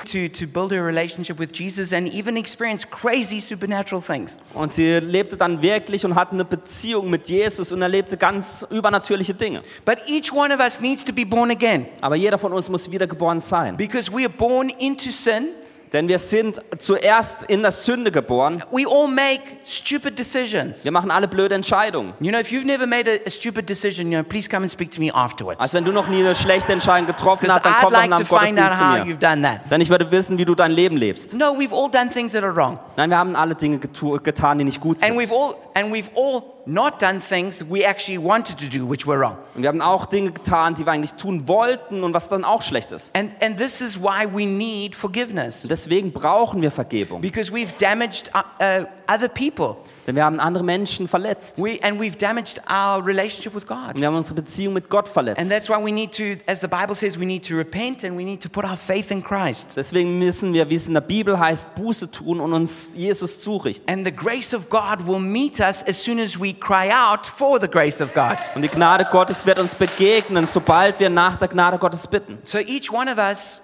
to, 0.06 0.26
to 0.28 0.46
build 0.46 0.72
a 0.72 0.82
relationship 0.82 1.38
with 1.38 1.52
Jesus 1.52 1.92
and 1.92 2.08
even 2.12 2.36
experience 2.36 2.84
crazy 2.84 3.40
supernatural 3.40 4.00
things. 4.02 4.40
Und 4.54 4.72
sie 4.72 4.98
lebte 5.00 5.36
dann 5.36 5.60
wirklich 5.62 6.04
und 6.04 6.14
hatte 6.14 6.32
eine 6.32 6.44
Beziehung 6.44 7.10
mit 7.10 7.28
Jesus 7.28 7.72
und 7.72 7.82
erlebte 7.82 8.16
ganz 8.16 8.66
übernatürliche 8.70 9.34
Dinge. 9.34 9.62
But 9.84 9.98
each 10.10 10.32
one 10.32 10.52
of 10.52 10.60
us 10.60 10.80
needs 10.80 11.04
to 11.04 11.12
be 11.12 11.24
born 11.26 11.50
again 11.50 11.86
Aber 12.00 12.16
jeder 12.16 12.38
von 12.38 12.52
uns 12.52 12.68
muss 12.70 12.90
wiedergeboren 12.90 13.40
sein. 13.40 13.76
because 13.76 14.10
we 14.10 14.24
are 14.24 14.30
born 14.30 14.70
into 14.70 15.10
sin. 15.10 15.50
Denn 15.92 16.08
wir 16.08 16.18
sind 16.18 16.60
zuerst 16.78 17.44
in 17.44 17.62
der 17.62 17.70
Sünde 17.70 18.10
geboren. 18.10 18.62
We 18.70 18.84
all 18.86 19.08
make 19.08 19.42
stupid 19.64 20.18
decisions. 20.18 20.84
Wir 20.84 20.92
machen 20.92 21.10
alle 21.10 21.28
blöde 21.28 21.54
Entscheidungen. 21.54 22.12
You 22.20 22.30
know, 22.30 22.38
if 22.40 22.50
you've 22.50 22.66
never 22.66 22.86
made 22.86 23.10
a, 23.10 23.26
a 23.26 23.30
stupid 23.30 23.68
decision, 23.68 24.10
you 24.12 24.18
know, 24.18 24.28
please 24.28 24.48
come 24.48 24.62
and 24.62 24.70
speak 24.70 24.90
to 24.92 25.00
me 25.00 25.12
afterwards. 25.12 25.60
Als 25.60 25.74
wenn 25.74 25.84
du 25.84 25.92
noch 25.92 26.08
nie 26.08 26.20
eine 26.20 26.34
schlechte 26.34 26.72
Entscheidung 26.72 27.06
getroffen 27.06 27.50
hast, 27.50 27.64
dann 27.64 27.72
I'd 27.72 27.80
komm 27.80 27.92
doch 27.92 28.00
like 28.00 28.10
nach 28.10 28.18
to 28.18 28.24
dem 28.24 28.28
Gottesdienst 28.28 28.78
zu 28.78 28.84
mir. 28.84 29.60
Denn 29.70 29.80
ich 29.80 29.88
würde 29.90 30.10
wissen, 30.10 30.38
wie 30.38 30.44
du 30.44 30.54
dein 30.54 30.72
Leben 30.72 30.96
lebst. 30.96 31.34
No, 31.34 31.56
we've 31.56 31.74
all 31.74 31.90
done 31.90 32.10
things 32.10 32.32
that 32.32 32.42
are 32.44 32.54
wrong. 32.54 32.78
Nein, 32.96 33.10
wir 33.10 33.18
haben 33.18 33.36
alle 33.36 33.54
Dinge 33.54 33.78
getan, 33.78 34.58
die 34.58 34.64
nicht 34.64 34.80
gut 34.80 35.02
And 35.02 35.12
sind. 35.12 35.18
we've 35.18 35.32
all 35.32 35.54
and 35.74 35.92
we've 35.92 36.10
all 36.16 36.42
not 36.68 37.00
done 37.00 37.20
things 37.20 37.64
we 37.68 37.84
actually 37.84 38.18
wanted 38.18 38.58
to 38.58 38.66
do 38.66 38.88
which 38.88 39.06
were 39.06 39.18
wrong. 39.18 39.36
Und 39.54 39.62
wir 39.62 39.68
haben 39.68 39.80
auch 39.80 40.06
Dinge 40.06 40.30
getan, 40.32 40.74
die 40.74 40.84
wir 40.84 40.92
eigentlich 40.92 41.14
tun 41.14 41.48
wollten 41.48 42.04
und 42.04 42.14
was 42.14 42.28
dann 42.28 42.44
auch 42.44 42.62
schlecht 42.62 42.92
ist. 42.92 43.14
And 43.16 43.32
and 43.42 43.56
this 43.56 43.80
is 43.80 43.98
why 44.00 44.26
we 44.30 44.46
need 44.46 44.94
forgiveness. 44.94 45.64
Und 45.64 45.70
deswegen 45.70 46.12
brauchen 46.12 46.60
wir 46.62 46.70
Vergebung. 46.70 47.20
Because 47.20 47.52
we've 47.52 47.72
damaged 47.78 48.30
uh, 48.34 48.42
uh, 48.62 48.84
other 49.08 49.28
people. 49.28 49.76
Denn 50.06 50.16
wir 50.16 50.24
haben 50.24 50.40
andere 50.40 50.64
Menschen 50.64 51.06
verletzt. 51.06 51.58
We, 51.58 51.78
and 51.82 52.00
we've 52.00 52.16
damaged 52.16 52.60
our 52.70 53.04
relationship 53.04 53.54
with 53.54 53.66
God. 53.66 53.94
Und 53.94 54.00
wir 54.00 54.06
haben 54.06 54.16
unsere 54.16 54.34
Beziehung 54.34 54.72
mit 54.72 54.88
Gott 54.88 55.06
And 55.06 55.12
verletzt. 55.12 55.50
that's 55.50 55.68
why 55.68 55.76
we 55.76 55.92
need 55.92 56.12
to, 56.16 56.42
as 56.46 56.60
the 56.60 56.66
Bible 56.66 56.94
says, 56.94 57.18
we 57.18 57.26
need 57.26 57.46
to 57.46 57.54
repent 57.54 58.04
and 58.04 58.16
we 58.16 58.24
need 58.24 58.40
to 58.42 58.48
put 58.48 58.64
our 58.64 58.76
faith 58.76 59.10
in 59.10 59.22
Christ. 59.22 59.74
Deswegen 59.76 60.18
müssen 60.18 60.54
wir, 60.54 60.70
wie 60.70 60.76
es 60.76 60.88
in 60.88 60.94
der 60.94 61.02
Bibel 61.02 61.38
heißt, 61.38 61.74
Buße 61.74 62.10
tun 62.10 62.40
und 62.40 62.54
uns 62.54 62.92
Jesus 62.94 63.42
zurichten. 63.42 63.86
And 63.86 64.06
the 64.06 64.12
grace 64.14 64.54
of 64.54 64.70
God 64.70 65.06
will 65.06 65.18
meet 65.20 65.60
us 65.60 65.86
as 65.86 66.02
soon 66.02 66.18
as 66.20 66.40
we 66.40 66.54
cry 66.54 66.90
out 66.90 67.26
for 67.26 67.60
the 67.60 67.68
grace 67.68 68.00
of 68.00 68.14
God. 68.14 68.38
Und 68.54 68.62
die 68.62 68.68
Gnade 68.68 69.06
Gottes 69.10 69.44
wird 69.44 69.58
uns 69.58 69.74
begegnen, 69.74 70.46
sobald 70.46 71.00
wir 71.00 71.10
nach 71.10 71.36
der 71.36 71.48
Gnade 71.48 71.78
Gottes 71.78 72.06
bitten. 72.06 72.38
So 72.44 72.58
each 72.58 72.90
one 72.90 73.12
of 73.12 73.18
us 73.18 73.60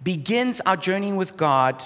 begins 0.00 0.64
our 0.66 0.76
journey 0.76 1.12
with 1.14 1.36
God 1.36 1.76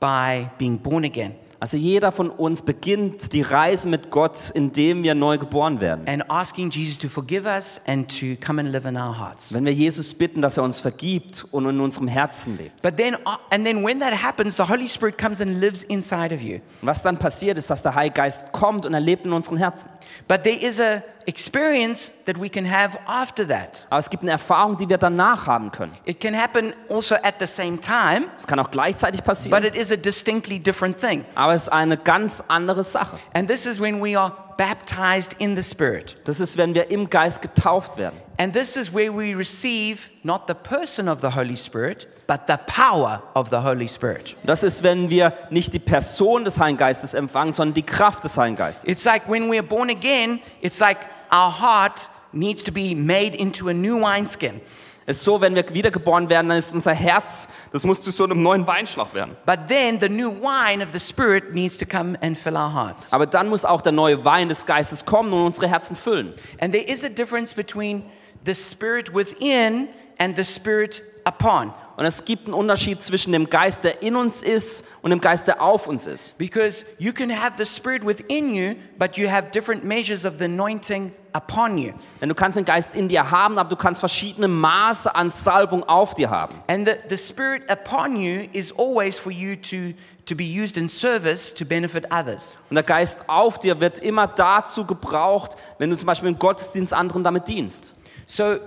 by 0.00 0.48
being 0.58 0.78
born 0.78 1.04
again 1.04 1.34
Also 1.58 1.76
jeder 1.76 2.12
von 2.12 2.30
uns 2.30 2.62
beginnt 2.62 3.32
die 3.32 3.42
Reise 3.42 3.88
mit 3.88 4.10
Gott, 4.10 4.50
indem 4.54 5.02
wir 5.02 5.14
neu 5.14 5.38
geboren 5.38 5.80
werden. 5.80 6.06
and 6.06 6.22
asking 6.30 6.70
Jesus 6.70 6.98
to 6.98 7.08
forgive 7.08 7.46
us 7.46 7.80
and 7.86 8.08
to 8.20 8.36
come 8.44 8.60
and 8.60 8.70
live 8.72 8.86
in 8.86 8.96
our 8.96 9.18
hearts. 9.18 9.52
Wenn 9.52 9.64
wir 9.64 9.72
Jesus 9.72 10.12
bitten, 10.14 10.42
dass 10.42 10.56
er 10.56 10.64
uns 10.64 10.78
vergibt 10.78 11.46
und 11.52 11.66
in 11.66 11.80
unserem 11.80 12.08
Herzen 12.08 12.58
lebt. 12.58 12.82
But 12.82 12.96
then, 12.96 13.14
uh, 13.26 13.36
and 13.50 13.64
then 13.64 13.82
when 13.84 14.00
that 14.00 14.12
happens, 14.22 14.56
the 14.56 14.64
Holy 14.68 14.88
Spirit 14.88 15.16
comes 15.18 15.40
and 15.40 15.60
lives 15.60 15.82
inside 15.84 16.34
of 16.34 16.42
you. 16.42 16.56
Und 16.82 16.88
was 16.88 17.02
dann 17.02 17.16
passiert 17.16 17.56
ist, 17.58 17.70
dass 17.70 17.82
der 17.82 17.94
Heilige 17.94 18.14
Geist 18.14 18.52
kommt 18.52 18.84
und 18.84 18.94
er 18.94 19.00
lebt 19.00 19.24
in 19.24 19.32
unseren 19.32 19.56
Herzen. 19.56 19.88
But 20.28 20.42
there 20.42 20.56
is 20.58 20.80
a 20.80 21.02
experience 21.26 22.12
that 22.24 22.40
we 22.40 22.48
can 22.48 22.64
have 22.70 22.98
after 23.06 23.46
that. 23.48 23.86
Aber 23.90 23.98
es 23.98 24.10
gibt 24.10 24.22
eine 24.22 24.32
Erfahrung, 24.32 24.76
die 24.76 24.88
wir 24.88 24.98
danach 24.98 25.46
haben 25.46 25.70
können. 25.70 25.92
It 26.04 26.20
can 26.20 26.34
happen 26.34 26.72
also 26.88 27.14
at 27.16 27.34
the 27.40 27.46
same 27.46 27.80
time, 27.80 28.26
Es 28.36 28.46
kann 28.46 28.58
auch 28.58 28.70
gleichzeitig 28.70 29.20
but 29.20 29.26
passieren, 29.26 29.64
it 29.64 29.74
is 29.76 29.92
a 29.92 29.96
distinctly 29.96 30.58
different 30.58 31.00
thing. 31.00 31.24
aber 31.34 31.54
es 31.54 31.62
ist 31.62 31.68
eine 31.72 31.96
ganz 31.96 32.42
andere 32.48 32.84
Sache. 32.84 33.16
And 33.34 33.48
this 33.48 33.66
is 33.66 33.80
when 33.80 34.02
we 34.02 34.18
are 34.18 34.32
baptized 34.56 35.34
in 35.38 35.54
the 35.54 35.62
Spirit. 35.62 36.16
Das 36.24 36.40
ist, 36.40 36.56
wenn 36.56 36.74
wir 36.74 36.90
im 36.90 37.10
Geist 37.10 37.42
getauft 37.42 37.98
werden. 37.98 38.18
And 38.38 38.52
this 38.54 38.76
is 38.76 38.92
where 38.92 39.12
we 39.14 39.34
receive 39.36 40.10
not 40.22 40.42
the 40.46 40.54
person 40.54 41.08
of 41.08 41.20
the 41.20 41.34
Holy 41.34 41.56
Spirit, 41.56 42.06
but 42.26 42.40
the 42.48 42.56
power 42.66 43.22
of 43.34 43.48
the 43.50 43.56
Holy 43.56 43.88
Spirit. 43.88 44.36
Das 44.44 44.62
ist, 44.62 44.82
wenn 44.82 45.08
wir 45.10 45.32
nicht 45.50 45.72
die 45.72 45.78
Person 45.78 46.44
des 46.44 46.58
Heiligen 46.58 46.78
Geistes 46.78 47.14
empfangen, 47.14 47.52
sondern 47.52 47.74
die 47.74 47.82
Kraft 47.82 48.24
des 48.24 48.36
Heiligen 48.36 48.56
Geistes. 48.56 48.84
It's 48.90 49.04
like 49.04 49.28
when 49.28 49.50
we're 49.50 49.62
born 49.62 49.90
again, 49.90 50.40
it's 50.60 50.80
like 50.80 50.98
our 51.32 51.50
heart 51.50 52.08
needs 52.32 52.62
to 52.64 52.72
be 52.72 52.94
made 52.94 53.36
into 53.36 53.68
a 53.68 53.74
new 53.74 54.00
wineskin. 54.00 54.60
Es 55.08 55.18
ist 55.18 55.24
so, 55.24 55.40
wenn 55.40 55.54
wir 55.54 55.64
wiedergeboren 55.72 56.28
werden, 56.28 56.48
dann 56.48 56.58
ist 56.58 56.74
unser 56.74 56.92
Herz, 56.92 57.48
das 57.70 57.84
muss 57.84 58.02
zu 58.02 58.10
so 58.10 58.24
einem 58.24 58.42
neuen 58.42 58.66
Weinschlauch 58.66 59.14
werden. 59.14 59.36
But 59.46 59.68
then 59.68 60.00
the 60.00 60.08
new 60.08 60.32
wine 60.32 60.82
of 60.82 60.90
the 60.92 60.98
Spirit 60.98 61.54
needs 61.54 61.78
to 61.78 61.86
come 61.86 62.18
and 62.20 62.36
fill 62.36 62.56
our 62.56 62.74
hearts. 62.74 63.12
Aber 63.12 63.26
dann 63.26 63.48
muss 63.48 63.64
auch 63.64 63.82
der 63.82 63.92
neue 63.92 64.24
Wein 64.24 64.48
des 64.48 64.66
Geistes 64.66 65.04
kommen 65.04 65.32
und 65.32 65.42
unsere 65.42 65.68
Herzen 65.68 65.94
füllen. 65.94 66.34
And 66.60 66.72
there 66.72 66.84
is 66.84 67.04
a 67.04 67.08
difference 67.08 67.54
between 67.54 68.02
the 68.44 68.54
Spirit 68.54 69.14
within 69.14 69.88
and 70.18 70.36
the 70.36 70.44
Spirit 70.44 71.02
upon. 71.24 71.72
Und 71.96 72.04
es 72.04 72.26
gibt 72.26 72.44
einen 72.44 72.54
Unterschied 72.54 73.02
zwischen 73.02 73.32
dem 73.32 73.48
Geist, 73.48 73.82
der 73.82 74.02
in 74.02 74.16
uns 74.16 74.42
ist, 74.42 74.84
und 75.00 75.10
dem 75.10 75.20
Geist, 75.20 75.46
der 75.46 75.62
auf 75.62 75.86
uns 75.86 76.06
ist. 76.06 76.36
Because 76.36 76.84
you 76.98 77.12
can 77.12 77.30
have 77.30 77.54
the 77.56 77.64
Spirit 77.64 78.06
within 78.06 78.54
you, 78.54 78.74
but 78.98 79.16
you 79.16 79.30
have 79.30 79.50
different 79.50 79.82
measures 79.82 80.26
of 80.26 80.34
the 80.38 80.44
anointing 80.44 81.12
upon 81.32 81.78
you. 81.78 81.92
Denn 82.20 82.28
du 82.28 82.34
kannst 82.34 82.58
den 82.58 82.66
Geist 82.66 82.94
in 82.94 83.08
dir 83.08 83.30
haben, 83.30 83.58
aber 83.58 83.70
du 83.70 83.76
kannst 83.76 84.00
verschiedene 84.00 84.46
Maße 84.46 85.14
an 85.14 85.30
Salbung 85.30 85.84
auf 85.84 86.14
dir 86.14 86.28
haben. 86.28 86.54
And 86.66 86.86
the, 86.86 86.96
the 87.08 87.16
Spirit 87.16 87.62
upon 87.70 88.20
you 88.20 88.46
is 88.52 88.74
always 88.76 89.18
for 89.18 89.32
you 89.32 89.56
to, 89.56 89.96
to 90.26 90.34
be 90.34 90.44
used 90.44 90.76
in 90.76 90.90
service 90.90 91.54
to 91.54 91.64
benefit 91.64 92.04
others. 92.12 92.56
Und 92.68 92.74
der 92.74 92.84
Geist 92.84 93.20
auf 93.26 93.58
dir 93.58 93.80
wird 93.80 94.00
immer 94.00 94.26
dazu 94.26 94.84
gebraucht, 94.84 95.56
wenn 95.78 95.88
du 95.88 95.96
zum 95.96 96.06
Beispiel 96.06 96.28
im 96.28 96.38
Gottesdienst 96.38 96.92
anderen 96.92 97.24
damit 97.24 97.48
dienst. 97.48 97.94
So 98.26 98.58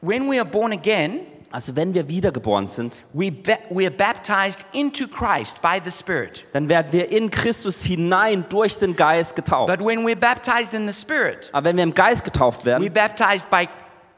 when 0.00 0.28
we 0.28 0.40
are 0.40 0.48
born 0.48 0.72
again, 0.72 1.20
Also 1.54 1.76
wenn 1.76 1.94
wir 1.94 2.08
wiedergeboren 2.08 2.66
sind, 2.66 3.04
we, 3.12 3.32
we 3.70 3.86
are 3.86 3.94
baptized 3.94 4.66
into 4.72 5.06
Christ 5.06 5.62
by 5.62 5.80
the 5.84 5.92
Spirit. 5.92 6.44
dann 6.52 6.68
werden 6.68 6.88
wir 6.90 7.12
in 7.12 7.30
Christus 7.30 7.84
hinein 7.84 8.44
durch 8.48 8.76
den 8.76 8.96
Geist 8.96 9.36
getauft. 9.36 9.68
But 9.68 9.86
when 9.86 10.04
we're 10.04 10.16
baptized 10.16 10.74
in 10.74 10.88
the 10.88 10.92
Spirit, 10.92 11.50
Aber 11.52 11.66
wenn 11.66 11.76
wir 11.76 11.84
im 11.84 11.94
Geist 11.94 12.24
getauft 12.24 12.64
werden, 12.64 12.92
baptized 12.92 13.48
by 13.50 13.68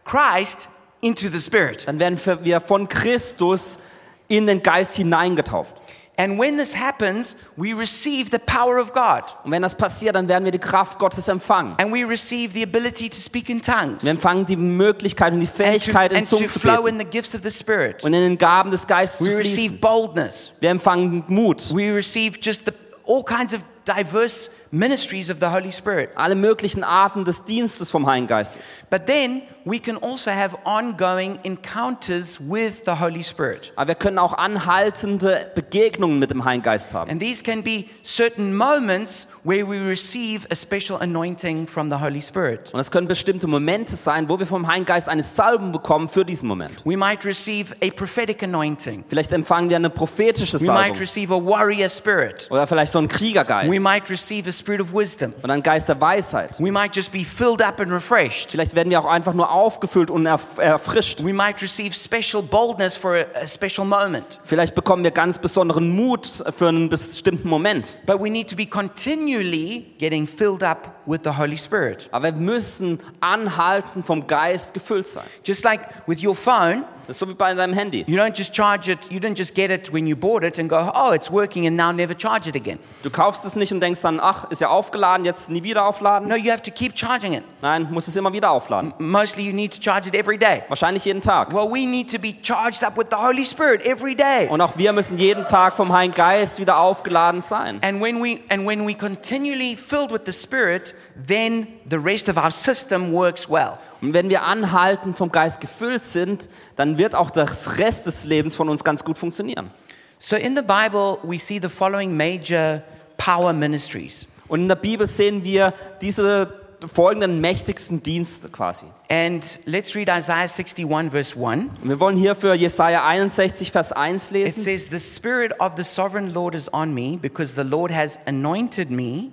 Christ 0.06 0.70
into 1.02 1.28
the 1.28 1.38
Spirit. 1.38 1.86
dann 1.86 2.00
werden 2.00 2.18
wir 2.42 2.58
von 2.58 2.88
Christus 2.88 3.80
in 4.28 4.46
den 4.46 4.62
Geist 4.62 4.94
hineingetauft. 4.94 5.76
And 6.18 6.38
when 6.38 6.56
this 6.56 6.74
happens, 6.74 7.36
we 7.56 7.74
receive 7.74 8.30
the 8.30 8.38
power 8.38 8.78
of 8.80 8.92
God. 8.94 9.22
Und 9.44 9.50
wenn 9.50 9.60
das 9.60 9.74
passiert, 9.74 10.16
dann 10.16 10.28
werden 10.28 10.44
wir 10.44 10.50
die 10.52 10.58
Kraft 10.58 10.98
Gottes 10.98 11.28
empfangen. 11.28 11.74
And 11.78 11.92
we 11.92 12.08
receive 12.08 12.54
the 12.54 12.62
ability 12.62 13.10
to 13.10 13.16
speak 13.20 13.50
in 13.50 13.60
tongues. 13.60 14.02
Wir 14.02 14.12
empfangen 14.12 14.46
die 14.46 14.56
Möglichkeit 14.56 15.34
und 15.34 15.40
die 15.40 15.46
And 15.46 15.54
to, 15.56 15.62
Fähigkeit, 15.62 16.12
in 16.12 16.18
and 16.18 16.30
to 16.30 16.36
Zungen 16.36 16.50
zu 16.50 16.58
flow 16.58 16.86
in 16.86 16.98
the 16.98 17.04
gifts 17.04 17.34
of 17.34 17.42
the 17.42 17.50
Spirit. 17.50 18.02
und 18.02 18.14
in 18.14 18.22
den 18.22 18.38
Gaben 18.38 18.70
des 18.70 18.86
Geistes 18.86 19.20
We 19.26 19.30
zu 19.32 19.36
receive 19.38 19.54
fließen. 19.74 19.80
boldness. 19.80 20.52
Wir 20.60 20.70
empfangen 20.70 21.24
Mut. 21.28 21.74
We 21.74 21.94
receive 21.94 22.38
just 22.40 22.62
the, 22.64 22.72
all 23.06 23.22
kinds 23.22 23.52
of 23.54 23.60
diverse 23.86 24.50
ministries 24.70 25.30
of 25.30 25.38
the 25.40 25.46
Holy 25.46 25.72
Spirit. 25.72 26.10
Alle 26.16 26.34
möglichen 26.34 26.84
Arten 26.84 27.24
des 27.24 27.44
Dienstes 27.44 27.90
vom 27.90 28.06
Heiligen 28.06 28.26
Geist. 28.26 28.58
But 28.90 29.06
then 29.06 29.42
we 29.64 29.78
can 29.78 29.96
also 29.96 30.30
have 30.30 30.56
ongoing 30.64 31.38
encounters 31.44 32.38
with 32.40 32.84
the 32.84 32.98
Holy 33.00 33.22
Spirit. 33.22 33.72
Aber 33.76 33.88
wir 33.88 33.94
können 33.94 34.18
auch 34.18 34.32
anhaltende 34.34 35.50
Begegnungen 35.54 36.18
mit 36.18 36.30
dem 36.30 36.44
Heiligen 36.44 36.62
Geist 36.64 36.92
haben. 36.94 37.10
And 37.10 37.20
these 37.20 37.42
can 37.42 37.62
be 37.62 37.86
certain 38.04 38.54
moments 38.54 39.28
where 39.44 39.66
we 39.66 39.78
receive 39.78 40.46
a 40.50 40.56
special 40.56 41.00
anointing 41.00 41.66
from 41.66 41.88
the 41.88 41.96
Holy 41.96 42.20
Spirit. 42.20 42.72
Und 42.72 42.80
es 42.80 42.90
können 42.90 43.08
bestimmte 43.08 43.46
Momente 43.46 43.96
sein, 43.96 44.28
wo 44.28 44.38
wir 44.38 44.46
vom 44.46 44.66
Heiligen 44.66 44.86
Geist 44.86 45.08
eine 45.08 45.22
Salbung 45.22 45.72
bekommen 45.72 46.08
für 46.08 46.24
diesen 46.24 46.48
Moment. 46.48 46.82
We 46.84 46.96
might 46.96 47.24
receive 47.24 47.74
a 47.82 47.90
prophetic 47.90 48.42
anointing. 48.42 49.04
Vielleicht 49.08 49.32
empfangen 49.32 49.70
wir 49.70 49.76
eine 49.76 49.90
prophetische 49.90 50.60
We 50.60 50.66
might 50.66 50.76
Salbung. 50.76 50.98
receive 50.98 51.32
a 51.32 51.38
warrior 51.38 51.88
spirit. 51.88 52.48
Oder 52.50 52.66
vielleicht 52.66 52.92
so 52.92 52.98
einen 52.98 53.08
Kriegergeist. 53.08 53.70
We 53.70 53.75
might 53.80 54.08
receive 54.10 54.48
a 54.48 54.52
spirit 54.52 54.80
of 54.80 54.92
wisdom. 54.92 55.34
Oder 55.42 55.54
einen 55.54 55.62
Geist 55.62 55.88
der 55.88 56.00
Weisheit. 56.00 56.58
We 56.60 56.70
might 56.70 56.94
just 56.94 57.12
be 57.12 57.24
filled 57.24 57.62
up 57.62 57.80
and 57.80 57.92
refreshed. 57.92 58.50
Vielleicht 58.50 58.74
werden 58.74 58.90
wir 58.90 59.00
auch 59.00 59.06
einfach 59.06 59.34
nur 59.34 59.50
aufgefüllt 59.50 60.10
und 60.10 60.26
erf 60.26 60.58
erfrischt. 60.58 61.22
We 61.22 61.32
might 61.32 61.60
receive 61.62 61.92
special 61.92 62.42
boldness 62.42 62.96
for 62.96 63.14
a, 63.14 63.24
a 63.42 63.46
special 63.46 63.86
moment. 63.86 64.40
Vielleicht 64.44 64.74
bekommen 64.74 65.04
wir 65.04 65.10
ganz 65.10 65.38
besonderen 65.38 65.94
Mut 65.94 66.44
für 66.56 66.68
einen 66.68 66.88
bestimmten 66.88 67.48
Moment. 67.48 67.96
But 68.06 68.20
we 68.20 68.30
need 68.30 68.48
to 68.50 68.56
be 68.56 68.66
continually 68.66 69.86
getting 69.98 70.26
filled 70.26 70.62
up 70.62 71.02
with 71.06 71.20
the 71.24 71.30
Holy 71.36 71.58
Spirit. 71.58 72.08
Aber 72.12 72.26
wir 72.26 72.32
müssen 72.32 73.00
anhalten 73.20 74.02
vom 74.04 74.26
Geist 74.26 74.74
gefüllt 74.74 75.08
sein. 75.08 75.24
Just 75.44 75.64
like 75.64 75.82
with 76.06 76.22
your 76.24 76.34
phone, 76.34 76.84
Das 77.06 77.16
ist 77.16 77.20
so 77.20 77.28
wie 77.28 77.34
bei 77.34 77.54
deinem 77.54 77.72
Handy. 77.74 78.04
you 78.06 78.18
don't 78.18 78.36
just 78.36 78.54
charge 78.54 78.90
it, 78.90 78.98
you 79.10 79.18
don't 79.20 79.36
just 79.36 79.54
get 79.54 79.70
it 79.70 79.92
when 79.92 80.06
you 80.06 80.16
bought 80.16 80.42
it 80.42 80.58
and 80.58 80.68
go, 80.68 80.90
oh, 80.94 81.12
it's 81.12 81.30
working 81.30 81.66
and 81.66 81.76
now 81.76 81.92
never 81.92 82.14
charge 82.18 82.48
it 82.48 82.56
again. 82.56 82.78
Du 83.02 83.10
kaufst 83.10 83.44
es 83.44 83.56
nicht 83.56 83.72
und 83.72 83.80
denkst 83.80 84.00
dann, 84.02 84.18
ach, 84.20 84.50
ist 84.50 84.60
ja 84.60 84.68
aufgeladen, 84.68 85.24
jetzt 85.24 85.48
nie 85.50 85.62
wieder 85.62 85.86
aufladen. 85.86 86.28
No, 86.28 86.34
you 86.34 86.50
have 86.50 86.62
to 86.62 86.70
keep 86.70 86.96
charging 86.96 87.32
it. 87.32 87.44
Nein, 87.62 87.88
musst 87.90 88.08
es 88.08 88.16
immer 88.16 88.32
wieder 88.32 88.50
aufladen. 88.50 88.92
Mostly 88.98 89.44
you 89.44 89.52
need 89.52 89.72
to 89.74 89.80
charge 89.80 90.08
it 90.08 90.14
every 90.14 90.38
day. 90.38 90.62
Wahrscheinlich 90.68 91.04
jeden 91.04 91.20
Tag. 91.20 91.52
Well, 91.52 91.70
we 91.70 91.86
need 91.86 92.10
to 92.10 92.18
be 92.18 92.34
charged 92.42 92.82
up 92.82 92.96
with 92.96 93.06
the 93.10 93.16
Holy 93.16 93.44
Spirit 93.44 93.84
every 93.86 94.14
day. 94.14 94.48
Und 94.48 94.60
auch 94.60 94.76
wir 94.76 94.92
müssen 94.92 95.18
jeden 95.18 95.46
Tag 95.46 95.76
vom 95.76 95.92
Heiligen 95.92 96.14
Geist 96.14 96.58
wieder 96.58 96.78
aufgeladen 96.78 97.40
sein. 97.40 97.78
And 97.82 98.00
when 98.02 98.22
we 98.22 98.40
and 98.48 98.66
when 98.66 98.86
we 98.86 98.94
continually 98.94 99.76
filled 99.76 100.10
with 100.10 100.22
the 100.26 100.32
Spirit, 100.32 100.94
then 101.26 101.66
the 101.88 101.98
rest 101.98 102.28
of 102.28 102.36
our 102.36 102.50
system 102.50 103.12
works 103.12 103.48
well. 103.48 103.78
Und 104.00 104.14
wenn 104.14 104.28
wir 104.28 104.42
anhalten 104.42 105.14
vom 105.14 105.32
Geist 105.32 105.60
gefüllt 105.60 106.04
sind, 106.04 106.48
dann 106.76 106.98
wird 106.98 107.14
auch 107.14 107.30
das 107.30 107.78
Rest 107.78 108.06
des 108.06 108.24
Lebens 108.24 108.54
von 108.54 108.68
uns 108.68 108.84
ganz 108.84 109.04
gut 109.04 109.18
funktionieren. 109.18 109.70
So 110.18 110.36
in 110.36 110.56
the 110.56 110.62
Bible, 110.62 111.18
we 111.22 111.38
see 111.38 111.58
the 111.60 111.68
following 111.68 112.16
major 112.16 112.82
power 113.16 113.52
ministries. 113.52 114.26
Und 114.48 114.62
in 114.62 114.68
der 114.68 114.76
Bibel 114.76 115.06
sehen 115.06 115.44
wir 115.44 115.74
diese 116.00 116.52
folgenden 116.92 117.40
mächtigsten 117.40 118.02
Dienste 118.02 118.48
quasi. 118.48 118.86
And 119.08 119.60
let's 119.64 119.94
read 119.94 120.08
Isaiah 120.08 120.48
61 120.48 121.10
verse 121.10 121.36
1. 121.36 121.64
Und 121.82 121.88
wir 121.88 122.00
wollen 122.00 122.16
hier 122.16 122.34
für 122.34 122.54
Jesaja 122.54 123.04
61, 123.06 123.72
Vers 123.72 123.92
1 123.92 124.26
It 124.26 124.32
lesen. 124.32 124.62
says, 124.62 124.88
The 124.90 125.00
Spirit 125.00 125.58
of 125.58 125.72
the 125.76 125.84
sovereign 125.84 126.32
Lord 126.32 126.54
is 126.54 126.72
on 126.72 126.92
me, 126.92 127.18
because 127.20 127.54
the 127.54 127.68
Lord 127.68 127.90
has 127.90 128.18
anointed 128.26 128.90
me 128.90 129.32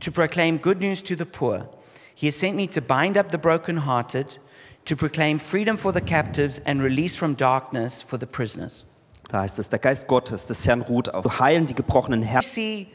to 0.00 0.10
proclaim 0.10 0.60
good 0.60 0.80
news 0.80 1.02
to 1.04 1.14
the 1.16 1.24
poor. 1.24 1.68
He 2.14 2.26
has 2.26 2.36
sent 2.36 2.56
me 2.56 2.68
to 2.68 2.80
bind 2.80 3.16
up 3.18 3.30
the 3.30 3.38
brokenhearted, 3.38 4.38
to 4.84 4.96
proclaim 4.96 5.38
freedom 5.38 5.76
for 5.76 5.92
the 5.92 6.00
captives 6.00 6.60
and 6.64 6.82
release 6.82 7.16
from 7.16 7.34
darkness 7.36 8.02
for 8.02 8.18
the 8.18 8.26
prisoners. 8.26 8.84
Da 9.28 9.40
heißt 9.40 9.58
es, 9.58 9.68
der 9.68 9.78
Geist 9.78 10.06
Gottes 10.06 10.46
des 10.46 10.66
Herrn 10.66 10.82
ruht 10.82 11.12
auf. 11.12 11.40
Heilen 11.40 11.66
die 11.66 11.74
gebrochenen 11.74 12.22
Herzen, 12.22 12.86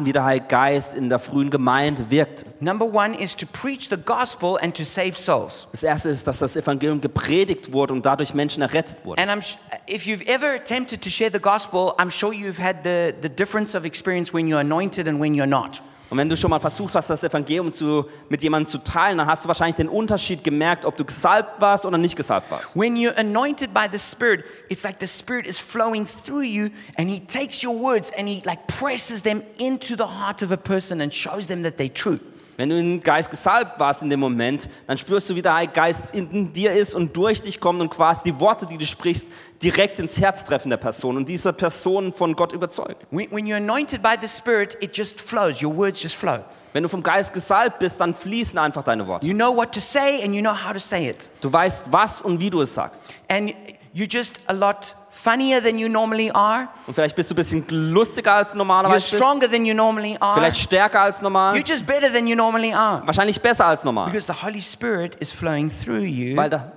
wie 0.00 0.12
der 0.12 0.24
Heilige 0.24 0.46
Geist 0.46 0.94
in 0.94 1.08
der 1.08 1.18
frühen 1.18 1.50
Gemeinde 1.50 2.10
wirkt. 2.10 2.46
Number 2.60 2.86
one 2.86 3.14
is 3.16 3.36
to 3.36 3.46
preach 3.46 3.88
the 3.90 3.96
gospel 3.96 4.58
and 4.60 4.76
to 4.76 4.84
save 4.84 5.12
souls. 5.12 5.68
Das 5.70 5.82
erste 5.82 6.08
ist, 6.08 6.26
dass 6.26 6.38
das 6.38 6.56
Evangelium 6.56 7.00
gepredigt 7.00 7.72
wurde 7.72 7.92
und 7.92 8.04
dadurch 8.04 8.34
Menschen 8.34 8.62
errettet 8.62 9.04
wurden. 9.04 9.20
And 9.20 9.30
I'm, 9.30 9.56
if 9.88 10.06
you've 10.06 10.26
ever 10.26 10.54
attempted 10.54 11.02
to 11.02 11.10
share 11.10 11.30
the 11.30 11.38
gospel, 11.38 11.92
I'm 11.98 12.10
sure 12.10 12.32
you've 12.32 12.60
had 12.60 12.78
the, 12.82 13.14
the 13.20 13.28
difference 13.28 13.76
of 13.76 13.84
experience 13.84 14.32
when 14.32 14.48
you're 14.48 14.60
anointed 14.60 15.06
and 15.06 15.20
when 15.20 15.34
you're 15.34 15.46
not. 15.46 15.82
Und 16.10 16.16
wenn 16.16 16.28
du 16.28 16.36
schon 16.36 16.48
mal 16.48 16.58
versucht 16.58 16.94
hast, 16.94 17.10
das 17.10 17.22
Evangelium 17.22 17.72
zu, 17.72 18.06
mit 18.30 18.42
jemandem 18.42 18.70
zu 18.70 18.78
teilen, 18.78 19.18
dann 19.18 19.26
hast 19.26 19.44
du 19.44 19.48
wahrscheinlich 19.48 19.76
den 19.76 19.88
Unterschied 19.88 20.42
gemerkt, 20.42 20.86
ob 20.86 20.96
du 20.96 21.04
gesalbt 21.04 21.60
warst 21.60 21.84
oder 21.84 21.98
nicht 21.98 22.16
gesalbt 22.16 22.50
warst. 22.50 22.74
When 22.74 22.96
you're 22.96 23.16
anointed 23.18 23.74
by 23.74 23.86
the 23.90 23.98
Spirit, 23.98 24.44
it's 24.70 24.84
like 24.84 24.96
the 25.00 25.06
Spirit 25.06 25.46
is 25.46 25.58
flowing 25.58 26.06
through 26.06 26.44
you 26.44 26.70
and 26.96 27.10
He 27.10 27.20
takes 27.20 27.62
your 27.62 27.74
words 27.74 28.10
and 28.16 28.26
He 28.26 28.42
like 28.46 28.66
presses 28.66 29.22
them 29.22 29.42
into 29.58 29.96
the 29.96 30.06
heart 30.06 30.42
of 30.42 30.50
a 30.50 30.56
person 30.56 31.02
and 31.02 31.12
shows 31.12 31.46
them 31.46 31.62
that 31.62 31.76
they're 31.76 31.88
true. 31.88 32.20
Wenn 32.58 32.70
du 32.70 32.76
im 32.76 33.00
Geist 33.00 33.30
gesalbt 33.30 33.78
warst 33.78 34.02
in 34.02 34.10
dem 34.10 34.18
Moment, 34.18 34.68
dann 34.88 34.98
spürst 34.98 35.30
du, 35.30 35.36
wie 35.36 35.42
der 35.42 35.54
Heilige 35.54 35.74
Geist 35.74 36.12
in 36.12 36.52
dir 36.52 36.72
ist 36.72 36.92
und 36.92 37.16
durch 37.16 37.40
dich 37.40 37.60
kommt 37.60 37.80
und 37.80 37.88
quasi 37.88 38.22
die 38.24 38.40
Worte, 38.40 38.66
die 38.66 38.76
du 38.76 38.84
sprichst, 38.84 39.28
direkt 39.62 40.00
ins 40.00 40.20
Herz 40.20 40.44
treffen 40.44 40.68
der 40.68 40.76
Person 40.76 41.16
und 41.16 41.28
diese 41.28 41.52
Person 41.52 42.12
von 42.12 42.34
Gott 42.34 42.52
überzeugt. 42.52 43.06
When, 43.12 43.30
when 43.30 43.46
you're 43.46 43.58
anointed 43.58 44.02
by 44.02 44.16
the 44.20 44.26
Spirit, 44.26 44.76
it 44.80 44.96
just 44.96 45.20
flows. 45.20 45.62
Your 45.62 45.76
words 45.76 46.02
just 46.02 46.16
flow. 46.16 46.40
Wenn 46.72 46.82
du 46.82 46.88
vom 46.88 47.04
Geist 47.04 47.32
gesalbt 47.32 47.78
bist, 47.78 48.00
dann 48.00 48.12
fließen 48.12 48.58
einfach 48.58 48.82
deine 48.82 49.06
Worte. 49.06 49.24
You 49.24 49.34
know 49.34 49.54
what 49.54 49.72
to 49.74 49.80
say 49.80 50.20
and 50.24 50.34
you 50.34 50.40
know 50.40 50.52
how 50.52 50.72
to 50.72 50.80
say 50.80 51.08
it. 51.08 51.30
Du 51.40 51.52
weißt, 51.52 51.92
was 51.92 52.20
und 52.22 52.40
wie 52.40 52.50
du 52.50 52.62
es 52.62 52.74
sagst. 52.74 53.04
And 53.28 53.54
you're 53.94 54.12
just 54.12 54.40
a 54.48 54.52
lot 54.52 54.96
funnier 55.22 55.60
than 55.62 55.78
you 55.78 55.88
normally 55.88 56.30
are. 56.32 56.68
Und 56.86 56.94
vielleicht 56.94 57.16
bist 57.16 57.30
du 57.30 57.34
ein 57.34 57.36
bisschen 57.36 57.64
lustiger 57.68 58.34
als 58.34 58.50
du 58.50 58.54
You're 58.54 58.58
normalerweise 58.58 59.10
bist. 59.10 59.22
stronger 59.22 59.50
than 59.50 59.64
you 59.66 59.74
normally 59.74 60.16
are. 60.20 60.34
Vielleicht 60.34 60.58
stärker 60.58 61.00
als 61.00 61.20
normal. 61.20 61.54
You're 61.56 61.68
just 61.68 61.86
better 61.86 62.12
than 62.12 62.26
you 62.26 62.36
normally 62.36 62.72
are. 62.72 63.02
Wahrscheinlich 63.06 63.40
besser 63.40 63.66
als 63.66 63.84
normal. 63.84 64.06
Because 64.10 64.26
the 64.32 64.42
Holy 64.46 64.62
Spirit 64.62 65.16
is 65.16 65.32
flowing 65.32 65.70
through 65.84 66.02
you. 66.04 66.36
Weil 66.36 66.50
der 66.50 66.72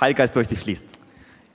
Heilige 0.00 0.18
Geist 0.18 0.36
durch 0.36 0.48
dich 0.48 0.58
fließt. 0.58 0.84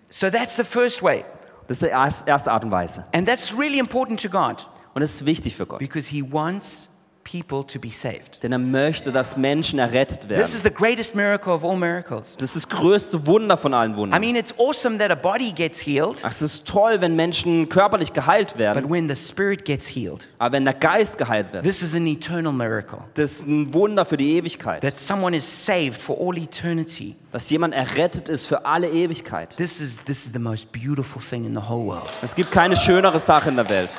So 0.10 0.30
that's 0.30 0.56
the 0.56 0.64
first 0.64 1.02
way. 1.04 1.24
Das 1.68 1.78
ist 1.78 1.84
die 1.84 1.88
erst- 1.92 2.28
erste 2.28 2.52
Art 2.52 2.64
und 2.64 2.72
Weise. 2.72 3.06
And 3.14 3.28
that's 3.28 3.58
really 3.58 3.80
important 3.80 4.22
to 4.22 4.30
God 4.30 4.68
Und 4.94 5.02
es 5.02 5.14
ist 5.16 5.26
wichtig 5.26 5.56
für 5.56 5.66
Gott. 5.66 5.80
because 5.80 6.10
He 6.10 6.24
wants 6.30 6.90
people 7.24 7.64
to 7.66 7.80
be 7.80 7.90
saved. 7.92 8.42
Denn 8.44 8.52
er 8.52 8.58
möchte, 8.60 9.12
dass 9.12 9.38
Menschen 9.38 9.80
errettet 9.80 10.22
This 10.22 10.30
werden. 10.30 10.42
is 10.44 10.64
the 10.64 10.72
greatest 10.72 11.16
miracle 11.16 11.54
of 11.54 11.64
all 11.64 11.76
miracles. 11.76 12.36
Das 12.38 12.56
ist 12.56 12.66
das 12.66 12.70
größte 12.70 13.26
Wunder 13.28 13.58
von 13.58 13.74
allen 13.74 13.94
I 13.94 13.98
Wundern. 13.98 14.22
mean, 14.22 14.36
it's 14.36 14.54
awesome 14.60 14.98
that 14.98 15.12
a 15.12 15.16
body 15.16 15.52
gets 15.52 15.80
healed, 15.86 16.20
Ach, 16.24 16.30
Es 16.32 16.42
ist 16.42 16.68
toll, 16.68 17.02
wenn 17.02 17.16
Menschen 17.16 17.70
körperlich 17.70 18.14
geheilt 18.14 18.52
but 18.52 18.60
werden, 18.60 18.90
when 18.90 19.08
the 19.08 19.16
spirit 19.16 19.66
gets 19.66 19.88
healed, 19.88 20.28
aber 20.40 20.54
wenn 20.54 20.66
der 20.66 20.74
Geist 20.74 21.18
geheilt 21.18 21.54
wird, 21.54 21.64
this 21.64 21.82
is 21.82 21.96
an 21.96 22.08
eternal 22.08 22.52
miracle. 22.54 23.00
das 23.14 23.32
ist 23.32 23.48
ein 23.48 23.74
Wunder 23.74 24.06
für 24.06 24.18
die 24.18 24.38
Ewigkeit. 24.38 24.82
That 24.82 24.98
someone 24.98 25.36
is 25.36 25.66
saved 25.66 25.96
for 26.02 26.18
all 26.20 26.38
eternity. 26.38 27.16
Dass 27.32 27.50
jemand 27.50 27.74
errettet 27.74 28.28
ist 28.30 28.46
für 28.46 28.66
alle 28.66 28.90
Ewigkeit. 28.90 29.56
This 29.56 29.80
is, 29.80 30.04
this 30.04 30.26
is 30.26 30.34
the 30.34 30.40
most 30.40 30.72
beautiful 30.72 31.22
thing 31.22 31.46
in 31.46 31.54
the 31.56 31.62
whole 31.70 31.86
world. 31.86 32.10
Es 32.22 32.36
gibt 32.36 32.52
keine 32.52 32.76
schönere 32.76 33.20
Sache 33.20 33.50
in 33.50 33.56
der 33.56 33.70
Welt. 33.70 33.92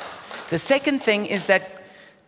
The 0.51 0.57
second 0.59 1.03
thing 1.03 1.25
is 1.25 1.47
that 1.47 1.61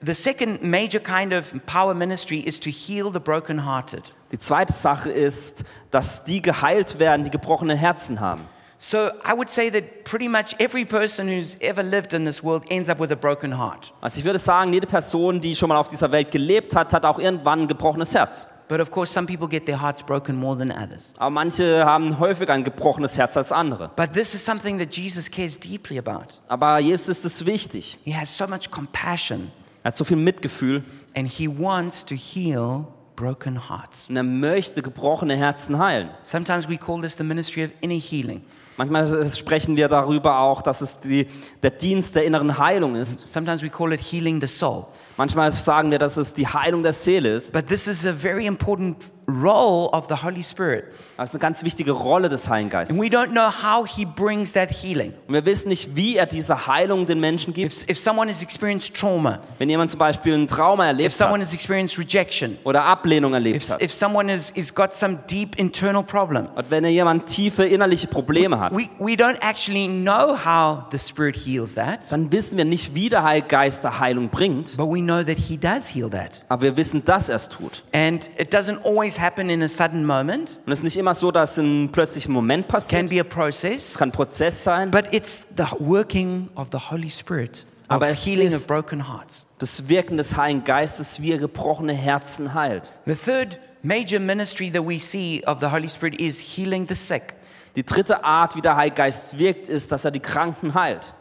the 0.01 0.13
second 0.13 0.61
major 0.61 0.99
kind 0.99 1.33
of 1.33 1.53
power 1.65 1.93
ministry 1.93 2.39
is 2.39 2.59
to 2.59 2.69
heal 2.69 3.11
the 3.11 3.19
brokenhearted. 3.19 4.13
Die 4.31 4.39
zweite 4.39 4.73
Sache 4.73 5.09
ist, 5.09 5.63
dass 5.91 6.23
die 6.23 6.41
geheilt 6.41 6.99
werden, 6.99 7.23
die 7.23 7.31
gebrochene 7.31 7.75
Herzen 7.75 8.19
haben. 8.19 8.47
So 8.77 9.09
I 9.23 9.33
would 9.33 9.49
say 9.49 9.71
that 9.71 10.03
pretty 10.03 10.27
much 10.27 10.53
every 10.59 10.85
person 10.85 11.27
who's 11.27 11.57
ever 11.61 11.81
lived 11.81 12.13
in 12.13 12.25
this 12.25 12.43
world 12.43 12.65
ends 12.69 12.89
up 12.89 12.99
with 12.99 13.11
a 13.11 13.15
broken 13.15 13.57
heart. 13.57 13.93
Also 14.01 14.19
ich 14.19 14.25
würde 14.25 14.37
sagen, 14.37 14.73
jede 14.73 14.85
Person, 14.85 15.39
die 15.39 15.55
schon 15.55 15.69
mal 15.69 15.77
auf 15.77 15.87
dieser 15.87 16.11
Welt 16.11 16.29
gelebt 16.31 16.75
hat, 16.75 16.93
hat 16.93 17.05
auch 17.05 17.17
irgendwann 17.17 17.61
ein 17.61 17.67
gebrochenes 17.67 18.13
Herz. 18.13 18.47
But 18.67 18.81
of 18.81 18.89
course, 18.89 19.13
some 19.13 19.27
people 19.27 19.47
get 19.47 19.65
their 19.67 19.79
hearts 19.79 20.01
broken 20.03 20.35
more 20.35 20.57
than 20.57 20.71
others. 20.71 21.13
Aber 21.17 21.29
manche 21.29 21.85
haben 21.85 22.19
häufiger 22.19 22.53
ein 22.53 22.63
gebrochenes 22.63 23.17
Herz 23.17 23.37
als 23.37 23.51
andere. 23.51 23.91
But 23.95 24.13
this 24.13 24.33
is 24.33 24.43
something 24.43 24.79
that 24.79 24.93
Jesus 24.95 25.29
cares 25.29 25.59
deeply 25.59 25.97
about. 25.99 26.39
Aber 26.47 26.79
Jesus 26.79 27.07
ist 27.09 27.25
es 27.25 27.45
wichtig. 27.45 27.97
He 28.03 28.15
has 28.15 28.35
so 28.35 28.47
much 28.47 28.71
compassion 28.71 29.51
Er 29.85 29.89
hat 29.89 29.97
so 29.97 30.03
viel 30.03 30.17
Mitgefühl 30.17 30.81
and 31.15 31.29
he 31.29 31.47
wants 31.47 32.03
to 32.03 32.15
heal 32.15 32.87
broken 33.15 33.69
hearts. 33.69 34.09
und 34.09 34.15
er 34.17 34.23
möchte 34.23 34.81
gebrochene 34.81 35.35
Herzen 35.35 35.77
heilen. 35.77 36.09
Sometimes 36.23 36.67
we 36.67 36.75
call 36.75 37.03
this 37.03 37.15
the 37.15 37.23
ministry 37.23 37.65
of 37.65 37.69
inner 37.81 37.93
healing. 37.93 38.41
Manchmal 38.77 39.29
sprechen 39.29 39.75
wir 39.75 39.87
darüber 39.87 40.39
auch, 40.39 40.63
dass 40.63 40.81
es 40.81 40.99
die, 41.01 41.27
der 41.61 41.69
Dienst 41.69 42.15
der 42.15 42.25
inneren 42.25 42.57
Heilung 42.57 42.95
ist. 42.95 43.27
Sometimes 43.27 43.61
we 43.61 43.69
call 43.69 43.93
it 43.93 44.01
healing 44.01 44.41
the 44.41 44.47
soul. 44.47 44.87
Manchmal 45.17 45.51
sagen 45.51 45.91
wir, 45.91 45.99
dass 45.99 46.17
es 46.17 46.33
die 46.33 46.47
Heilung 46.47 46.81
der 46.81 46.93
Seele 46.93 47.35
ist. 47.35 47.53
But 47.53 47.67
this 47.67 47.87
is 47.87 48.07
a 48.07 48.11
very 48.11 48.47
important 48.47 49.05
role 49.27 49.89
of 49.91 50.07
the 50.07 50.15
Holy 50.23 50.43
Spirit. 50.43 50.85
Das 51.17 51.29
ist 51.29 51.33
eine 51.33 51.39
ganz 51.39 51.63
wichtige 51.63 51.91
Rolle 51.91 52.29
des 52.29 52.49
Heiligen 52.49 52.69
Geistes. 52.69 52.95
And 52.95 53.03
we 53.03 53.09
don't 53.09 53.31
know 53.31 53.49
how 53.49 53.87
he 53.87 54.05
brings 54.05 54.53
that 54.53 54.69
healing. 54.69 55.13
Und 55.27 55.33
wir 55.33 55.45
wissen 55.45 55.69
nicht, 55.69 55.95
wie 55.95 56.17
er 56.17 56.25
diese 56.25 56.67
Heilung 56.67 57.05
den 57.05 57.19
Menschen 57.19 57.53
gibt. 57.53 57.71
If, 57.71 57.89
if 57.89 57.97
someone 57.97 58.29
has 58.29 58.43
experienced 58.43 58.95
trauma, 58.95 59.39
Wenn 59.57 59.69
jemand 59.69 59.89
zum 59.91 59.99
Beispiel 59.99 60.33
ein 60.35 60.47
Trauma 60.47 60.83
if 60.83 60.89
erlebt 60.89 61.11
someone 61.13 61.39
hat 61.41 61.47
has 61.47 61.53
experienced 61.53 61.97
rejection, 61.97 62.57
oder 62.63 62.83
Ablehnung 62.83 63.33
erlebt 63.33 63.63
if, 63.63 63.69
hat 63.69 63.81
if 63.81 63.93
someone 63.93 64.31
has, 64.31 64.53
has 64.55 64.73
got 64.73 64.93
some 64.93 65.19
deep 65.29 65.57
internal 65.57 66.03
problem, 66.03 66.47
und 66.55 66.69
wenn 66.69 66.85
jemand 66.85 67.27
tiefe 67.27 67.65
innerliche 67.65 68.07
Probleme 68.07 68.59
hat, 68.59 68.73
we, 68.73 68.89
we 68.99 69.13
don't 69.13 69.37
actually 69.41 69.87
know 69.87 70.35
how 70.35 70.83
the 70.91 70.99
Spirit 70.99 71.35
heals 71.35 71.75
that, 71.75 71.99
dann 72.09 72.31
wissen 72.31 72.57
wir 72.57 72.65
nicht, 72.65 72.93
wie 72.93 73.09
der 73.09 73.23
Heilige 73.23 73.47
Geist 73.47 73.83
der 73.83 73.99
Heilung 73.99 74.29
bringt, 74.29 74.77
but 74.77 74.87
we 74.87 74.99
know 74.99 75.23
that 75.23 75.37
he 75.37 75.57
does 75.57 75.87
heal 75.87 76.09
that. 76.09 76.43
aber 76.49 76.63
wir 76.63 76.77
wissen, 76.77 77.03
dass 77.05 77.29
er 77.29 77.35
es 77.35 77.49
tut. 77.49 77.83
And 77.93 78.29
it 78.37 78.53
doesn't 78.53 78.83
always 78.83 79.14
happen 79.19 79.49
in 79.49 79.61
a 79.63 79.67
sudden 79.67 80.05
moment. 80.05 80.59
Und 80.65 80.71
es 80.71 80.79
ist 80.79 80.83
nicht 80.83 80.97
immer 80.97 81.13
so, 81.13 81.31
dass 81.31 81.57
ein 81.57 81.91
plötzlicher 81.91 82.29
Moment 82.31 82.65
Can 82.67 82.71
passiert. 82.73 83.09
be 83.09 83.15
a 83.19 83.23
Es 83.23 83.29
process, 83.29 83.97
kann 83.97 84.09
ein 84.09 84.11
Prozess 84.11 84.63
sein. 84.63 84.91
but 84.91 85.05
it's 85.13 85.45
the 85.57 85.65
working 85.79 86.49
of 86.55 86.67
the 86.71 86.77
Holy 86.89 87.09
Spirit 87.09 87.65
of 87.87 87.95
Aber 87.95 88.07
es 88.09 88.25
healing 88.25 88.47
of 88.47 88.53
ist- 88.53 88.67
broken 88.67 89.07
hearts. 89.07 89.45
Das 89.59 89.87
Wirken 89.87 90.17
des 90.17 90.35
Heiligen 90.35 90.63
Geistes, 90.63 91.21
wie 91.21 91.31
er 91.31 91.37
gebrochene 91.37 91.93
Herzen 91.93 92.53
heilt. 92.53 92.91
The 93.05 93.15
third 93.15 93.59
major 93.83 94.19
ministry 94.19 94.71
that 94.71 94.85
we 94.85 94.99
see 94.99 95.41
of 95.45 95.59
the 95.59 95.67
Holy 95.67 95.87
Spirit 95.89 96.19
is 96.19 96.39
healing 96.41 96.87
the 96.87 96.95
sick. 96.95 97.35
Die 97.75 97.85
dritte 97.85 98.23
Art, 98.23 98.55
wie 98.55 98.61
der 98.61 98.75
Heilige 98.75 98.95
Geist 98.95 99.37
wirkt, 99.37 99.67
ist, 99.67 99.91
dass 99.91 100.03
er 100.05 100.11
die 100.11 100.19
Kranken 100.21 100.73
heilt. 100.73 101.13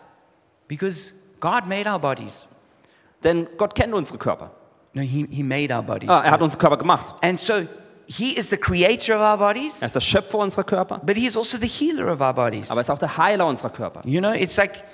Because 0.69 1.15
God 1.41 1.67
made 1.67 1.89
our 1.91 1.99
bodies. 1.99 2.47
Denn 3.23 3.47
Gott 3.57 3.75
kennt 3.75 3.95
unsere 3.95 4.19
Körper. 4.19 4.51
No, 4.93 5.03
He, 5.03 5.27
he 5.31 5.43
made 5.43 5.75
our 5.75 5.83
bodies. 5.83 6.09
Ah, 6.09 6.21
er 6.25 6.31
hat 6.31 6.43
unsere 6.43 6.61
Körper 6.61 6.77
gemacht. 6.77 7.15
And 7.23 7.39
so 7.41 7.55
He 8.07 8.39
is 8.39 8.49
the 8.51 8.57
creator 8.57 9.15
of 9.15 9.21
our 9.21 9.39
bodies, 9.39 9.81
Er 9.83 9.87
ist 9.87 9.95
der 9.97 10.01
Schöpfer 10.01 10.39
unserer 10.39 10.65
Körper, 10.65 11.01
but 11.05 11.17
He 11.17 11.27
is 11.27 11.37
also 11.37 11.57
the 11.59 11.67
healer 11.69 12.13
of 12.13 12.21
our 12.21 12.33
bodies. 12.35 12.71
aber 12.71 12.81
er 12.81 12.83
ist 12.83 12.91
auch 12.91 12.99
der 12.99 13.17
Heiler 13.17 13.47
unserer 13.47 13.71
Körper. 13.71 14.03
You 14.05 14.21
know, 14.21 14.33
it's 14.33 14.57
like 14.57 14.85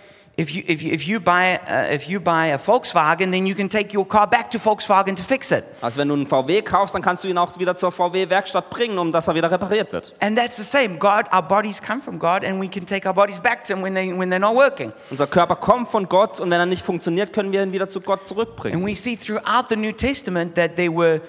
if 0.40 0.54
you, 0.54 0.62
if 0.66 0.82
you, 0.82 0.92
if 0.92 1.06
you, 1.06 1.20
buy, 1.20 1.58
uh, 1.58 1.92
if 1.92 2.08
you 2.08 2.18
buy 2.18 2.46
a 2.46 2.58
Volkswagen, 2.58 3.30
then 3.30 3.46
you 3.46 3.54
can 3.54 3.68
take 3.68 3.92
your 3.92 4.06
car 4.06 4.26
back 4.26 4.50
to 4.50 4.58
Volkswagen 4.58 5.14
to 5.14 5.22
fix 5.22 5.52
it. 5.52 5.64
Also 5.82 5.98
wenn 5.98 6.08
du 6.08 6.14
einen 6.14 6.26
VW 6.26 6.62
kaufst, 6.62 6.94
dann 6.94 7.02
kannst 7.02 7.24
du 7.24 7.28
ihn 7.28 7.36
auch 7.36 7.58
wieder 7.58 7.76
zur 7.76 7.92
VW-Werkstatt 7.92 8.70
bringen, 8.70 8.98
um 8.98 9.12
dass 9.12 9.28
er 9.28 9.34
wieder 9.34 9.50
repariert 9.50 9.92
wird. 9.92 10.14
And 10.20 10.38
that's 10.38 10.56
the 10.56 10.62
same. 10.62 10.98
God, 10.98 11.26
our 11.32 11.42
bodies 11.42 11.80
come 11.80 12.00
from 12.00 12.18
God, 12.18 12.42
and 12.42 12.60
we 12.60 12.68
can 12.68 12.86
take 12.86 13.06
our 13.06 13.14
bodies 13.14 13.38
back 13.38 13.64
to 13.64 13.74
Him 13.74 13.82
when, 13.82 13.94
they, 13.94 14.12
when 14.12 14.30
they're 14.30 14.38
not 14.38 14.54
working. 14.56 14.92
Unser 15.10 15.26
Körper 15.26 15.56
kommt 15.56 15.88
von 15.88 16.08
Gott 16.08 16.40
und 16.40 16.50
wenn 16.50 16.58
er 16.58 16.66
nicht 16.66 16.84
funktioniert, 16.84 17.32
können 17.32 17.52
wir 17.52 17.62
ihn 17.62 17.72
wieder 17.72 17.88
zu 17.88 18.00
Gott 18.00 18.26
zurückbringen. 18.26 18.78
And 18.78 18.86
we 18.86 18.96
see 18.96 19.16
throughout 19.16 19.66
the 19.68 19.76
New 19.76 19.92
Testament 19.92 20.54
that 20.54 20.76
they 20.76 20.88
were 20.88 21.20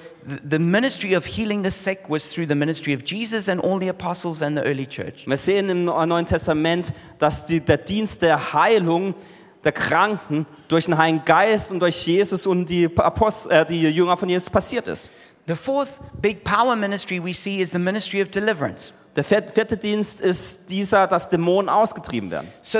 the 0.49 0.59
ministry 0.59 1.16
of 1.16 1.26
healing 1.26 1.64
the 1.64 1.72
sick 1.72 2.07
was 2.07 2.28
through 2.28 2.45
the 2.45 2.55
ministry 2.55 2.93
of 2.93 3.03
Jesus 3.03 3.49
and 3.49 3.59
all 3.59 3.80
the 3.80 3.88
apostles 3.88 4.41
and 4.41 4.55
the 4.55 4.64
early 4.64 4.86
church. 4.86 5.26
Wir 5.26 5.38
sehen 5.38 5.70
im 5.70 5.86
Neuen 5.86 6.26
Testament, 6.26 6.93
dass 7.20 7.45
die, 7.45 7.59
der 7.59 7.78
Dienst 7.78 8.22
der 8.22 8.53
Heilung 8.53 9.01
der 9.64 9.72
Kranken 9.72 10.45
durch 10.68 10.86
den 10.86 10.97
Heiligen 10.97 11.24
Geist 11.26 11.72
und 11.72 11.80
durch 11.80 12.06
Jesus 12.08 12.47
und 12.47 12.66
die, 12.68 12.89
Apostel, 12.97 13.52
äh, 13.52 13.66
die 13.66 13.82
Jünger 13.82 14.18
von 14.18 14.28
Jesus 14.30 14.49
passiert 14.49 14.88
ist. 14.88 15.12
The 15.47 15.56
fourth 15.56 15.99
big 16.22 16.43
power 16.43 16.76
ministry 16.76 17.24
we 17.24 17.34
see 17.34 17.62
is 17.62 17.72
the 17.72 17.80
ministry 17.80 18.22
of 18.22 18.30
deliverance. 18.30 18.93
Der 19.16 19.24
vier- 19.24 19.43
vierte 19.54 19.76
Dienst 19.78 20.22
ist 20.22 20.70
dieser, 20.70 21.08
dass 21.08 21.30
Dämonen 21.30 21.68
ausgetrieben 21.70 22.32
werden. 22.32 22.47
So, 22.62 22.80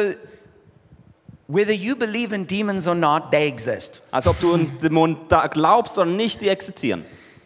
whether 1.48 1.74
you 1.74 1.96
believe 1.96 2.34
in 2.34 2.48
demons 2.48 2.88
or 2.88 2.96
not, 2.96 3.32
they 3.32 3.48
exist. 3.48 4.02
Also 4.12 4.30
ob 4.32 4.40
du 4.40 4.54
an 4.54 4.78
Dämonen 4.82 5.18
glaubst 5.52 5.98
oder 5.98 6.10
nicht, 6.10 6.42
die 6.42 6.48
existieren. 6.50 7.04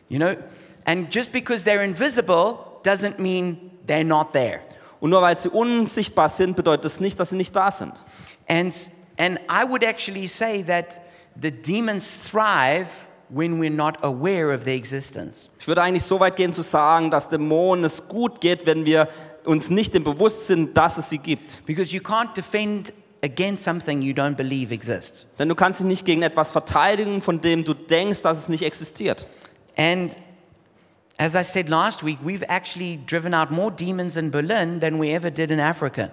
You 0.09 0.19
know, 0.19 0.33
and 0.85 1.13
just 1.13 1.31
because 1.31 1.65
they're 1.65 1.83
invisible 1.83 2.57
doesn't 2.83 3.17
mean 3.19 3.71
they're 3.87 4.03
not 4.03 4.33
there. 4.33 4.59
Und 4.99 5.09
nur 5.09 5.21
weil 5.21 5.37
sie 5.37 5.49
unsichtbar 5.49 6.29
sind, 6.29 6.55
bedeutet 6.55 6.85
das 6.85 6.99
nicht, 6.99 7.19
dass 7.19 7.29
sie 7.29 7.35
nicht 7.35 7.55
da 7.55 7.71
sind. 7.71 7.93
And 8.47 8.73
and 9.17 9.39
I 9.49 9.67
would 9.67 9.83
actually 9.83 10.27
say 10.27 10.63
that 10.63 10.99
the 11.39 11.51
demons 11.51 12.29
thrive 12.29 12.87
when 13.29 13.59
we're 13.59 13.69
not 13.69 14.03
aware 14.03 14.53
of 14.53 14.65
their 14.65 14.75
existence. 14.75 15.49
Ich 15.59 15.67
würde 15.67 15.81
eigentlich 15.81 16.03
so 16.03 16.19
weit 16.19 16.35
gehen 16.35 16.53
zu 16.53 16.61
sagen, 16.61 17.11
dass 17.11 17.29
Dämonen 17.29 17.85
es 17.85 18.07
gut 18.07 18.39
geht, 18.39 18.65
wenn 18.65 18.85
wir 18.85 19.07
uns 19.45 19.69
nicht 19.69 19.95
im 19.95 20.03
bewusst 20.03 20.47
sind, 20.47 20.75
dass 20.77 20.97
es 20.97 21.09
sie 21.09 21.17
gibt. 21.17 21.65
Because 21.65 21.95
you 21.95 22.01
can't 22.01 22.35
defend 22.35 22.93
against 23.23 23.63
something 23.63 24.01
you 24.01 24.13
don't 24.13 24.35
believe 24.35 24.73
exists. 24.73 25.27
Denn 25.39 25.49
du 25.49 25.55
kannst 25.55 25.79
dich 25.79 25.87
nicht 25.87 26.05
gegen 26.05 26.21
etwas 26.21 26.51
verteidigen, 26.51 27.21
von 27.21 27.41
dem 27.41 27.63
du 27.63 27.73
denkst, 27.73 28.21
dass 28.21 28.37
es 28.37 28.49
nicht 28.49 28.63
existiert. 28.63 29.25
And 29.75 30.15
as 31.17 31.35
I 31.35 31.43
said 31.43 31.69
last 31.69 32.03
week, 32.03 32.19
we've 32.23 32.43
actually 32.47 32.97
driven 33.05 33.33
out 33.33 33.51
more 33.51 33.71
demons 33.71 34.17
in 34.17 34.31
Berlin 34.31 34.79
than 34.79 34.99
we 34.99 35.11
ever 35.11 35.31
did 35.31 35.51
in 35.51 35.59
Africa. 35.59 36.09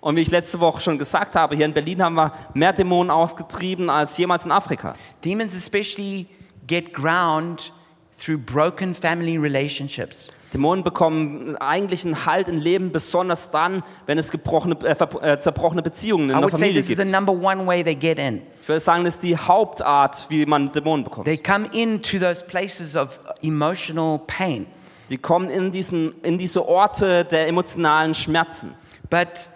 Und 0.00 0.16
wie 0.16 0.20
ich 0.20 0.30
letzte 0.30 0.60
Woche 0.60 0.80
schon 0.80 0.98
gesagt 0.98 1.34
habe, 1.34 1.56
hier 1.56 1.64
in 1.64 1.72
Berlin 1.72 2.02
haben 2.02 2.14
wir 2.14 2.32
mehr 2.54 2.72
Dämonen 2.72 3.10
ausgetrieben 3.10 3.90
als 3.90 4.16
jemals 4.16 4.44
in 4.44 4.52
Afrika. 4.52 4.94
Demons 5.24 5.54
especially 5.54 6.26
get 6.66 6.92
ground 6.92 7.72
through 8.18 8.38
broken 8.38 8.94
family 8.94 9.36
relationships. 9.36 10.28
Dämonen 10.54 10.84
bekommen 10.84 11.56
eigentlich 11.56 12.04
einen 12.04 12.24
Halt 12.24 12.48
im 12.48 12.58
Leben, 12.58 12.92
besonders 12.92 13.50
dann, 13.50 13.82
wenn 14.06 14.16
es 14.16 14.30
gebrochene, 14.30 14.76
äh, 14.84 15.32
äh, 15.32 15.40
zerbrochene 15.40 15.82
Beziehungen 15.82 16.30
in 16.30 16.36
I 16.38 16.40
der 16.40 16.50
Familie 16.50 16.82
gibt. 16.82 17.04
number 17.10 17.32
one 17.32 17.66
way 17.66 17.82
they 17.82 17.96
get 17.96 18.18
in. 18.18 18.42
Ich 18.62 18.68
würde 18.68 18.80
sagen, 18.80 19.04
das 19.04 19.14
ist 19.14 19.22
die 19.22 19.36
Hauptart, 19.36 20.26
wie 20.28 20.46
man 20.46 20.70
Dämonen 20.72 21.04
bekommt. 21.04 21.26
They 21.26 21.36
come 21.36 21.66
into 21.72 22.18
those 22.18 22.44
places 22.44 22.96
of 22.96 23.18
emotional 23.46 24.20
pain. 24.26 24.66
Die 25.10 25.18
kommen 25.18 25.48
in, 25.50 25.70
diesen, 25.70 26.20
in 26.22 26.36
diese 26.38 26.66
Orte 26.66 27.24
der 27.24 27.46
emotionalen 27.48 28.14
Schmerzen. 28.14 28.74
But 29.08 29.48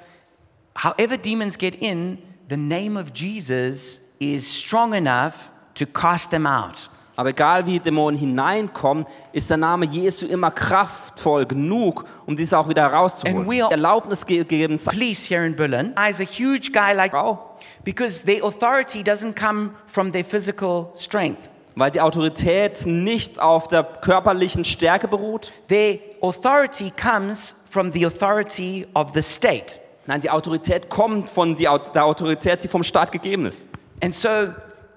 however 0.75 1.17
demons 1.17 1.59
get 1.59 1.75
in, 1.83 2.19
the 2.49 2.57
name 2.57 2.97
of 2.99 3.07
Jesus 3.15 4.01
is 4.19 4.47
strong 4.49 4.95
enough 4.95 5.51
to 5.75 5.87
cast 5.87 6.31
them 6.31 6.47
out. 6.47 6.89
Aber 7.17 7.31
egal 7.31 7.67
wie 7.67 7.79
Dämonen 7.79 8.19
hineinkommen, 8.19 9.05
ist 9.33 9.51
der 9.51 9.59
Name 9.59 9.85
Jesu 9.85 10.27
immer 10.27 10.51
kraftvoll 10.51 11.45
genug, 11.45 12.05
um 12.25 12.35
diese 12.35 12.57
auch 12.57 12.67
wieder 12.69 12.85
And 12.85 12.93
herauszuholen. 12.93 13.47
we 13.47 13.63
are- 13.63 13.71
Erlaubnis 13.71 14.25
ge- 14.25 14.39
gegeben, 14.39 14.79
Police 14.79 15.27
here 15.29 15.45
in 15.45 15.55
Berlin 15.55 15.95
is 16.09 16.21
a 16.21 16.25
huge 16.25 16.73
guy 16.73 16.95
like 16.95 17.13
because 17.85 18.25
their 18.25 18.43
authority 18.45 19.03
doesn't 19.03 19.35
come 19.35 19.73
from 19.87 20.13
their 20.13 20.25
physical 20.25 20.93
strength. 20.95 21.51
Weil 21.81 21.91
die 21.91 22.03
Autorität 22.03 22.85
nicht 22.85 23.41
auf 23.41 23.67
der 23.67 23.83
körperlichen 23.83 24.67
Stärke 24.67 25.09
beruht. 25.09 25.51
Their 25.69 25.99
authority 26.21 26.93
comes 26.93 27.55
from 27.71 27.91
the 27.91 28.05
authority 28.05 28.87
of 28.93 29.13
the 29.15 29.23
state. 29.23 29.81
Nein, 30.07 30.21
die 30.21 30.31
Autorität 30.31 30.91
kommt 30.91 31.31
von 31.31 31.57
der 31.57 31.73
Autorität, 31.73 32.63
die 32.63 32.69
vom 32.69 32.83
Staat 32.83 33.11
gegeben 33.11 33.47
ist. 33.47 33.63
And 34.03 34.15
so, 34.15 34.29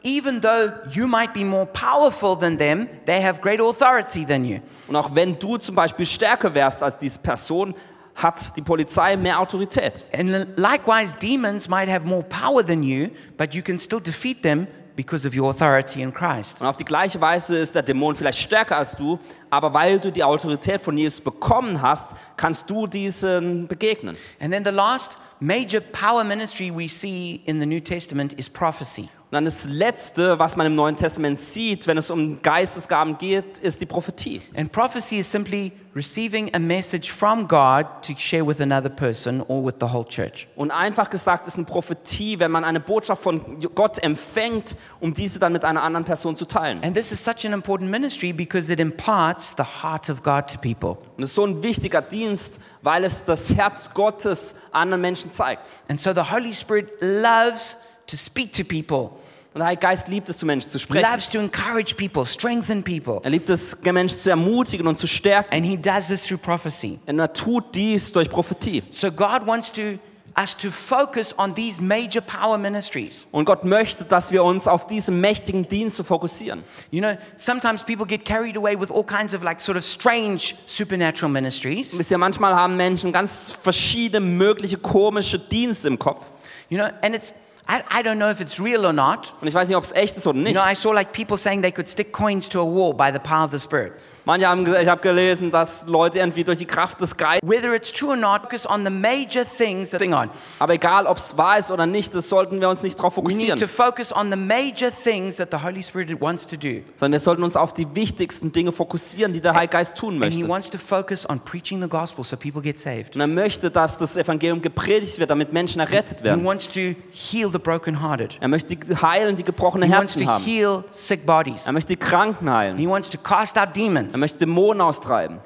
even 0.03 0.41
though 0.41 0.73
you 0.91 1.07
might 1.07 1.34
be 1.34 1.45
more 1.45 1.65
powerful 1.67 2.38
than 2.38 2.57
them, 2.57 2.89
they 3.05 3.23
have 3.23 3.39
greater 3.39 3.63
authority 3.63 4.25
than 4.25 4.43
you. 4.43 4.59
Und 4.89 4.97
auch 4.97 5.15
wenn 5.15 5.39
du 5.39 5.55
zum 5.55 5.75
Beispiel 5.75 6.05
stärker 6.05 6.53
wärst 6.53 6.84
als 6.84 6.97
diese 6.97 7.19
Person, 7.19 7.75
hat 8.15 8.57
die 8.57 8.61
Polizei 8.61 9.15
mehr 9.15 9.39
Autorität. 9.39 10.03
And 10.13 10.57
likewise, 10.57 11.15
demons 11.21 11.69
might 11.69 11.89
have 11.89 12.05
more 12.05 12.23
power 12.23 12.65
than 12.65 12.84
you, 12.84 13.07
but 13.38 13.53
you 13.53 13.61
can 13.61 13.79
still 13.79 14.01
defeat 14.01 14.43
them 14.43 14.67
because 14.95 15.27
of 15.27 15.35
your 15.35 15.49
authority 15.49 16.01
in 16.01 16.13
Christ. 16.13 16.61
Und 16.61 16.67
auf 16.67 16.77
die 16.77 16.85
gleiche 16.85 17.19
Weise 17.19 17.57
ist 17.57 17.75
der 17.75 17.81
Dämon 17.81 18.15
vielleicht 18.15 18.39
stärker 18.39 18.77
als 18.77 18.95
du, 18.95 19.19
aber 19.49 19.73
weil 19.73 19.99
du 19.99 20.11
die 20.11 20.23
Autorität 20.23 20.81
von 20.81 20.97
Jesus 20.97 21.21
bekommen 21.21 21.81
hast, 21.81 22.11
kannst 22.37 22.69
du 22.69 22.87
diesen 22.87 23.67
begegnen. 23.67 24.15
And 24.39 24.53
then 24.53 24.63
the 24.63 24.71
last 24.71 25.17
major 25.39 25.81
power 25.81 26.23
ministry 26.23 26.71
we 26.73 26.87
see 26.87 27.41
in 27.45 27.59
the 27.59 27.65
New 27.65 27.79
Testament 27.79 28.33
is 28.33 28.49
prophecy. 28.49 29.01
Und 29.01 29.31
dann 29.31 29.45
das 29.45 29.65
Letzte, 29.65 30.37
was 30.37 30.55
man 30.55 30.67
im 30.67 30.75
Neuen 30.75 30.95
Testament 30.95 31.39
sieht, 31.39 31.87
wenn 31.87 31.97
es 31.97 32.11
um 32.11 32.41
Geistesgaben 32.41 33.17
geht, 33.17 33.59
ist 33.59 33.81
die 33.81 33.85
Prophetie. 33.85 34.41
And 34.55 34.71
prophecy 34.71 35.19
is 35.19 35.31
simply 35.31 35.71
receiving 35.95 36.53
a 36.55 36.59
message 36.59 37.11
from 37.11 37.47
God 37.47 37.85
to 38.01 38.13
share 38.17 38.45
with 38.45 38.59
another 38.61 38.89
person 38.89 39.41
or 39.47 39.63
with 39.63 39.75
the 39.79 39.91
whole 39.91 40.05
church. 40.05 40.47
Und 40.55 40.71
einfach 40.71 41.09
gesagt 41.09 41.47
ist 41.47 41.55
eine 41.55 41.65
Prophetie, 41.65 42.39
wenn 42.39 42.51
man 42.51 42.63
eine 42.63 42.79
Botschaft 42.79 43.21
von 43.21 43.59
Gott 43.75 44.01
empfängt, 44.03 44.75
um 44.99 45.13
diese 45.13 45.39
dann 45.39 45.53
mit 45.53 45.63
einer 45.63 45.83
anderen 45.83 46.05
Person 46.05 46.35
zu 46.35 46.45
teilen. 46.45 46.83
And 46.83 46.95
this 46.95 47.11
is 47.11 47.23
such 47.23 47.45
an 47.45 47.53
important 47.53 47.91
ministry 47.91 48.33
because 48.33 48.71
it 48.71 48.79
imparts 48.79 49.53
the 49.55 49.63
heart 49.63 50.09
of 50.09 50.23
God 50.23 50.47
to 50.47 50.57
people. 50.57 50.97
Und 51.17 51.23
es 51.23 51.29
ist 51.29 51.35
so 51.35 51.45
ein 51.45 51.61
wichtiger 51.61 52.01
Dienst, 52.01 52.59
weil 52.81 53.03
es 53.03 53.23
das 53.23 53.53
Herz 53.53 53.91
Gottes 53.93 54.55
anderen 54.71 55.01
Menschen 55.01 55.31
zeigt. 55.31 55.69
And 55.89 55.99
so 55.99 56.13
the 56.13 56.31
Holy 56.31 56.53
Spirit 56.53 56.91
loves 57.01 57.77
to 58.07 58.17
speak 58.17 58.51
to 58.53 58.63
people, 58.63 59.17
Und 59.53 59.59
der 59.59 59.67
Heilige 59.67 59.81
Geist 59.81 60.07
liebt 60.07 60.29
es, 60.29 60.37
zu 60.39 60.45
Menschen 60.47 60.69
zu 60.69 60.79
He 60.79 60.83
sprechen. 60.83 61.11
loves 61.11 61.29
to 61.29 61.39
encourage 61.39 61.93
people, 61.95 62.25
strengthen 62.25 62.83
people. 62.83 63.19
Er 63.23 63.29
liebt 63.29 63.49
es, 63.49 63.77
Menschen 63.83 64.17
zu 64.17 64.31
ermutigen 64.31 64.87
und 64.87 64.97
zu 64.97 65.05
stärken. 65.05 65.53
And 65.53 65.65
He 65.65 65.77
does 65.77 66.07
this 66.07 66.23
through 66.23 66.41
prophecy. 66.41 66.99
Und 67.05 67.19
er 67.19 67.31
tut 67.31 67.75
dies 67.75 68.11
durch 68.11 68.29
Prophetie. 68.29 68.81
So 68.91 69.11
God 69.11 69.45
wants 69.45 69.71
to 69.73 69.99
us 70.35 70.55
to 70.57 70.71
focus 70.71 71.33
on 71.37 71.53
these 71.53 71.79
major 71.79 72.21
power 72.21 72.57
ministries. 72.57 73.27
Und 73.31 73.45
Gott 73.45 73.63
möchte, 73.65 74.03
dass 74.03 74.31
wir 74.31 74.43
uns 74.43 74.67
auf 74.67 74.87
diese 74.87 75.11
mächtigen 75.11 75.67
Dienste 75.67 76.03
fokussieren. 76.03 76.63
You 76.91 77.01
know, 77.01 77.15
sometimes 77.37 77.83
people 77.83 78.05
get 78.05 78.25
carried 78.25 78.57
away 78.57 78.75
with 78.79 78.89
all 78.89 79.03
kinds 79.03 79.35
of 79.35 79.43
like 79.43 79.61
sort 79.61 79.77
of 79.77 79.85
strange 79.85 80.55
supernatural 80.65 81.31
ministries. 81.31 81.97
Wisst 81.97 82.11
ihr, 82.11 82.17
manchmal 82.17 82.55
haben 82.55 82.75
Menschen 82.75 83.11
ganz 83.11 83.51
verschiedene 83.51 84.25
mögliche 84.25 84.77
komische 84.77 85.37
Dienste 85.37 85.87
im 85.87 85.99
Kopf. 85.99 86.25
You 86.69 86.79
know, 86.79 86.87
and 87.03 87.13
it's 87.13 87.33
I, 87.68 87.84
I 87.89 88.01
don't 88.01 88.18
know 88.18 88.30
if 88.30 88.41
it's 88.41 88.59
real 88.59 88.86
or 88.86 88.93
not. 88.93 89.34
Und 89.41 89.47
ich 89.47 89.53
weiß 89.53 89.68
nicht, 89.68 89.78
ob 89.78 89.84
es 89.84 89.91
echt 89.93 90.18
ist 90.18 90.28
oder 90.28 90.38
You 90.39 90.53
know, 90.53 90.64
I 90.64 90.76
saw 90.76 90.91
like 90.91 91.14
people 91.14 91.38
saying 91.38 91.61
they 91.61 91.72
could 91.72 91.88
stick 91.88 92.11
coins 92.11 92.49
to 92.49 92.59
a 92.59 92.66
wall 92.66 92.93
by 92.93 93.11
the 93.11 93.20
power 93.20 93.45
of 93.45 93.51
the 93.51 93.59
Spirit. 93.59 93.93
Manche 94.26 94.47
haben, 94.47 94.65
ich 94.76 94.88
habe 94.88 95.01
gelesen, 95.01 95.51
dass 95.51 95.86
Leute 95.86 96.19
irgendwie 96.19 96.43
durch 96.43 96.57
die 96.59 96.65
Kraft 96.65 97.01
des 97.01 97.17
Geistes, 97.17 97.47
Whether 97.49 97.74
it's 97.74 97.91
true 97.91 98.11
or 98.11 98.15
not, 98.15 98.43
focus 98.43 98.65
on 98.69 98.86
the 98.86 98.89
major 98.91 99.43
things 99.45 99.89
that 99.89 99.99
thing 99.99 100.13
on. 100.13 100.30
aber 100.59 100.74
egal, 100.74 101.05
ob 101.07 101.17
es 101.17 101.38
wahr 101.38 101.57
ist 101.57 101.71
oder 101.71 101.86
nicht, 101.86 102.15
das 102.15 102.30
sollten 102.30 102.61
wir 102.61 102.69
uns 102.69 102.84
nicht 102.84 102.97
darauf 102.97 103.17
We 103.17 103.21
need 103.24 103.32
fokussieren, 103.32 103.59
to 103.59 103.67
focus 103.67 104.13
on 104.15 104.32
the 104.32 104.38
major 104.38 104.89
things 105.03 105.36
that 105.38 105.49
the 105.51 105.57
Holy 105.63 105.84
Spirit 105.84 106.21
wants 106.21 106.47
to 106.47 106.55
do. 106.55 106.82
sondern 106.97 107.13
wir 107.13 107.19
sollten 107.19 107.43
uns 107.43 107.55
auf 107.57 107.74
die 107.74 107.88
wichtigsten 107.95 108.51
Dinge 108.51 108.71
fokussieren, 108.71 109.34
die 109.34 109.41
der 109.41 109.53
Heilige 109.55 109.71
Geist 109.74 109.95
tun 109.97 110.21
And 110.24 110.32
He 110.32 110.39
möchte. 110.39 110.47
wants 110.49 110.69
to 110.69 110.78
focus 110.78 111.30
on 111.30 111.39
preaching 111.41 111.82
the 111.82 111.89
gospel 111.89 112.24
so 112.24 112.38
people 112.38 112.61
get 112.61 112.80
saved. 112.80 113.15
Und 113.15 113.21
er 113.21 113.28
möchte, 113.28 113.71
dass 113.71 113.97
das 113.97 114.15
Evangelium 114.15 114.61
gepredigt 114.61 115.19
wird, 115.19 115.30
damit 115.32 115.51
Menschen 115.51 115.82
errettet 115.82 116.19
He 116.19 116.24
werden. 116.26 116.45
wants 116.45 116.67
to 116.69 116.80
heal 117.11 117.49
the 117.51 117.59
brokenhearted. 117.59 118.38
Er 118.39 118.47
möchte 118.47 118.76
die 118.76 118.95
heilen, 118.95 119.36
die 119.36 119.43
gebrochene 119.43 119.86
He 119.86 119.91
wants 119.91 120.13
Herzen 120.15 120.26
to 120.28 120.32
haben. 120.34 120.43
heal 120.45 120.84
sick 120.91 121.26
bodies. 121.26 121.65
Er 121.65 121.74
möchte 121.74 121.89
die 121.93 121.97
Kranken 121.99 122.49
heilen. 122.53 122.78
He 122.78 122.88
wants 122.88 123.09
to 123.09 123.17
cast 123.17 123.57
out 123.57 123.76
demons. 123.76 124.12
Er 124.14 124.20
möchte 124.20 124.38
Dämonen 124.39 124.82
austreiben. 124.82 125.39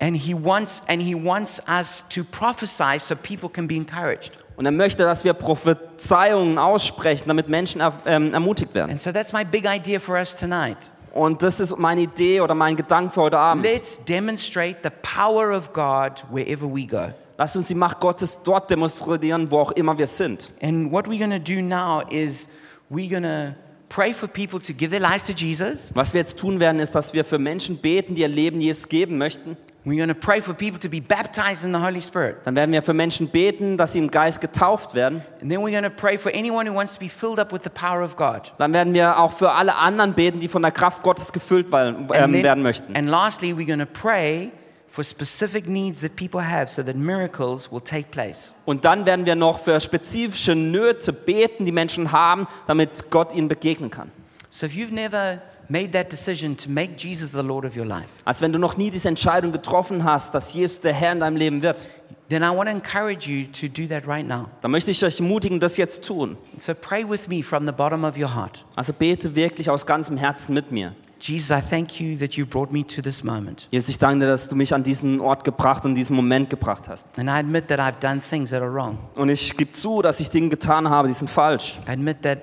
And 0.00 0.16
he 0.16 0.34
wants 0.34 0.82
and 0.88 1.00
he 1.00 1.14
wants 1.14 1.62
us 1.68 2.04
to 2.10 2.24
prophesy 2.24 2.98
so 2.98 3.14
people 3.14 3.48
can 3.48 3.66
be 3.66 3.76
encouraged. 3.76 4.32
Und 4.56 4.66
er 4.66 4.72
möchte, 4.72 5.02
dass 5.02 5.24
wir 5.24 5.32
Prophezeiungen 5.32 6.58
aussprechen, 6.58 7.24
damit 7.28 7.48
Menschen 7.48 7.80
er, 7.80 7.92
ähm, 8.06 8.32
ermutigt 8.32 8.74
werden. 8.74 8.90
And 8.90 9.00
so 9.00 9.12
that's 9.12 9.32
my 9.32 9.44
big 9.44 9.66
idea 9.66 9.98
for 9.98 10.16
us 10.16 10.36
tonight. 10.36 10.92
Und 11.12 11.42
das 11.42 11.60
ist 11.60 11.76
meine 11.78 12.02
Idee 12.02 12.40
oder 12.40 12.54
mein 12.54 12.74
Gedanke 12.76 13.12
für 13.12 13.22
heute 13.22 13.38
Abend. 13.38 13.64
Let's 13.64 14.02
demonstrate 14.04 14.78
the 14.82 14.90
power 15.02 15.56
of 15.56 15.72
God 15.72 16.24
wherever 16.30 16.66
we 16.66 16.86
go. 16.86 17.12
Lass 17.36 17.56
uns 17.56 17.68
die 17.68 17.74
Macht 17.74 18.00
Gottes 18.00 18.40
dort 18.42 18.70
demonstrieren, 18.70 19.50
wo 19.50 19.60
auch 19.60 19.72
immer 19.72 19.96
wir 19.96 20.06
sind. 20.06 20.50
And 20.60 20.92
what 20.92 21.06
we're 21.06 21.18
going 21.18 21.30
to 21.30 21.38
do 21.38 21.60
now 21.60 22.02
is 22.10 22.48
we're 22.90 23.08
going 23.08 23.22
to 23.22 23.54
pray 23.94 24.12
for 24.12 24.26
people 24.28 24.58
to 24.60 24.72
give 24.72 24.90
their 24.90 25.00
lives 25.00 25.24
to 25.24 25.32
Jesus. 25.32 25.92
Was 25.94 26.14
wir 26.14 26.20
jetzt 26.20 26.36
tun 26.36 26.58
werden, 26.58 26.80
ist, 26.80 26.94
dass 26.94 27.12
wir 27.14 27.24
für 27.24 27.38
Menschen 27.38 27.78
beten, 27.78 28.16
die 28.16 28.22
ihr 28.22 28.28
Leben 28.28 28.60
Jesus 28.60 28.88
geben 28.88 29.18
möchten. 29.18 29.56
We're 29.84 29.96
going 29.98 30.08
to 30.08 30.14
pray 30.14 30.40
for 30.40 30.54
people 30.54 30.80
to 30.80 30.88
be 30.88 31.00
baptized 31.00 31.62
in 31.62 31.72
the 31.72 31.78
Holy 31.78 32.00
Spirit. 32.00 32.36
Dann 32.44 32.56
werden 32.56 32.72
wir 32.72 32.82
für 32.82 32.94
Menschen 32.94 33.28
beten, 33.28 33.76
dass 33.76 33.92
sie 33.92 33.98
im 33.98 34.10
Geist 34.10 34.40
getauft 34.40 34.94
werden. 34.94 35.22
And 35.42 35.50
then 35.50 35.60
we're 35.60 35.70
going 35.70 35.84
to 35.84 35.90
pray 35.90 36.16
for 36.16 36.32
anyone 36.34 36.68
who 36.68 36.74
wants 36.74 36.94
to 36.94 36.98
be 37.00 37.08
filled 37.08 37.38
up 37.38 37.52
with 37.52 37.60
the 37.64 37.70
power 37.70 38.02
of 38.02 38.16
God. 38.16 38.54
Dann 38.58 38.72
werden 38.72 38.94
wir 38.94 39.18
auch 39.18 39.32
für 39.32 39.52
alle 39.52 39.76
anderen 39.76 40.14
beten, 40.14 40.40
die 40.40 40.48
von 40.48 40.62
der 40.62 40.72
Kraft 40.72 41.02
Gottes 41.02 41.32
gefüllt 41.32 41.70
werden, 41.70 42.08
ähm, 42.12 42.32
then- 42.32 42.42
werden 42.42 42.62
möchten. 42.62 42.96
and 42.96 43.08
lastly, 43.08 43.52
we're 43.52 43.66
going 43.66 43.78
to 43.78 43.86
pray 43.86 44.50
for 44.94 45.02
specific 45.02 45.66
needs 45.66 46.02
that 46.02 46.14
people 46.14 46.40
have 46.40 46.70
so 46.70 46.80
that 46.80 46.94
miracles 46.94 47.68
will 47.72 47.80
take 47.80 48.12
place. 48.12 48.54
Und 48.64 48.84
dann 48.84 49.04
werden 49.06 49.26
wir 49.26 49.34
noch 49.34 49.58
für 49.58 49.80
spezifische 49.80 50.54
Nöte 50.54 51.12
beten, 51.12 51.64
die 51.66 51.72
Menschen 51.72 52.12
haben, 52.12 52.46
damit 52.68 53.10
Gott 53.10 53.34
ihnen 53.34 53.48
begegnen 53.48 53.90
kann. 53.90 54.12
So 54.50 54.66
if 54.66 54.74
you've 54.74 54.94
never 54.94 55.42
made 55.68 55.90
that 55.90 56.12
decision 56.12 56.56
to 56.58 56.70
make 56.70 56.92
Jesus 56.96 57.32
the 57.32 57.42
Lord 57.42 57.64
of 57.64 57.76
your 57.76 57.84
life, 57.84 58.06
Als 58.24 58.40
wenn 58.40 58.52
du 58.52 58.60
noch 58.60 58.76
nie 58.76 58.92
diese 58.92 59.08
Entscheidung 59.08 59.50
getroffen 59.50 60.04
hast, 60.04 60.32
dass 60.32 60.52
Jesus 60.52 60.80
der 60.80 60.92
Herr 60.92 61.10
in 61.10 61.18
deinem 61.18 61.36
Leben 61.38 61.60
wird, 61.60 61.88
then 62.28 62.44
I 62.44 62.56
want 62.56 62.68
to 62.68 62.76
encourage 62.76 63.28
you 63.28 63.46
to 63.48 63.66
do 63.66 63.88
that 63.88 64.06
right 64.06 64.24
now. 64.24 64.46
dann 64.60 64.70
möchte 64.70 64.92
ich 64.92 65.04
euch 65.04 65.18
ermutigen, 65.18 65.58
das 65.58 65.76
jetzt 65.76 66.04
tun. 66.04 66.36
So 66.56 66.72
pray 66.72 67.04
with 67.08 67.26
me 67.26 67.42
from 67.42 67.66
the 67.66 67.72
bottom 67.72 68.04
of 68.04 68.16
your 68.16 68.32
heart. 68.32 68.64
Also 68.76 68.92
bete 68.92 69.34
wirklich 69.34 69.68
aus 69.68 69.86
ganzem 69.86 70.16
Herzen 70.16 70.54
mit 70.54 70.70
mir. 70.70 70.94
Jesus, 71.26 71.50
I 71.50 71.62
thank 71.62 72.00
you 72.00 72.18
that 72.18 72.36
you 72.36 72.44
brought 72.44 72.70
me 72.70 72.86
to 72.86 73.00
this 73.00 73.24
moment. 73.24 73.66
Jesus, 73.70 73.88
ich 73.88 73.98
danke 73.98 74.26
dir, 74.26 74.30
dass 74.30 74.46
du 74.46 74.56
mich 74.56 74.74
an 74.74 74.82
diesen 74.82 75.20
Ort 75.20 75.42
gebracht 75.42 75.86
und 75.86 75.94
diesen 75.94 76.14
Moment 76.14 76.50
gebracht 76.50 76.86
hast. 76.86 77.18
And 77.18 77.30
I 77.30 77.32
admit 77.32 77.68
that 77.68 77.80
I've 77.80 77.98
done 77.98 78.20
things 78.20 78.50
that 78.50 78.60
are 78.60 78.70
wrong. 78.70 78.98
Und 79.14 79.30
ich 79.30 79.56
gebe 79.56 79.72
zu, 79.72 80.02
dass 80.02 80.20
ich 80.20 80.28
Dinge 80.28 80.50
getan 80.50 80.90
habe, 80.90 81.08
die 81.08 81.14
sind 81.14 81.30
falsch. 81.30 81.78
I 81.88 81.92
admit 81.92 82.20
that 82.22 82.40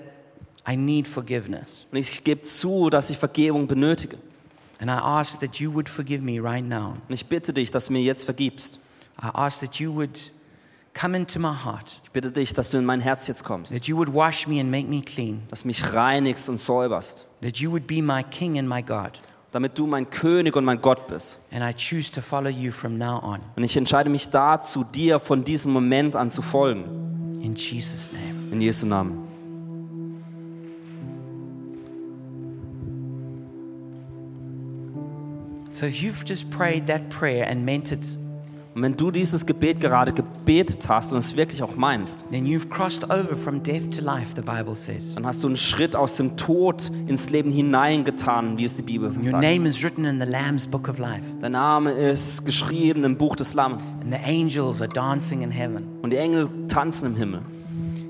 I 0.67 0.75
need 0.75 1.07
forgiveness. 1.07 1.85
Und 1.91 1.99
ich 1.99 2.23
gebe 2.23 2.41
zu, 2.41 2.89
dass 2.89 3.11
ich 3.11 3.19
Vergebung 3.19 3.67
benötige. 3.67 4.17
And 4.79 4.89
I 4.89 4.93
ask 4.93 5.39
that 5.41 5.57
you 5.57 5.71
would 5.71 5.87
forgive 5.87 6.23
me 6.23 6.41
right 6.41 6.67
now. 6.67 6.95
Und 7.07 7.13
ich 7.13 7.27
bitte 7.27 7.53
dich, 7.53 7.69
dass 7.69 7.85
du 7.85 7.93
mir 7.93 8.01
jetzt 8.01 8.23
vergibst. 8.25 8.79
I 9.21 9.27
ask 9.31 9.59
that 9.59 9.75
you 9.75 9.93
would 9.93 10.31
come 10.99 11.15
into 11.15 11.39
my 11.39 11.53
heart, 11.53 12.01
Ich 12.03 12.11
bitte 12.11 12.31
dich, 12.31 12.53
dass 12.55 12.71
du 12.71 12.79
in 12.79 12.85
mein 12.85 12.99
Herz 12.99 13.27
jetzt 13.27 13.43
kommst, 13.43 13.71
that 13.71 13.85
you 13.85 13.95
would 13.95 14.11
wash 14.11 14.47
me 14.47 14.59
and 14.59 14.71
make 14.71 14.87
me 14.87 15.01
clean, 15.01 15.43
dass 15.49 15.61
du 15.61 15.67
mich 15.67 15.93
reinigst 15.93 16.49
und 16.49 16.57
säuberst, 16.57 17.25
that 17.41 17.59
you 17.59 17.71
would 17.71 17.87
be 17.87 18.01
my 18.01 18.23
King 18.23 18.57
and 18.57 18.67
my 18.67 18.81
God. 18.81 19.19
damit 19.51 19.77
du 19.77 19.85
mein 19.85 20.09
König 20.09 20.55
und 20.55 20.63
mein 20.63 20.81
Gott 20.81 21.07
bist. 21.07 21.37
And 21.51 21.61
I 21.63 21.73
choose 21.73 22.09
to 22.13 22.21
follow 22.21 22.49
you 22.49 22.71
from 22.71 22.97
now 22.97 23.21
on. 23.21 23.41
Und 23.55 23.63
ich 23.63 23.75
entscheide 23.75 24.09
mich 24.09 24.29
dazu, 24.29 24.83
dir 24.83 25.19
von 25.19 25.43
diesem 25.43 25.73
Moment 25.73 26.15
an 26.15 26.31
zu 26.31 26.41
folgen. 26.41 26.85
In 27.41 27.55
Jesus' 27.55 28.11
name. 28.11 28.53
In 28.53 28.61
Jesu 28.61 28.85
Namen. 28.85 29.27
So 35.71 35.85
if 35.85 36.01
you've 36.01 36.25
just 36.25 36.49
prayed 36.49 36.87
that 36.87 37.09
prayer 37.09 37.47
and 37.47 37.65
meant 37.65 37.91
it, 37.91 38.17
Und 38.73 38.83
wenn 38.83 38.95
du 38.95 39.11
dieses 39.11 39.45
Gebet 39.45 39.81
gerade 39.81 40.13
gebetet 40.13 40.87
hast 40.87 41.11
und 41.11 41.17
es 41.17 41.35
wirklich 41.35 41.61
auch 41.61 41.75
meinst, 41.75 42.23
then 42.31 42.45
you've 42.45 42.69
crossed 42.69 43.03
over 43.03 43.35
from 43.35 43.61
death 43.61 43.89
to 43.97 44.01
life, 44.01 44.27
the 44.35 44.41
Bible 44.41 44.75
says. 44.75 45.13
dann 45.13 45.25
hast 45.25 45.43
du 45.43 45.47
einen 45.47 45.57
Schritt 45.57 45.93
aus 45.93 46.15
dem 46.15 46.37
Tod 46.37 46.89
ins 47.07 47.29
Leben 47.29 47.51
hineingetan, 47.51 48.57
wie 48.57 48.63
es 48.63 48.75
die 48.75 48.81
Bibel 48.81 49.09
Your 49.09 49.23
sagt. 49.23 49.43
name 49.43 49.67
is 49.67 49.83
written 49.83 50.05
in 50.05 50.21
the 50.21 50.25
Lamb's 50.25 50.65
book 50.65 50.87
of 50.87 50.99
life, 50.99 51.21
Dein 51.41 51.51
Name 51.51 51.91
ist 51.91 52.45
geschrieben 52.45 53.03
im 53.03 53.17
Buch 53.17 53.35
des 53.35 53.53
Lammes. 53.53 53.83
and 54.03 54.13
the 54.13 54.19
angels 54.23 54.81
are 54.81 54.89
dancing 54.89 55.41
in 55.41 55.51
heaven. 55.51 55.83
Und 56.01 56.11
die 56.11 56.17
Engel 56.17 56.47
tanzen 56.69 57.07
im 57.07 57.15
Himmel. 57.17 57.41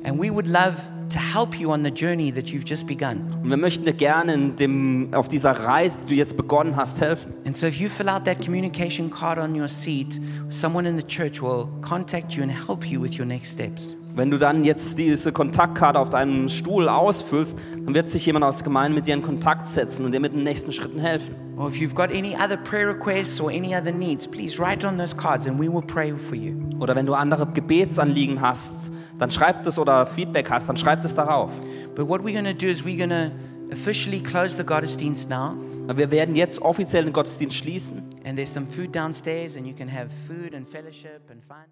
And 0.04 0.22
we 0.22 0.32
would 0.32 0.46
love 0.46 0.76
to 1.12 1.20
help 1.20 1.60
you 1.60 1.72
on 1.72 1.84
the 1.84 1.92
journey 1.92 2.32
that 2.32 2.50
you've 2.50 2.66
just 2.66 2.88
begun. 2.88 3.32
Und 3.44 3.50
wir 3.50 3.58
möchten 3.58 3.86
dir 3.86 3.94
gerne 3.94 4.34
in 4.34 4.56
dem, 4.56 5.14
auf 5.14 5.28
dieser 5.28 5.52
Reise, 5.52 6.00
die 6.04 6.08
du 6.08 6.16
jetzt 6.16 6.38
begonnen 6.38 6.76
hast, 6.76 7.02
helfen. 7.02 7.34
And 7.46 7.56
so 7.56 7.68
if 7.68 7.80
you 7.80 7.90
fill 7.90 8.10
out 8.10 8.26
that 8.26 8.44
communication 8.44 9.10
card 9.10 9.38
on 9.38 9.56
your 9.56 9.68
seat, 9.68 10.20
someone 10.50 10.88
in 10.88 10.98
the 10.98 11.06
church 11.06 11.42
will 11.42 11.68
contact 11.82 12.34
you 12.34 12.44
and 12.44 12.52
help 12.52 12.86
you 12.86 13.02
with 13.02 13.18
your 13.18 13.26
next 13.26 13.52
steps. 13.52 13.96
Wenn 14.14 14.30
du 14.30 14.38
dann 14.38 14.64
jetzt 14.64 14.98
diese 14.98 15.32
Kontaktkarte 15.32 15.98
auf 15.98 16.10
deinem 16.10 16.50
Stuhl 16.50 16.90
ausfüllst, 16.90 17.58
dann 17.86 17.94
wird 17.94 18.10
sich 18.10 18.26
jemand 18.26 18.44
aus 18.44 18.58
der 18.58 18.66
Gemeinde 18.66 18.96
mit 18.96 19.08
dir 19.08 19.14
in 19.14 19.22
Kontakt 19.22 19.70
setzen 19.70 20.06
und 20.06 20.12
dir 20.12 20.20
mit 20.20 20.34
den 20.34 20.44
nächsten 20.44 20.74
Schritten 20.74 21.00
helfen. 21.00 21.34
Or 21.58 21.68
if 21.68 21.76
you've 21.76 21.94
got 21.94 22.10
any 22.12 22.36
other 22.36 22.58
prayer 22.58 22.90
requests 22.90 23.40
or 23.40 23.50
any 23.50 23.76
other 23.76 23.92
needs, 23.92 24.28
please 24.28 24.60
write 24.60 24.86
on 24.86 24.98
those 24.98 25.16
cards 25.16 25.48
and 25.48 25.60
we 25.60 25.72
will 25.72 25.82
pray 25.82 26.14
for 26.18 26.36
you. 26.36 26.56
Oder 26.80 26.96
wenn 26.96 27.06
du 27.06 27.14
andere 27.14 27.46
Gebetsanliegen 27.46 28.42
hast, 28.42 28.92
dann 29.18 29.32
schreib 29.32 29.64
das 29.64 29.78
oder 29.78 30.06
Feedback 30.06 30.50
hast, 30.50 30.68
dann 30.68 30.78
schreib 30.78 31.04
das 31.04 31.14
darauf. 31.14 31.52
But 31.96 32.10
what 32.10 32.22
we're 32.22 32.34
going 32.34 32.46
to 32.46 32.54
do 32.54 32.68
is 32.68 32.84
we're 32.84 32.98
going 32.98 33.10
to 33.12 33.32
officially 33.72 34.20
close 34.20 34.58
the 34.58 34.64
Gottesdienst 34.66 35.30
now. 35.30 35.56
Wir 35.96 36.12
werden 36.12 36.36
jetzt 36.36 36.62
offiziell 36.62 37.04
den 37.04 37.14
Gottesdienst 37.14 37.56
schließen. 37.56 38.04
And 38.26 38.36
there's 38.36 38.52
some 38.54 38.66
food 38.66 38.96
downstairs, 38.96 39.56
and 39.56 39.66
you 39.66 39.74
can 39.74 39.88
have 39.88 40.10
food 40.28 40.54
and 40.54 40.68
fellowship 40.68 41.30
and 41.30 41.44
fun. 41.44 41.66